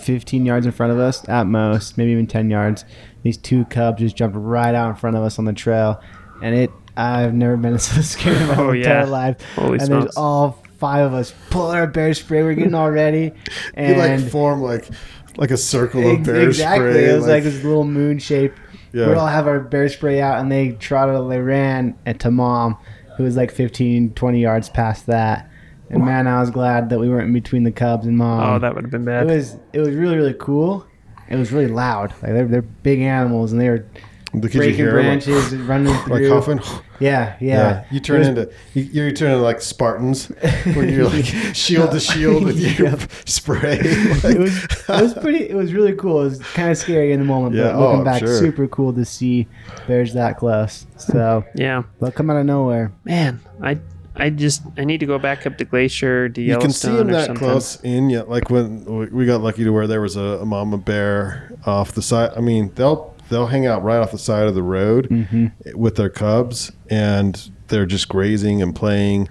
15 0.02 0.44
yards 0.44 0.66
in 0.66 0.72
front 0.72 0.92
of 0.92 0.98
us 0.98 1.26
at 1.28 1.46
most, 1.46 1.96
maybe 1.96 2.12
even 2.12 2.26
10 2.26 2.50
yards. 2.50 2.84
These 3.22 3.38
two 3.38 3.64
cubs 3.66 4.00
just 4.00 4.16
jumped 4.16 4.36
right 4.36 4.74
out 4.74 4.90
in 4.90 4.96
front 4.96 5.16
of 5.16 5.22
us 5.22 5.38
on 5.38 5.44
the 5.44 5.52
trail, 5.52 6.00
and 6.42 6.54
it. 6.54 6.70
I've 6.94 7.32
never 7.32 7.56
been 7.56 7.78
so 7.78 8.02
scared 8.02 8.36
in 8.36 8.48
my 8.48 8.52
Oh, 8.58 8.64
whole 8.64 8.74
yeah. 8.74 9.00
entire 9.00 9.06
life. 9.06 9.54
Holy 9.54 9.78
and 9.78 9.86
smokes. 9.86 10.04
there's 10.04 10.16
all 10.18 10.62
five 10.76 11.06
of 11.06 11.14
us 11.14 11.32
pulling 11.48 11.74
our 11.78 11.86
bear 11.86 12.12
spray. 12.12 12.42
We're 12.42 12.52
getting 12.52 12.74
all 12.74 12.90
ready, 12.90 13.18
You 13.26 13.32
and 13.76 13.98
like 14.22 14.30
form 14.30 14.60
like 14.60 14.90
like 15.38 15.50
a 15.50 15.56
circle 15.56 16.06
of 16.06 16.24
bear 16.24 16.42
exactly. 16.42 16.90
spray. 16.90 17.08
It 17.10 17.14
was 17.14 17.26
like, 17.26 17.44
this 17.44 17.64
little 17.64 17.84
moon 17.84 18.18
shape. 18.18 18.52
Yeah. 18.92 19.08
We 19.08 19.14
all 19.14 19.26
have 19.26 19.46
our 19.46 19.58
bear 19.60 19.88
spray 19.88 20.20
out, 20.20 20.38
and 20.40 20.52
they 20.52 20.72
trotted, 20.72 21.30
they 21.30 21.40
ran 21.40 21.96
at 22.04 22.20
to 22.20 22.30
mom, 22.30 22.76
who 23.16 23.22
was 23.24 23.36
like 23.38 23.50
15, 23.50 24.12
20 24.12 24.40
yards 24.42 24.68
past 24.68 25.06
that. 25.06 25.48
And 25.92 26.04
man, 26.04 26.26
I 26.26 26.40
was 26.40 26.50
glad 26.50 26.88
that 26.90 26.98
we 26.98 27.08
weren't 27.08 27.26
in 27.28 27.32
between 27.32 27.62
the 27.64 27.72
cubs 27.72 28.06
and 28.06 28.16
mom. 28.16 28.40
Oh, 28.54 28.58
that 28.58 28.74
would 28.74 28.82
have 28.84 28.90
been 28.90 29.04
bad. 29.04 29.24
it 29.24 29.28
bad. 29.28 29.36
was 29.36 29.56
it 29.72 29.78
was 29.80 29.90
really 29.94 30.16
really 30.16 30.34
cool. 30.34 30.86
It 31.28 31.36
was 31.36 31.52
really 31.52 31.68
loud. 31.68 32.10
Like 32.22 32.32
they're, 32.32 32.46
they're 32.46 32.62
big 32.62 33.00
animals, 33.00 33.52
and 33.52 33.60
they 33.60 33.68
were 33.70 33.86
Could 34.32 34.44
you 34.54 34.60
breaking 34.60 34.74
hear 34.76 34.88
'em, 34.90 34.94
like- 34.96 35.04
branches, 35.24 35.52
and 35.52 35.68
running 35.68 35.92
like 36.08 36.26
coughing. 36.28 36.60
Yeah, 37.00 37.36
yeah. 37.40 37.56
Yeah, 37.80 37.84
you 37.90 38.00
turn 38.00 38.18
was- 38.20 38.28
into 38.28 38.50
you, 38.74 38.82
you 38.84 39.12
turn 39.12 39.30
into 39.32 39.42
like 39.42 39.60
Spartans, 39.60 40.26
where 40.74 40.88
you're 40.88 41.08
like 41.08 41.24
shield 41.54 41.90
to 41.92 42.00
shield 42.00 42.44
with 42.44 42.58
your 42.58 42.90
Yep. 42.90 43.10
spray. 43.26 43.78
it 43.82 44.38
was 44.38 44.64
it 44.64 44.88
was 45.02 45.14
pretty 45.14 45.48
it 45.50 45.54
was 45.54 45.72
really 45.74 45.94
cool. 45.94 46.20
It 46.22 46.24
was 46.24 46.38
kind 46.54 46.70
of 46.70 46.76
scary 46.78 47.12
in 47.12 47.20
the 47.20 47.26
moment, 47.26 47.54
Yeah, 47.54 47.72
but 47.72 47.78
looking 47.80 48.00
oh, 48.00 48.04
back, 48.04 48.20
sure. 48.20 48.38
super 48.38 48.66
cool 48.68 48.92
to 48.94 49.04
see 49.04 49.46
bears 49.86 50.12
that 50.14 50.38
close. 50.38 50.86
So 50.96 51.44
yeah, 51.54 51.82
they'll 52.00 52.12
come 52.12 52.30
out 52.30 52.36
of 52.38 52.46
nowhere. 52.46 52.92
man, 53.04 53.40
I 53.62 53.78
I 54.14 54.30
just 54.30 54.62
I 54.76 54.84
need 54.84 54.98
to 55.00 55.06
go 55.06 55.18
back 55.18 55.46
up 55.46 55.56
to 55.58 55.64
Glacier 55.64 56.28
to 56.28 56.40
Yellowstone. 56.42 56.60
you 56.60 56.66
can 56.66 56.72
see 56.72 56.96
them 56.98 57.06
that 57.12 57.26
something. 57.26 57.48
close 57.48 57.80
in 57.82 58.10
yeah 58.10 58.22
like 58.22 58.50
when 58.50 58.84
we- 58.84 59.06
we 59.06 59.26
got 59.26 59.40
lucky 59.42 59.64
to 59.64 59.70
where 59.70 59.86
there 59.86 60.00
was 60.02 60.16
a, 60.16 60.20
a 60.40 60.44
mama 60.46 60.76
bear 60.78 61.50
off 61.64 61.92
the 61.92 62.02
side 62.02 62.30
i 62.36 62.40
mean 62.40 62.70
they'll 62.74 63.14
they'll 63.30 63.46
hang 63.46 63.66
out 63.66 63.82
right 63.82 63.98
off 63.98 64.10
the 64.12 64.18
side 64.18 64.46
of 64.46 64.54
the 64.54 64.62
road 64.62 65.08
Mm-hmm. 65.08 65.46
with 65.78 65.96
their 65.96 66.10
cubs 66.10 66.70
and 66.90 67.50
they're 67.68 67.86
just 67.86 68.08
grazing 68.08 68.60
and 68.60 68.74
playing 68.76 69.28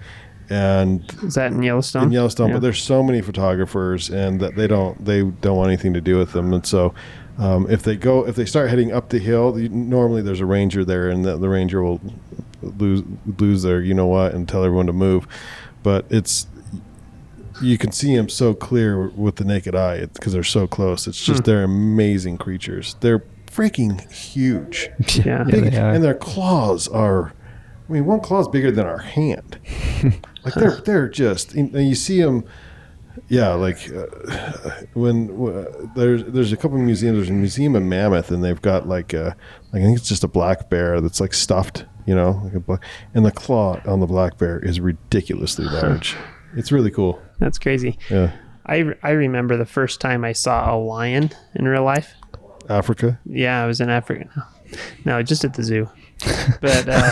and 0.50 1.02
Is 1.22 1.34
that 1.34 1.52
in 1.52 1.62
Yellowstone? 1.62 2.04
in 2.04 2.12
Yellowstone, 2.12 2.48
Yeah. 2.48 2.54
but 2.56 2.60
there's 2.62 2.82
so 2.82 3.02
many 3.02 3.22
photographers, 3.22 4.10
and 4.10 4.38
that 4.40 4.54
they 4.54 4.66
don't 4.66 5.02
they 5.02 5.22
don't 5.22 5.56
want 5.56 5.68
anything 5.68 5.94
to 5.94 6.00
do 6.02 6.18
with 6.18 6.32
them. 6.32 6.52
And 6.52 6.66
so, 6.66 6.92
um, 7.38 7.70
if 7.70 7.84
they 7.84 7.96
go 7.96 8.26
if 8.26 8.36
they 8.36 8.44
start 8.44 8.68
heading 8.68 8.92
up 8.92 9.08
the 9.08 9.18
hill, 9.18 9.54
normally 9.54 10.20
there's 10.20 10.40
a 10.40 10.44
ranger 10.46 10.84
there, 10.84 11.08
and 11.08 11.24
the, 11.24 11.38
the 11.38 11.48
ranger 11.48 11.82
will 11.82 12.00
lose 12.62 13.02
lose 13.38 13.62
their 13.62 13.80
you 13.80 13.94
know 13.94 14.06
what 14.06 14.34
and 14.34 14.48
tell 14.48 14.64
everyone 14.64 14.86
to 14.86 14.92
move. 14.92 15.26
But 15.82 16.06
it's 16.10 16.46
you 17.60 17.78
can 17.78 17.92
see 17.92 18.16
them 18.16 18.28
so 18.28 18.54
clear 18.54 19.08
with 19.08 19.36
the 19.36 19.44
naked 19.44 19.74
eye 19.74 20.06
because 20.06 20.32
they're 20.32 20.42
so 20.42 20.66
close. 20.66 21.06
It's 21.06 21.22
just 21.22 21.44
they're 21.44 21.64
amazing 21.64 22.38
creatures. 22.38 22.96
They're 23.00 23.24
freaking 23.46 24.10
huge. 24.10 24.90
Yeah. 25.24 25.44
Big- 25.44 25.70
they 25.72 25.78
are. 25.78 25.90
and 25.92 26.02
their 26.02 26.14
claws 26.14 26.88
are. 26.88 27.32
I 27.88 27.92
mean, 27.92 28.06
one 28.06 28.20
claw 28.20 28.40
is 28.40 28.48
bigger 28.48 28.70
than 28.70 28.86
our 28.86 28.98
hand. 28.98 29.58
like 30.44 30.54
they're 30.54 30.76
they're 30.80 31.08
just. 31.08 31.54
And 31.54 31.72
you 31.74 31.94
see 31.94 32.20
them. 32.22 32.44
Yeah, 33.28 33.52
like 33.52 33.90
uh, 33.92 34.06
when 34.94 35.30
uh, 35.46 35.86
there's 35.94 36.24
there's 36.24 36.52
a 36.52 36.56
couple 36.56 36.78
of 36.78 36.84
museums. 36.84 37.18
There's 37.18 37.28
a 37.28 37.32
museum 37.32 37.76
in 37.76 37.86
Mammoth, 37.88 38.30
and 38.30 38.42
they've 38.42 38.60
got 38.62 38.88
like 38.88 39.12
a, 39.12 39.36
like 39.72 39.82
I 39.82 39.84
think 39.84 39.98
it's 39.98 40.08
just 40.08 40.24
a 40.24 40.28
black 40.28 40.70
bear 40.70 41.00
that's 41.02 41.20
like 41.20 41.34
stuffed, 41.34 41.84
you 42.06 42.14
know, 42.14 42.40
like 42.44 42.54
a 42.54 42.60
black, 42.60 42.84
and 43.14 43.24
the 43.24 43.30
claw 43.30 43.80
on 43.86 44.00
the 44.00 44.06
black 44.06 44.38
bear 44.38 44.58
is 44.58 44.80
ridiculously 44.80 45.64
large. 45.64 46.16
It's 46.54 46.72
really 46.72 46.90
cool. 46.90 47.20
That's 47.38 47.58
crazy. 47.58 47.98
Yeah, 48.10 48.32
I, 48.66 48.94
I 49.02 49.10
remember 49.10 49.56
the 49.56 49.66
first 49.66 50.00
time 50.00 50.24
I 50.24 50.32
saw 50.32 50.74
a 50.74 50.76
lion 50.76 51.30
in 51.54 51.66
real 51.66 51.84
life. 51.84 52.14
Africa. 52.68 53.18
Yeah, 53.26 53.62
I 53.62 53.66
was 53.66 53.80
in 53.80 53.90
Africa. 53.90 54.28
No, 55.04 55.22
just 55.22 55.44
at 55.44 55.54
the 55.54 55.62
zoo. 55.62 55.90
But 56.60 56.88
uh, 56.88 57.10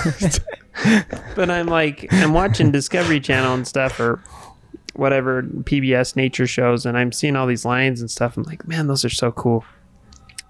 but 1.34 1.50
I'm 1.50 1.66
like 1.66 2.06
I'm 2.12 2.32
watching 2.32 2.70
Discovery 2.70 3.20
Channel 3.20 3.54
and 3.54 3.66
stuff 3.66 3.98
or 3.98 4.22
whatever 4.94 5.42
PBS 5.42 6.16
nature 6.16 6.46
shows, 6.46 6.86
and 6.86 6.96
I'm 6.96 7.12
seeing 7.12 7.36
all 7.36 7.46
these 7.46 7.64
lions 7.64 8.00
and 8.00 8.10
stuff. 8.10 8.36
I'm 8.36 8.44
like, 8.44 8.66
man, 8.66 8.86
those 8.86 9.04
are 9.04 9.10
so 9.10 9.32
cool. 9.32 9.64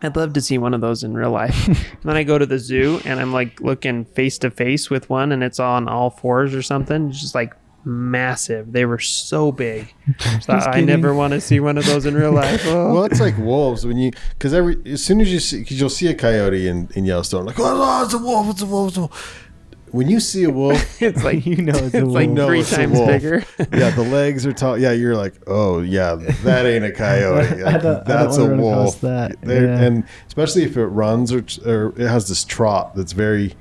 I'd 0.02 0.16
love 0.16 0.32
to 0.34 0.40
see 0.40 0.58
one 0.58 0.72
of 0.74 0.80
those 0.80 1.04
in 1.04 1.14
real 1.14 1.30
life. 1.30 1.66
and 1.68 2.02
then 2.04 2.16
I 2.16 2.22
go 2.22 2.38
to 2.38 2.46
the 2.46 2.58
zoo 2.58 3.00
and 3.04 3.20
I'm 3.20 3.32
like 3.32 3.60
looking 3.60 4.04
face 4.04 4.38
to 4.38 4.50
face 4.50 4.88
with 4.88 5.10
one, 5.10 5.32
and 5.32 5.42
it's 5.42 5.60
on 5.60 5.88
all 5.88 6.10
fours 6.10 6.54
or 6.54 6.62
something. 6.62 7.10
It's 7.10 7.20
just 7.20 7.34
like 7.34 7.54
massive. 7.84 8.72
They 8.72 8.84
were 8.84 8.98
so 8.98 9.52
big. 9.52 9.94
So 10.42 10.52
I 10.54 10.80
never 10.80 11.14
want 11.14 11.32
to 11.34 11.40
see 11.40 11.60
one 11.60 11.78
of 11.78 11.86
those 11.86 12.04
in 12.06 12.14
real 12.14 12.32
life. 12.32 12.66
Oh. 12.70 12.94
Well, 12.94 13.04
it's 13.04 13.20
like 13.20 13.36
wolves 13.38 13.86
when 13.86 13.96
you 13.96 14.12
because 14.30 14.54
every 14.54 14.76
as 14.86 15.02
soon 15.02 15.20
as 15.20 15.32
you 15.32 15.40
see 15.40 15.60
because 15.60 15.80
you'll 15.80 15.88
see 15.88 16.08
a 16.08 16.14
coyote 16.14 16.66
in, 16.68 16.88
in 16.94 17.04
Yellowstone 17.04 17.46
like 17.46 17.56
oh, 17.58 18.04
it's 18.04 18.14
a 18.14 18.18
wolf 18.18 18.50
it's 18.50 18.62
a 18.62 18.66
wolf 18.66 18.88
it's 18.88 18.96
a 18.96 19.00
wolf. 19.00 19.49
When 19.92 20.08
you 20.08 20.20
see 20.20 20.44
a 20.44 20.50
wolf, 20.50 21.00
It's 21.02 21.24
like 21.24 21.44
you 21.46 21.56
know 21.56 21.72
it's, 21.74 21.94
a 21.94 21.98
it's 22.04 22.06
like 22.08 22.26
wolf. 22.28 22.36
know 22.38 22.46
three 22.46 22.60
it's 22.60 22.70
times 22.70 22.98
bigger. 23.00 23.44
yeah, 23.72 23.90
the 23.90 24.02
legs 24.04 24.46
are 24.46 24.52
tall. 24.52 24.78
Yeah, 24.78 24.92
you're 24.92 25.16
like, 25.16 25.34
oh 25.46 25.80
yeah, 25.80 26.14
that 26.44 26.66
ain't 26.66 26.84
a 26.84 26.92
coyote. 26.92 27.62
I 27.64 27.72
don't- 27.72 27.74
I 27.74 27.78
don't 27.78 28.04
That's 28.06 28.36
a 28.36 28.42
wanna 28.42 28.50
run 28.54 28.60
across 28.60 28.84
wolf. 28.86 29.00
that. 29.02 29.36
Yeah. 29.44 29.80
And 29.80 30.04
especially 30.26 30.62
if 30.64 30.76
it 30.76 30.86
runs 30.86 31.32
or, 31.32 31.44
or 31.66 31.88
it 31.96 32.08
has 32.08 32.28
this 32.28 32.44
trot 32.44 32.94
that's 32.94 33.12
very 33.12 33.54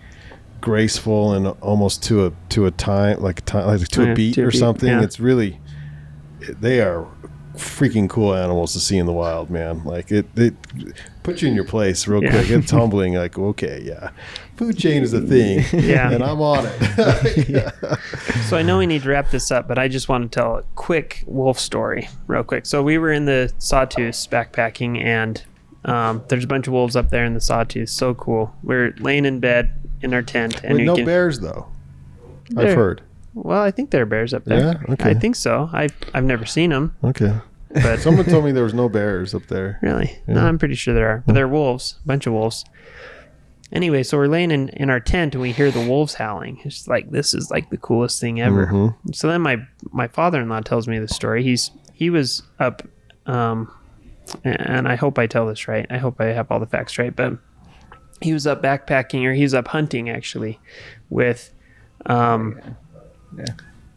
graceful 0.61 1.33
and 1.33 1.47
almost 1.61 2.03
to 2.03 2.25
a 2.25 2.33
to 2.49 2.65
a 2.65 2.71
time 2.71 3.21
like 3.21 3.39
a 3.39 3.41
time 3.43 3.65
like 3.65 3.87
to 3.87 4.03
Yeah, 4.03 4.11
a 4.11 4.15
beat 4.15 4.35
to 4.35 4.41
a 4.43 4.47
or 4.47 4.51
beat, 4.51 4.57
something. 4.59 4.89
yeah. 4.89 5.01
It's 5.01 5.19
really 5.19 5.59
they 6.41 6.81
are 6.81 7.07
freaking 7.59 8.09
cool 8.09 8.33
animals 8.35 8.73
to 8.73 8.79
see 8.79 8.97
in 8.97 9.05
the 9.05 9.11
wild, 9.13 9.49
man. 9.49 9.83
Like 9.83 10.11
it, 10.11 10.25
it 10.35 10.53
put 11.23 11.41
you 11.41 11.47
in 11.47 11.53
your 11.55 11.63
place 11.65 12.07
real 12.07 12.23
Yeah. 12.23 12.31
quick. 12.31 12.49
It's 12.49 12.71
humbling. 12.79 13.13
Like 13.15 13.37
okay, 13.37 13.81
yeah, 13.83 14.09
food 14.57 14.77
chain 14.77 15.03
is 15.03 15.13
a 15.13 15.21
thing, 15.21 15.63
Yeah. 15.73 16.11
and 16.11 16.23
I'm 16.23 16.41
on 16.41 16.65
it. 16.67 17.73
So 18.49 18.57
I 18.57 18.63
know 18.63 18.79
we 18.79 18.87
need 18.87 19.03
to 19.03 19.09
wrap 19.09 19.29
this 19.29 19.51
up, 19.51 19.67
but 19.67 19.77
I 19.77 19.87
just 19.87 20.09
want 20.09 20.31
to 20.31 20.39
tell 20.39 20.55
a 20.57 20.63
quick 20.75 21.23
wolf 21.27 21.59
story, 21.59 22.09
real 22.27 22.43
quick. 22.43 22.65
So 22.65 22.81
we 22.81 22.97
were 22.97 23.11
in 23.11 23.25
the 23.25 23.53
Sawtooth 23.59 24.15
backpacking, 24.31 25.03
and 25.03 25.43
um, 25.85 26.23
there's 26.29 26.43
a 26.45 26.47
bunch 26.47 26.65
of 26.67 26.73
wolves 26.73 26.95
up 26.95 27.09
there 27.11 27.25
in 27.25 27.35
the 27.35 27.41
Sawtooth. 27.41 27.89
So 27.89 28.15
cool. 28.15 28.51
We're 28.63 28.93
laying 28.99 29.25
in 29.25 29.39
bed 29.39 29.71
in 30.01 30.13
our 30.15 30.23
tent, 30.23 30.63
and 30.63 30.83
no 30.83 30.95
can. 30.95 31.05
bears 31.05 31.39
though. 31.41 31.67
I've 32.57 32.73
heard. 32.73 33.01
Well, 33.35 33.61
I 33.61 33.69
think 33.69 33.91
there 33.91 34.01
are 34.01 34.07
bears 34.07 34.33
up 34.33 34.45
there. 34.45 34.59
Yeah? 34.59 34.93
Okay. 34.93 35.11
I 35.11 35.13
think 35.13 35.35
so. 35.35 35.69
I've 35.71 35.95
I've 36.15 36.23
never 36.23 36.45
seen 36.45 36.71
them, 36.71 36.95
Okay. 37.03 37.33
But 37.73 37.99
Someone 38.01 38.25
told 38.25 38.45
me 38.45 38.51
there 38.51 38.63
was 38.63 38.73
no 38.73 38.89
bears 38.89 39.33
up 39.35 39.47
there. 39.47 39.79
Really? 39.81 40.19
No, 40.27 40.45
I'm 40.45 40.57
pretty 40.57 40.75
sure 40.75 40.93
there 40.93 41.07
are. 41.09 41.23
But 41.25 41.33
they're 41.33 41.47
wolves, 41.47 41.95
a 42.03 42.07
bunch 42.07 42.25
of 42.27 42.33
wolves. 42.33 42.65
Anyway, 43.71 44.01
so 44.01 44.17
we're 44.17 44.27
laying 44.27 44.49
in, 44.49 44.69
in 44.69 44.89
our 44.89 44.99
tent 44.99 45.35
and 45.35 45.41
we 45.43 45.51
hear 45.51 45.69
the 45.69 45.87
wolves 45.87 46.15
howling. 46.15 46.59
It's 46.65 46.87
like 46.87 47.11
this 47.11 47.35
is 47.35 47.51
like 47.51 47.69
the 47.69 47.77
coolest 47.77 48.19
thing 48.19 48.41
ever. 48.41 48.65
Mhm. 48.67 48.95
So 49.15 49.27
then 49.27 49.41
my 49.41 49.57
my 49.91 50.07
father 50.07 50.41
in 50.41 50.49
law 50.49 50.61
tells 50.61 50.87
me 50.87 50.97
the 50.97 51.07
story. 51.07 51.43
He's 51.43 51.69
he 51.93 52.09
was 52.09 52.41
up, 52.59 52.81
um, 53.27 53.71
and 54.43 54.87
I 54.87 54.95
hope 54.95 55.19
I 55.19 55.27
tell 55.27 55.45
this 55.45 55.67
right. 55.67 55.85
I 55.91 55.97
hope 55.99 56.19
I 56.19 56.25
have 56.27 56.49
all 56.51 56.59
the 56.59 56.65
facts 56.65 56.97
right. 56.97 57.15
But 57.15 57.37
he 58.21 58.33
was 58.33 58.47
up 58.47 58.63
backpacking 58.63 59.23
or 59.25 59.33
he 59.33 59.43
was 59.43 59.53
up 59.53 59.67
hunting 59.67 60.09
actually, 60.09 60.59
with, 61.09 61.53
um, 62.07 62.59
Yeah. 63.37 63.45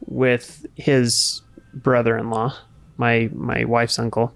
with 0.06 0.66
his 0.76 1.40
brother-in-law, 1.74 2.54
my 3.02 3.28
my 3.34 3.64
wife's 3.64 3.98
uncle, 3.98 4.32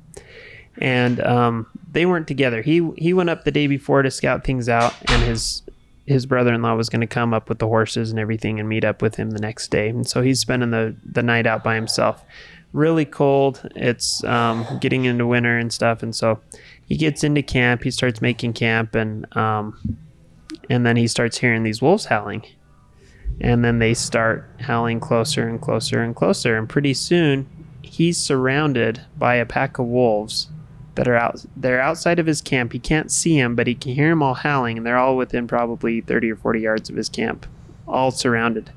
and 0.79 1.21
um, 1.21 1.67
they 1.93 2.05
weren't 2.05 2.27
together. 2.27 2.63
He 2.63 2.91
he 2.99 3.13
went 3.13 3.31
up 3.31 3.45
the 3.45 3.53
day 3.53 3.69
before 3.69 4.03
to 4.03 4.11
scout 4.11 4.45
things 4.45 4.69
out, 4.69 4.93
and 5.09 5.23
his 5.23 5.63
his 6.05 6.27
brother-in-law 6.27 6.75
was 6.75 6.89
going 6.89 7.01
to 7.01 7.07
come 7.07 7.33
up 7.33 7.49
with 7.49 7.59
the 7.59 7.69
horses 7.69 8.11
and 8.11 8.19
everything 8.19 8.61
and 8.61 8.69
meet 8.69 8.85
up 8.85 9.03
with 9.03 9.17
him 9.17 9.31
the 9.31 9.41
next 9.41 9.71
day. 9.71 9.89
And 9.89 10.07
so 10.07 10.21
he's 10.21 10.41
spending 10.41 10.71
the 10.71 10.97
the 11.05 11.23
night 11.23 11.47
out 11.47 11.63
by 11.63 11.77
himself. 11.77 12.25
Really 12.73 13.05
cold. 13.05 13.63
It's 13.77 14.23
um, 14.25 14.67
getting 14.81 15.05
into 15.05 15.27
winter 15.27 15.57
and 15.57 15.73
stuff, 15.73 16.03
and 16.03 16.15
so 16.15 16.41
he 16.85 16.97
gets 16.97 17.23
into 17.23 17.43
camp. 17.43 17.85
He 17.85 17.91
starts 17.93 18.21
making 18.21 18.55
camp, 18.55 18.97
and 18.97 19.25
um, 19.37 19.79
and 20.69 20.85
then 20.85 20.97
he 20.97 21.07
starts 21.07 21.39
hearing 21.39 21.63
these 21.63 21.81
wolves 21.81 22.07
howling 22.07 22.45
and 23.41 23.65
then 23.65 23.79
they 23.79 23.95
start 23.95 24.49
howling 24.61 25.01
closer 25.01 25.47
and 25.47 25.61
closer 25.61 26.03
and 26.03 26.17
closer 26.17 26.57
and 26.57 26.69
pretty 26.69 26.95
soon 26.95 27.47
he's 27.87 28.19
surrounded 28.19 29.03
by 29.19 29.37
a 29.37 29.47
pack 29.47 29.79
of 29.79 29.87
wolves 29.87 30.49
that 30.95 31.07
are 31.07 31.17
out 31.17 31.45
they're 31.57 31.81
outside 31.81 32.19
of 32.19 32.27
his 32.27 32.41
camp 32.41 32.73
he 32.73 32.79
can't 32.79 33.11
see 33.11 33.39
them 33.39 33.55
but 33.55 33.67
he 33.67 33.75
can 33.75 33.95
hear 33.95 34.11
them 34.11 34.23
all 34.23 34.35
howling 34.35 34.77
and 34.77 34.87
they're 34.87 34.97
all 34.97 35.17
within 35.17 35.47
probably 35.47 36.01
30 36.01 36.33
or 36.33 36.37
40 36.37 36.61
yards 36.61 36.91
of 36.91 36.97
his 36.97 37.09
camp 37.09 37.47
all 37.87 38.11
surrounded 38.11 38.71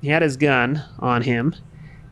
he 0.00 0.08
had 0.08 0.22
his 0.22 0.36
gun 0.36 0.84
on 0.98 1.22
him 1.22 1.54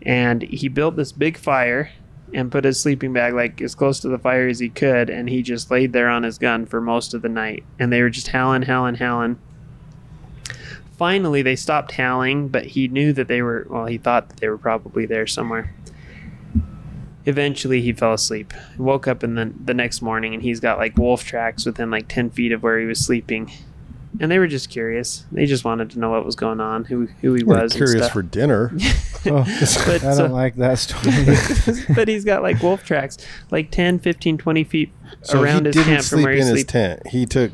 and 0.03 0.43
he 0.43 0.69
built 0.69 0.97
this 0.97 1.13
big 1.13 1.37
fire 1.37 1.91
and 2.33 2.53
put 2.53 2.65
his 2.65 2.81
sleeping 2.81 3.13
bag 3.13 3.35
like 3.35 3.61
as 3.61 3.75
close 3.75 4.01
to 4.01 4.09
the 4.09 4.19
fire 4.19 4.49
as 4.49 4.59
he 4.61 4.69
could 4.69 5.11
and 5.11 5.29
he 5.29 5.43
just 5.43 5.71
laid 5.71 5.93
there 5.93 6.09
on 6.09 6.23
his 6.23 6.39
gun 6.39 6.67
for 6.67 6.81
most 6.81 7.15
of 7.15 7.23
the 7.23 7.29
night 7.29 7.65
and 7.79 7.93
they 7.93 8.03
were 8.03 8.11
just 8.11 8.29
howling 8.29 8.63
howling 8.63 8.97
howling 8.97 9.39
finally 10.97 11.43
they 11.43 11.57
stopped 11.57 11.93
howling, 11.93 12.49
but 12.49 12.67
he 12.67 12.89
knew 12.89 13.13
that 13.13 13.29
they 13.29 13.43
were. 13.43 13.67
Well, 13.69 13.87
he 13.87 13.99
thought 13.99 14.29
that 14.29 14.39
they 14.39 14.49
were 14.49 14.59
probably 14.59 15.07
there 15.07 15.27
somewhere. 15.27 15.75
Eventually, 17.27 17.83
he 17.83 17.93
fell 17.93 18.15
asleep. 18.15 18.55
Woke 18.79 19.07
up 19.09 19.23
in 19.25 19.35
the 19.35 19.53
the 19.65 19.75
next 19.75 20.01
morning, 20.01 20.33
and 20.33 20.43
he's 20.43 20.61
got 20.61 20.79
like 20.79 20.97
wolf 20.97 21.25
tracks 21.25 21.67
within 21.67 21.91
like 21.91 22.09
ten 22.09 22.31
feet 22.31 22.53
of 22.53 22.63
where 22.63 22.79
he 22.79 22.87
was 22.87 22.99
sleeping. 23.05 23.51
And 24.19 24.31
they 24.31 24.39
were 24.39 24.47
just 24.47 24.71
curious. 24.71 25.27
They 25.31 25.45
just 25.45 25.63
wanted 25.65 25.91
to 25.91 25.99
know 25.99 26.11
what 26.11 26.25
was 26.25 26.37
going 26.37 26.61
on, 26.61 26.85
who 26.87 27.07
who 27.21 27.35
he 27.35 27.45
We're 27.45 27.63
was. 27.63 27.73
and 27.75 27.79
curious 27.85 28.05
stuff. 28.05 28.13
for 28.13 28.23
dinner. 28.23 28.73
Oh, 29.29 29.43
But, 29.87 30.05
I 30.05 30.17
don't 30.17 30.31
like 30.31 30.55
that 30.55 30.79
story. 30.79 31.85
but 31.97 32.07
he's 32.07 32.25
got 32.25 32.43
like 32.45 32.63
wolf 32.63 32.85
tracks, 32.85 33.19
like 33.51 33.73
10, 33.73 33.99
15, 33.99 34.39
20 34.39 34.63
feet 34.63 34.93
So 35.23 35.43
around 35.43 35.63
he 35.63 35.67
his 35.71 35.75
didn't 35.75 35.87
camp 35.89 35.99
from 36.05 36.19
sleep 36.19 36.25
where 36.27 36.33
in 36.35 36.39
he 36.39 36.43
his 36.45 36.51
sleeps. 36.51 36.73
tent. 36.73 37.07
He 37.09 37.27
took, 37.27 37.51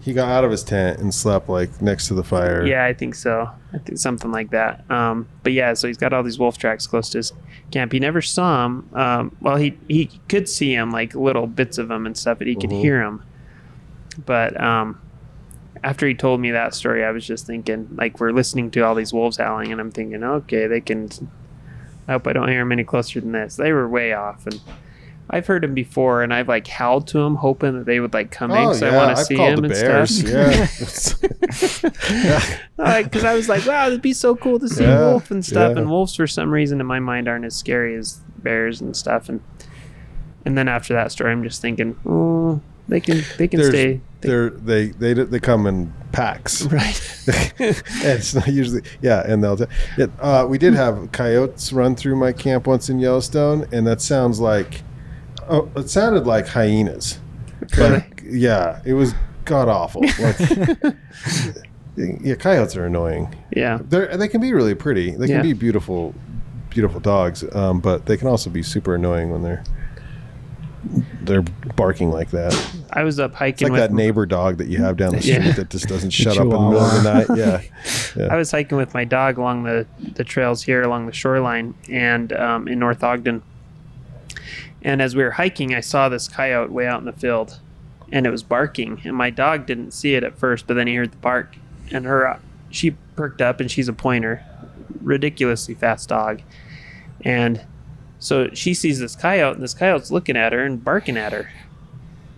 he 0.00 0.12
got 0.12 0.28
out 0.28 0.44
of 0.44 0.50
his 0.50 0.62
tent 0.62 0.98
and 1.00 1.14
slept 1.14 1.48
like 1.48 1.80
next 1.82 2.08
to 2.08 2.14
the 2.14 2.22
fire. 2.24 2.64
Yeah, 2.66 2.84
I 2.84 2.92
think 2.92 3.14
so. 3.14 3.50
I 3.72 3.78
think 3.78 3.98
something 3.98 4.30
like 4.32 4.50
that. 4.50 4.88
Um, 4.90 5.28
but 5.42 5.52
yeah, 5.52 5.74
so 5.74 5.86
he's 5.86 5.96
got 5.96 6.12
all 6.12 6.22
these 6.22 6.38
wolf 6.38 6.58
tracks 6.58 6.86
close 6.86 7.08
to 7.10 7.18
his 7.18 7.32
camp. 7.70 7.92
He 7.92 7.98
never 8.00 8.20
saw 8.22 8.66
him. 8.66 8.88
Um, 8.92 9.36
well, 9.40 9.56
he 9.56 9.78
he 9.88 10.06
could 10.28 10.48
see 10.48 10.74
him, 10.74 10.90
like 10.90 11.14
little 11.14 11.46
bits 11.46 11.78
of 11.78 11.90
him 11.90 12.06
and 12.06 12.16
stuff, 12.16 12.38
but 12.38 12.46
he 12.46 12.54
could 12.54 12.70
Mhm. 12.70 12.80
hear 12.80 13.02
him. 13.02 13.22
But 14.26 14.60
um, 14.60 15.00
after 15.82 16.06
he 16.06 16.14
told 16.14 16.40
me 16.40 16.50
that 16.50 16.74
story, 16.74 17.04
I 17.04 17.10
was 17.10 17.26
just 17.26 17.46
thinking, 17.46 17.88
like, 17.94 18.20
we're 18.20 18.32
listening 18.32 18.70
to 18.72 18.80
all 18.82 18.94
these 18.94 19.12
wolves 19.12 19.38
howling, 19.38 19.72
and 19.72 19.80
I'm 19.80 19.90
thinking, 19.90 20.22
okay, 20.22 20.66
they 20.66 20.80
can. 20.80 21.08
I 22.08 22.12
hope 22.12 22.26
I 22.26 22.32
don't 22.32 22.48
hear 22.48 22.58
them 22.60 22.72
any 22.72 22.84
closer 22.84 23.20
than 23.20 23.32
this. 23.32 23.56
They 23.56 23.72
were 23.72 23.88
way 23.88 24.12
off, 24.12 24.46
and 24.46 24.60
I've 25.30 25.46
heard 25.46 25.64
him 25.64 25.72
before, 25.74 26.22
and 26.22 26.32
I've 26.34 26.48
like 26.48 26.66
howled 26.66 27.06
to 27.08 27.18
him, 27.20 27.36
hoping 27.36 27.72
that 27.78 27.86
they 27.86 28.00
would 28.00 28.12
like 28.12 28.30
come 28.30 28.50
in 28.50 28.56
Oh 28.58 28.68
because 28.68 28.82
yeah, 28.82 28.88
I 28.90 28.96
want 28.96 29.16
to 29.16 29.24
see 29.24 29.36
him 29.36 29.64
and 29.64 29.72
bears. 29.72 30.18
stuff. 30.18 31.22
Yeah. 31.22 32.58
because 33.02 33.24
I 33.24 33.34
was 33.34 33.48
like, 33.48 33.64
wow, 33.66 33.86
it'd 33.86 34.02
be 34.02 34.12
so 34.12 34.36
cool 34.36 34.58
to 34.58 34.68
see 34.68 34.84
Yeah, 34.84 34.98
a 34.98 35.10
wolf 35.12 35.30
and 35.30 35.44
stuff. 35.44 35.72
yeah. 35.74 35.78
And 35.80 35.90
wolves, 35.90 36.14
for 36.16 36.26
some 36.26 36.50
reason, 36.50 36.80
in 36.80 36.86
my 36.86 37.00
mind, 37.00 37.28
aren't 37.28 37.44
as 37.44 37.54
scary 37.56 37.96
as 37.96 38.20
bears 38.38 38.80
and 38.80 38.96
stuff. 38.96 39.28
And 39.28 39.40
and 40.44 40.58
then 40.58 40.68
after 40.68 40.92
that 40.94 41.12
story, 41.12 41.30
I'm 41.32 41.42
just 41.44 41.62
thinking, 41.62 41.96
oh, 42.04 42.60
they 42.88 43.00
can 43.00 43.22
they 43.38 43.48
can 43.48 43.60
There's- 43.60 43.72
stay. 43.72 44.00
They, 44.20 44.28
They're 44.28 44.50
they 44.50 44.86
they 44.88 45.14
they 45.14 45.40
come 45.40 45.66
in 45.66 45.92
packs. 46.12 46.62
right. 46.66 47.00
and 47.58 47.76
it's 48.02 48.34
not 48.34 48.46
usually 48.48 48.82
yeah 49.00 49.22
and 49.26 49.42
they'll 49.42 49.56
t- 49.56 49.64
yeah, 49.96 50.06
uh, 50.20 50.46
we 50.48 50.58
did 50.58 50.74
have 50.74 51.10
coyotes 51.10 51.72
run 51.72 51.96
through 51.96 52.14
my 52.16 52.32
camp 52.32 52.66
once 52.68 52.88
in 52.90 52.98
yellowstone 53.00 53.66
and 53.72 53.84
that 53.86 54.00
sounds 54.00 54.38
like 54.40 54.82
oh 55.48 55.70
it 55.76 55.88
sounded 55.90 56.26
like 56.26 56.46
hyenas. 56.48 57.18
But 57.76 58.04
yeah 58.24 58.80
it 58.84 58.94
was 58.94 59.14
god 59.44 59.68
awful 59.68 60.02
like 60.20 60.38
yeah 61.96 62.34
coyotes 62.34 62.76
are 62.76 62.86
annoying. 62.86 63.34
Yeah. 63.54 63.78
they 63.88 64.16
they 64.16 64.28
can 64.28 64.40
be 64.40 64.52
really 64.52 64.74
pretty. 64.74 65.10
They 65.12 65.26
can 65.26 65.36
Yeah. 65.36 65.42
be 65.42 65.52
beautiful 65.52 66.14
beautiful 66.70 67.00
dogs 67.00 67.44
um, 67.54 67.80
but 67.80 68.06
they 68.06 68.16
can 68.16 68.28
also 68.28 68.48
be 68.50 68.62
super 68.62 68.94
annoying 68.94 69.30
when 69.30 69.42
they're 69.42 69.62
they're 71.22 71.42
barking 71.76 72.10
like 72.10 72.30
that. 72.32 72.52
I 72.92 73.04
was 73.04 73.20
up 73.20 73.30
it's 73.32 73.38
hiking 73.38 73.66
like 73.68 73.72
with 73.72 73.80
that 73.80 73.92
neighbor 73.92 74.26
dog 74.26 74.58
that 74.58 74.66
you 74.66 74.78
have 74.78 74.96
down 74.96 75.14
the 75.14 75.22
street 75.22 75.42
Yeah. 75.42 75.52
that 75.52 75.70
just 75.70 75.86
doesn't 75.86 76.10
shut 76.22 76.36
up 76.36 76.44
in 76.44 76.48
the 76.50 76.58
middle 76.58 76.80
of 76.80 77.02
the 77.02 77.24
night. 77.36 77.62
Yeah. 78.16 78.26
I 78.28 78.36
was 78.36 78.50
hiking 78.50 78.76
with 78.76 78.92
my 78.92 79.04
dog 79.04 79.38
along 79.38 79.62
the, 79.62 79.86
the 80.14 80.24
trails 80.24 80.62
here 80.64 80.82
along 80.82 81.06
the 81.06 81.12
shoreline 81.12 81.74
and 81.88 82.32
um, 82.32 82.66
in 82.66 82.78
North 82.80 83.04
Ogden. 83.04 83.42
And 84.82 85.00
as 85.00 85.14
we 85.14 85.22
were 85.22 85.32
hiking, 85.32 85.74
I 85.74 85.80
saw 85.80 86.08
this 86.08 86.28
coyote 86.28 86.70
way 86.70 86.86
out 86.86 86.98
in 86.98 87.06
the 87.06 87.12
field, 87.12 87.60
and 88.10 88.26
it 88.26 88.30
was 88.30 88.42
barking. 88.42 89.00
And 89.04 89.16
my 89.16 89.30
dog 89.30 89.66
didn't 89.66 89.92
see 89.92 90.14
it 90.14 90.24
at 90.24 90.36
first, 90.38 90.66
but 90.66 90.74
then 90.74 90.86
he 90.86 90.96
heard 90.96 91.12
the 91.12 91.18
bark, 91.18 91.56
and 91.90 92.04
her 92.04 92.26
uh, 92.26 92.38
she 92.70 92.92
perked 93.16 93.40
up, 93.40 93.60
and 93.60 93.70
she's 93.70 93.88
a 93.88 93.92
pointer, 93.92 94.44
ridiculously 95.00 95.74
fast 95.74 96.08
dog, 96.08 96.42
and 97.20 97.64
so 98.18 98.48
she 98.54 98.74
sees 98.74 98.98
this 98.98 99.14
coyote, 99.14 99.54
and 99.54 99.62
this 99.62 99.74
coyote's 99.74 100.10
looking 100.10 100.36
at 100.36 100.52
her 100.52 100.64
and 100.64 100.82
barking 100.82 101.16
at 101.16 101.32
her, 101.32 101.50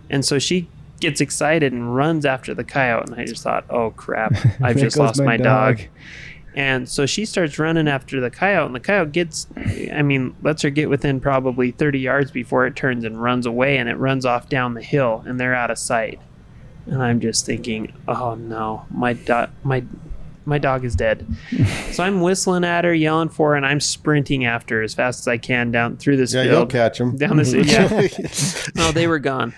and 0.09 0.23
so 0.25 0.39
she 0.39 0.67
gets 0.99 1.21
excited 1.21 1.73
and 1.73 1.95
runs 1.95 2.25
after 2.25 2.53
the 2.53 2.63
coyote, 2.63 3.09
and 3.09 3.19
I 3.19 3.25
just 3.25 3.43
thought, 3.43 3.65
oh 3.69 3.91
crap, 3.91 4.33
I've 4.61 4.77
just 4.77 4.97
lost 4.97 5.19
my 5.19 5.25
my 5.25 5.37
dog. 5.37 5.77
dog. 5.77 5.87
And 6.55 6.87
so 6.87 7.05
she 7.05 7.25
starts 7.25 7.59
running 7.59 7.89
after 7.89 8.21
the 8.21 8.31
coyote, 8.31 8.67
and 8.67 8.75
the 8.75 8.79
coyote 8.79 9.11
gets, 9.11 9.45
I 9.93 10.01
mean, 10.01 10.33
lets 10.41 10.61
her 10.61 10.69
get 10.69 10.89
within 10.89 11.19
probably 11.19 11.71
30 11.71 11.99
yards 11.99 12.31
before 12.31 12.65
it 12.65 12.77
turns 12.77 13.03
and 13.03 13.21
runs 13.21 13.45
away, 13.45 13.77
and 13.77 13.89
it 13.89 13.95
runs 13.95 14.25
off 14.25 14.47
down 14.47 14.73
the 14.73 14.81
hill, 14.81 15.21
and 15.27 15.37
they're 15.37 15.53
out 15.53 15.69
of 15.69 15.77
sight. 15.77 16.17
And 16.85 17.03
I'm 17.03 17.19
just 17.19 17.45
thinking, 17.45 17.91
oh 18.07 18.35
no, 18.35 18.85
my 18.89 19.13
dog, 19.13 19.49
my, 19.63 19.83
my 20.45 20.57
dog 20.57 20.85
is 20.85 20.95
dead. 20.95 21.27
so 21.91 22.03
I'm 22.03 22.21
whistling 22.21 22.63
at 22.63 22.85
her, 22.85 22.93
yelling 22.93 23.29
for 23.29 23.49
her, 23.49 23.55
and 23.57 23.65
I'm 23.65 23.81
sprinting 23.81 24.45
after 24.45 24.77
her 24.77 24.83
as 24.83 24.93
fast 24.93 25.19
as 25.19 25.27
I 25.27 25.37
can 25.37 25.71
down 25.71 25.97
through 25.97 26.15
this 26.15 26.33
Yeah, 26.33 26.43
you'll 26.43 26.67
catch 26.67 26.99
them. 26.99 27.17
Down 27.17 27.35
this- 27.35 27.53
yeah. 27.53 28.07
no, 28.75 28.91
they 28.93 29.07
were 29.07 29.19
gone, 29.19 29.53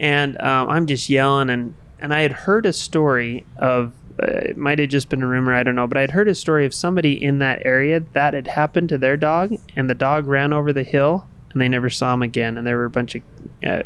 and 0.00 0.40
um, 0.40 0.68
I'm 0.68 0.86
just 0.86 1.08
yelling 1.08 1.48
and 1.48 1.74
and 2.00 2.14
I 2.14 2.22
had 2.22 2.32
heard 2.32 2.64
a 2.66 2.72
story 2.72 3.44
of 3.58 3.92
it 4.22 4.56
might 4.56 4.78
have 4.78 4.88
just 4.88 5.08
been 5.08 5.22
a 5.22 5.26
rumor, 5.26 5.54
I 5.54 5.62
don't 5.62 5.74
know, 5.74 5.86
but 5.86 5.98
I'd 5.98 6.10
heard 6.10 6.28
a 6.28 6.34
story 6.34 6.66
of 6.66 6.74
somebody 6.74 7.22
in 7.22 7.38
that 7.38 7.62
area 7.64 8.00
that 8.12 8.34
had 8.34 8.46
happened 8.46 8.88
to 8.90 8.98
their 8.98 9.16
dog, 9.16 9.54
and 9.76 9.88
the 9.88 9.94
dog 9.94 10.26
ran 10.26 10.52
over 10.52 10.72
the 10.72 10.82
hill, 10.82 11.26
and 11.52 11.60
they 11.60 11.68
never 11.68 11.90
saw 11.90 12.14
him 12.14 12.22
again, 12.22 12.56
and 12.58 12.66
there 12.66 12.76
were 12.76 12.84
a 12.84 12.90
bunch 12.90 13.14
of 13.14 13.22
uh, 13.64 13.82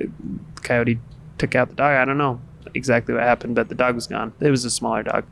coyote 0.63 0.99
took 1.39 1.55
out 1.55 1.69
the 1.69 1.75
dog. 1.75 1.97
I 1.97 2.05
don't 2.05 2.19
know 2.19 2.41
exactly 2.75 3.15
what 3.15 3.23
happened, 3.23 3.55
but 3.55 3.69
the 3.69 3.75
dog 3.75 3.95
was 3.95 4.07
gone. 4.07 4.33
It 4.41 4.51
was 4.51 4.65
a 4.65 4.71
smaller 4.71 5.03
dog. 5.03 5.25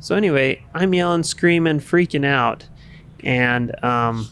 So 0.00 0.14
anyway, 0.14 0.64
I'm 0.74 0.94
yelling, 0.94 1.22
screaming, 1.22 1.80
freaking 1.80 2.24
out, 2.24 2.68
and 3.20 3.72
um, 3.84 4.28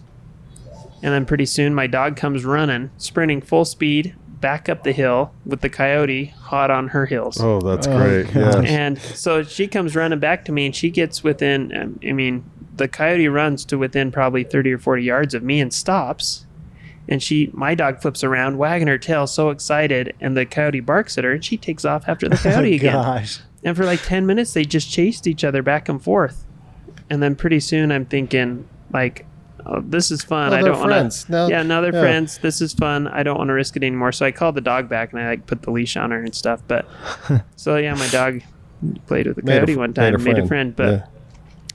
and 1.02 1.12
then 1.12 1.26
pretty 1.26 1.46
soon 1.46 1.74
my 1.74 1.86
dog 1.86 2.16
comes 2.16 2.44
running, 2.44 2.90
sprinting 2.96 3.40
full 3.40 3.64
speed 3.64 4.14
back 4.40 4.68
up 4.68 4.84
the 4.84 4.92
hill 4.92 5.32
with 5.46 5.62
the 5.62 5.70
coyote 5.70 6.34
hot 6.54 6.70
on 6.70 6.88
her 6.88 7.04
heels. 7.06 7.40
Oh, 7.40 7.60
that's 7.60 7.86
Oh, 7.86 7.96
great. 7.98 8.32
gosh. 8.32 8.66
And 8.68 8.98
so 8.98 9.42
she 9.42 9.66
comes 9.66 9.96
running 9.96 10.20
back 10.20 10.44
to 10.46 10.52
me 10.52 10.66
and 10.66 10.74
she 10.76 10.90
gets 10.90 11.24
within, 11.24 11.76
um, 11.76 11.98
I 12.08 12.12
mean, 12.12 12.44
the 12.76 12.88
coyote 12.88 13.28
runs 13.28 13.64
to 13.66 13.78
within 13.78 14.10
probably 14.12 14.44
30 14.44 14.72
or 14.72 14.78
40 14.78 15.02
yards 15.02 15.34
of 15.34 15.42
me 15.42 15.60
and 15.60 15.72
stops. 15.72 16.46
And 17.08 17.22
she, 17.22 17.50
my 17.52 17.74
dog 17.74 18.00
flips 18.00 18.24
around, 18.24 18.56
wagging 18.56 18.88
her 18.88 18.96
tail, 18.98 19.26
so 19.26 19.50
excited. 19.50 20.14
And 20.20 20.36
the 20.36 20.46
coyote 20.46 20.80
barks 20.80 21.18
at 21.18 21.24
her 21.24 21.32
and 21.32 21.44
she 21.44 21.56
takes 21.56 21.84
off 21.84 22.08
after 22.08 22.28
the 22.28 22.36
coyote 22.42 22.72
oh, 22.72 22.76
again. 22.76 22.92
gosh. 22.94 23.40
And 23.62 23.76
for 23.76 23.84
like 23.84 24.02
10 24.02 24.24
minutes, 24.26 24.52
they 24.54 24.64
just 24.64 24.90
chased 24.90 25.26
each 25.26 25.44
other 25.44 25.62
back 25.62 25.88
and 25.88 26.02
forth. 26.02 26.44
And 27.10 27.22
then 27.22 27.34
pretty 27.36 27.60
soon 27.60 27.92
I'm 27.92 28.06
thinking, 28.06 28.66
like, 28.92 29.26
oh, 29.66 29.80
this 29.80 30.10
is 30.10 30.22
fun. 30.22 30.52
I 30.52 30.60
don't 30.62 30.78
want 30.78 31.12
to. 31.12 31.46
Yeah, 31.50 31.62
now 31.62 31.80
they're 31.80 31.94
yeah. 31.94 32.00
friends. 32.00 32.38
This 32.38 32.60
is 32.60 32.72
fun. 32.72 33.06
I 33.08 33.22
don't 33.22 33.38
want 33.38 33.48
to 33.48 33.54
risk 33.54 33.76
it 33.76 33.82
anymore. 33.84 34.12
So 34.12 34.26
I 34.26 34.32
called 34.32 34.54
the 34.54 34.60
dog 34.60 34.88
back 34.88 35.12
and 35.12 35.20
I 35.20 35.28
like 35.30 35.46
put 35.46 35.62
the 35.62 35.70
leash 35.70 35.96
on 35.96 36.10
her 36.10 36.18
and 36.20 36.34
stuff. 36.34 36.62
But 36.68 36.86
so 37.56 37.76
yeah, 37.76 37.94
my 37.94 38.08
dog 38.08 38.40
played 39.06 39.26
with 39.26 39.36
the 39.36 39.42
Made 39.42 39.56
a 39.56 39.66
coyote 39.66 39.76
one 39.76 39.90
made 39.90 39.94
time, 39.96 40.14
a 40.14 40.18
made 40.18 40.38
a 40.38 40.46
friend. 40.46 40.48
friend. 40.48 40.76
But 40.76 40.90
Yeah. 40.90 41.06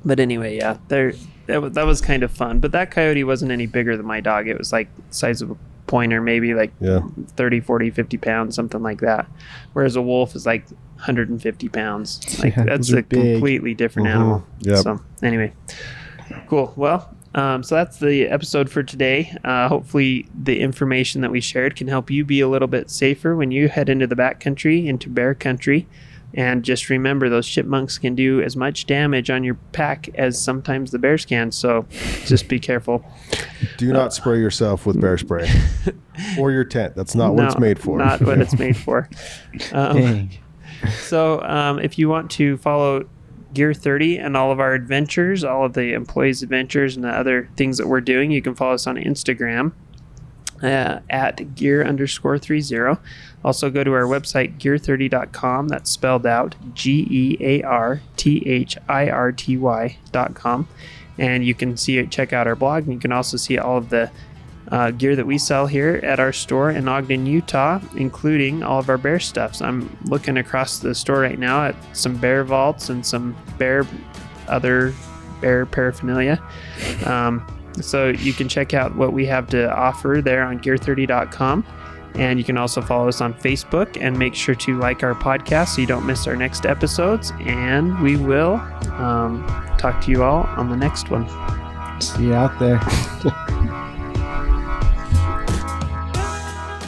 but 0.05 0.19
anyway, 0.19 0.57
yeah, 0.57 0.77
there 0.87 1.13
that 1.47 1.61
was, 1.61 1.73
that 1.73 1.85
was 1.85 2.01
kind 2.01 2.21
of 2.23 2.31
fun. 2.31 2.59
But 2.59 2.71
that 2.73 2.91
coyote 2.91 3.23
wasn't 3.23 3.51
any 3.51 3.65
bigger 3.65 3.97
than 3.97 4.05
my 4.05 4.19
dog. 4.21 4.47
It 4.47 4.57
was 4.57 4.71
like 4.71 4.87
size 5.09 5.41
of 5.41 5.51
a 5.51 5.57
pointer, 5.87 6.21
maybe 6.21 6.53
like 6.53 6.71
Yeah. 6.79 6.99
30, 7.35 7.61
40, 7.61 7.89
50 7.89 8.17
pounds, 8.17 8.55
something 8.55 8.83
like 8.83 8.99
that. 9.01 9.25
Whereas 9.73 9.95
a 9.95 10.01
wolf 10.03 10.35
is 10.35 10.45
like 10.45 10.65
150 10.97 11.69
pounds. 11.69 12.19
Like 12.43 12.55
Yeah, 12.55 12.63
that's 12.65 12.91
a 12.91 13.01
big. 13.01 13.09
completely 13.09 13.73
different 13.73 14.07
Mhm. 14.07 14.11
animal. 14.11 14.43
Yep. 14.59 14.77
So 14.77 15.01
anyway, 15.23 15.53
cool. 16.47 16.73
Well, 16.75 17.09
um, 17.35 17.61
so 17.63 17.75
that's 17.75 17.99
the 17.99 18.27
episode 18.27 18.69
for 18.69 18.81
today. 18.81 19.35
Uh, 19.43 19.67
hopefully, 19.67 20.27
the 20.33 20.59
information 20.59 21.21
that 21.21 21.31
we 21.31 21.41
shared 21.41 21.75
can 21.75 21.87
help 21.87 22.09
you 22.09 22.25
be 22.25 22.41
a 22.41 22.47
little 22.47 22.67
bit 22.67 22.89
safer 22.89 23.35
when 23.35 23.51
you 23.51 23.69
head 23.69 23.89
into 23.89 24.07
the 24.07 24.15
backcountry, 24.15 24.85
into 24.87 25.09
bear 25.09 25.35
country. 25.35 25.87
And 26.33 26.63
just 26.63 26.89
remember, 26.89 27.27
those 27.27 27.47
chipmunks 27.47 27.97
can 27.97 28.13
do 28.13 28.41
as 28.41 28.55
much 28.55 28.85
damage 28.85 29.29
on 29.31 29.43
your 29.43 29.55
pack 29.71 30.09
as 30.15 30.39
sometimes 30.39 30.91
the 30.91 30.99
bears 30.99 31.25
can. 31.25 31.51
So 31.51 31.87
just 32.25 32.47
be 32.47 32.59
careful. 32.59 33.03
Do 33.77 33.91
not 33.91 34.13
spray 34.13 34.37
yourself 34.39 34.85
with 34.85 35.01
bear 35.01 35.17
spray 35.17 35.49
or 36.39 36.51
your 36.51 36.63
tent. 36.63 36.95
That's 36.95 37.15
not 37.15 37.33
what 37.33 37.45
it's 37.45 37.59
made 37.59 37.79
for. 37.79 37.97
Not 37.97 38.21
what 38.21 38.39
it's 38.39 38.57
made 38.57 38.77
for. 38.77 39.09
Um, 39.71 39.97
Dang. 39.97 40.37
So, 41.01 41.41
um, 41.41 41.79
if 41.79 41.97
you 41.97 42.07
want 42.07 42.31
to 42.31 42.57
follow 42.57 43.07
Gear 43.53 43.73
30 43.73 44.17
and 44.17 44.37
all 44.37 44.51
of 44.51 44.59
our 44.59 44.73
adventures, 44.73 45.43
all 45.43 45.65
of 45.65 45.73
the 45.73 45.93
employees' 45.93 46.43
adventures, 46.43 46.95
and 46.95 47.03
the 47.03 47.09
other 47.09 47.49
things 47.55 47.77
that 47.77 47.87
we're 47.87 48.01
doing, 48.01 48.31
you 48.31 48.41
can 48.41 48.55
follow 48.55 48.73
us 48.73 48.87
on 48.87 48.95
Instagram 48.95 49.73
uh, 50.61 50.99
at 51.09 51.55
gear 51.55 51.83
underscore 51.85 52.37
30. 52.37 52.97
Also, 53.43 53.69
go 53.69 53.83
to 53.83 53.93
our 53.93 54.03
website, 54.03 54.59
gear30.com. 54.59 55.67
That's 55.69 55.89
spelled 55.89 56.25
out 56.25 56.55
G 56.73 57.07
E 57.09 57.37
A 57.39 57.63
R 57.63 58.01
T 58.17 58.43
H 58.45 58.77
I 58.87 59.09
R 59.09 59.31
T 59.31 59.57
Y.com. 59.57 60.67
And 61.17 61.45
you 61.45 61.53
can 61.53 61.75
see 61.75 61.97
it, 61.97 62.11
check 62.11 62.31
out 62.31 62.47
our 62.47 62.55
blog, 62.55 62.83
and 62.83 62.93
you 62.93 62.99
can 62.99 63.11
also 63.11 63.35
see 63.35 63.57
all 63.57 63.77
of 63.77 63.89
the 63.89 64.09
uh, 64.71 64.91
gear 64.91 65.15
that 65.15 65.25
we 65.25 65.37
sell 65.37 65.67
here 65.67 65.99
at 66.03 66.19
our 66.19 66.31
store 66.31 66.69
in 66.71 66.87
Ogden, 66.87 67.25
Utah, 67.25 67.79
including 67.95 68.63
all 68.63 68.79
of 68.79 68.89
our 68.89 68.97
bear 68.97 69.19
stuffs. 69.19 69.61
I'm 69.61 69.95
looking 70.05 70.37
across 70.37 70.79
the 70.79 70.93
store 70.93 71.19
right 71.19 71.39
now 71.39 71.65
at 71.65 71.75
some 71.93 72.17
bear 72.17 72.43
vaults 72.43 72.89
and 72.89 73.05
some 73.05 73.35
bear 73.57 73.85
other 74.47 74.93
bear 75.41 75.65
paraphernalia. 75.65 76.41
Um, 77.05 77.45
so 77.81 78.09
you 78.09 78.33
can 78.33 78.49
check 78.49 78.73
out 78.73 78.95
what 78.95 79.13
we 79.13 79.25
have 79.25 79.47
to 79.47 79.73
offer 79.73 80.21
there 80.23 80.43
on 80.43 80.59
gear30.com. 80.59 81.65
And 82.15 82.39
you 82.39 82.43
can 82.43 82.57
also 82.57 82.81
follow 82.81 83.07
us 83.07 83.21
on 83.21 83.33
Facebook 83.35 83.97
and 84.01 84.17
make 84.17 84.33
sure 84.33 84.55
to 84.55 84.77
like 84.79 85.03
our 85.03 85.13
podcast 85.13 85.75
so 85.75 85.81
you 85.81 85.87
don't 85.87 86.05
miss 86.05 86.27
our 86.27 86.35
next 86.35 86.65
episodes. 86.65 87.31
And 87.39 87.99
we 88.01 88.17
will 88.17 88.55
um, 88.93 89.45
talk 89.77 90.01
to 90.05 90.11
you 90.11 90.23
all 90.23 90.43
on 90.57 90.69
the 90.69 90.77
next 90.77 91.09
one. 91.09 91.27
See 92.01 92.25
you 92.25 92.33
out 92.33 92.57
there. 92.59 92.79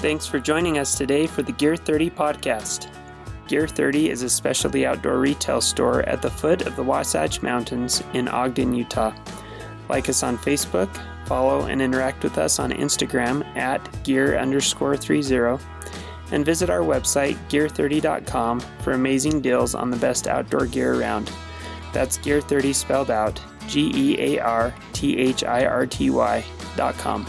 Thanks 0.02 0.26
for 0.26 0.40
joining 0.40 0.80
us 0.80 0.98
today 0.98 1.28
for 1.28 1.44
the 1.44 1.52
Gear 1.52 1.76
30 1.76 2.10
podcast. 2.10 2.92
Gear 3.48 3.68
30 3.68 4.10
is 4.10 4.24
a 4.24 4.30
specialty 4.32 4.84
outdoor 4.84 5.20
retail 5.20 5.62
store 5.62 6.02
at 6.10 6.24
the 6.24 6.30
foot 6.32 6.64
of 6.64 6.76
the 6.76 6.82
Wasatch 6.82 7.44
Mountains 7.44 8.02
in 8.14 8.28
Ogden, 8.28 8.74
Utah. 8.74 9.14
Like 9.90 10.10
us 10.10 10.24
on 10.24 10.40
Facebook, 10.40 10.90
follow 11.28 11.68
and 11.68 11.84
interact 11.84 12.24
with 12.24 12.40
us 12.40 12.58
on 12.58 12.72
Instagram 12.72 13.46
at 13.56 14.04
gear 14.04 14.40
underscore 14.40 14.98
30, 14.98 15.64
and 16.32 16.44
visit 16.44 16.72
our 16.72 16.80
website, 16.80 17.38
gear30.com, 17.50 18.60
for 18.82 18.94
amazing 18.94 19.40
deals 19.40 19.76
on 19.76 19.92
the 19.92 19.98
best 19.98 20.26
outdoor 20.26 20.66
gear 20.66 20.96
around. 20.96 21.32
That's 21.94 22.18
Gear 22.18 22.42
30 22.42 22.74
spelled 22.74 23.12
out 23.12 23.40
G 23.68 23.92
E 23.94 24.20
A 24.20 24.40
R 24.40 24.74
T 24.94 25.16
H 25.20 25.44
I 25.44 25.68
R 25.68 25.86
T 25.86 26.10
Y 26.10 26.44
dot 26.76 26.98
com. 26.98 27.24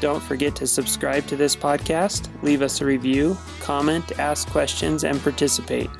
Don't 0.00 0.22
forget 0.22 0.54
to 0.56 0.66
subscribe 0.66 1.26
to 1.26 1.36
this 1.36 1.56
podcast, 1.56 2.28
leave 2.42 2.62
us 2.62 2.80
a 2.80 2.84
review, 2.84 3.36
comment, 3.60 4.18
ask 4.18 4.48
questions, 4.48 5.04
and 5.04 5.20
participate. 5.20 5.90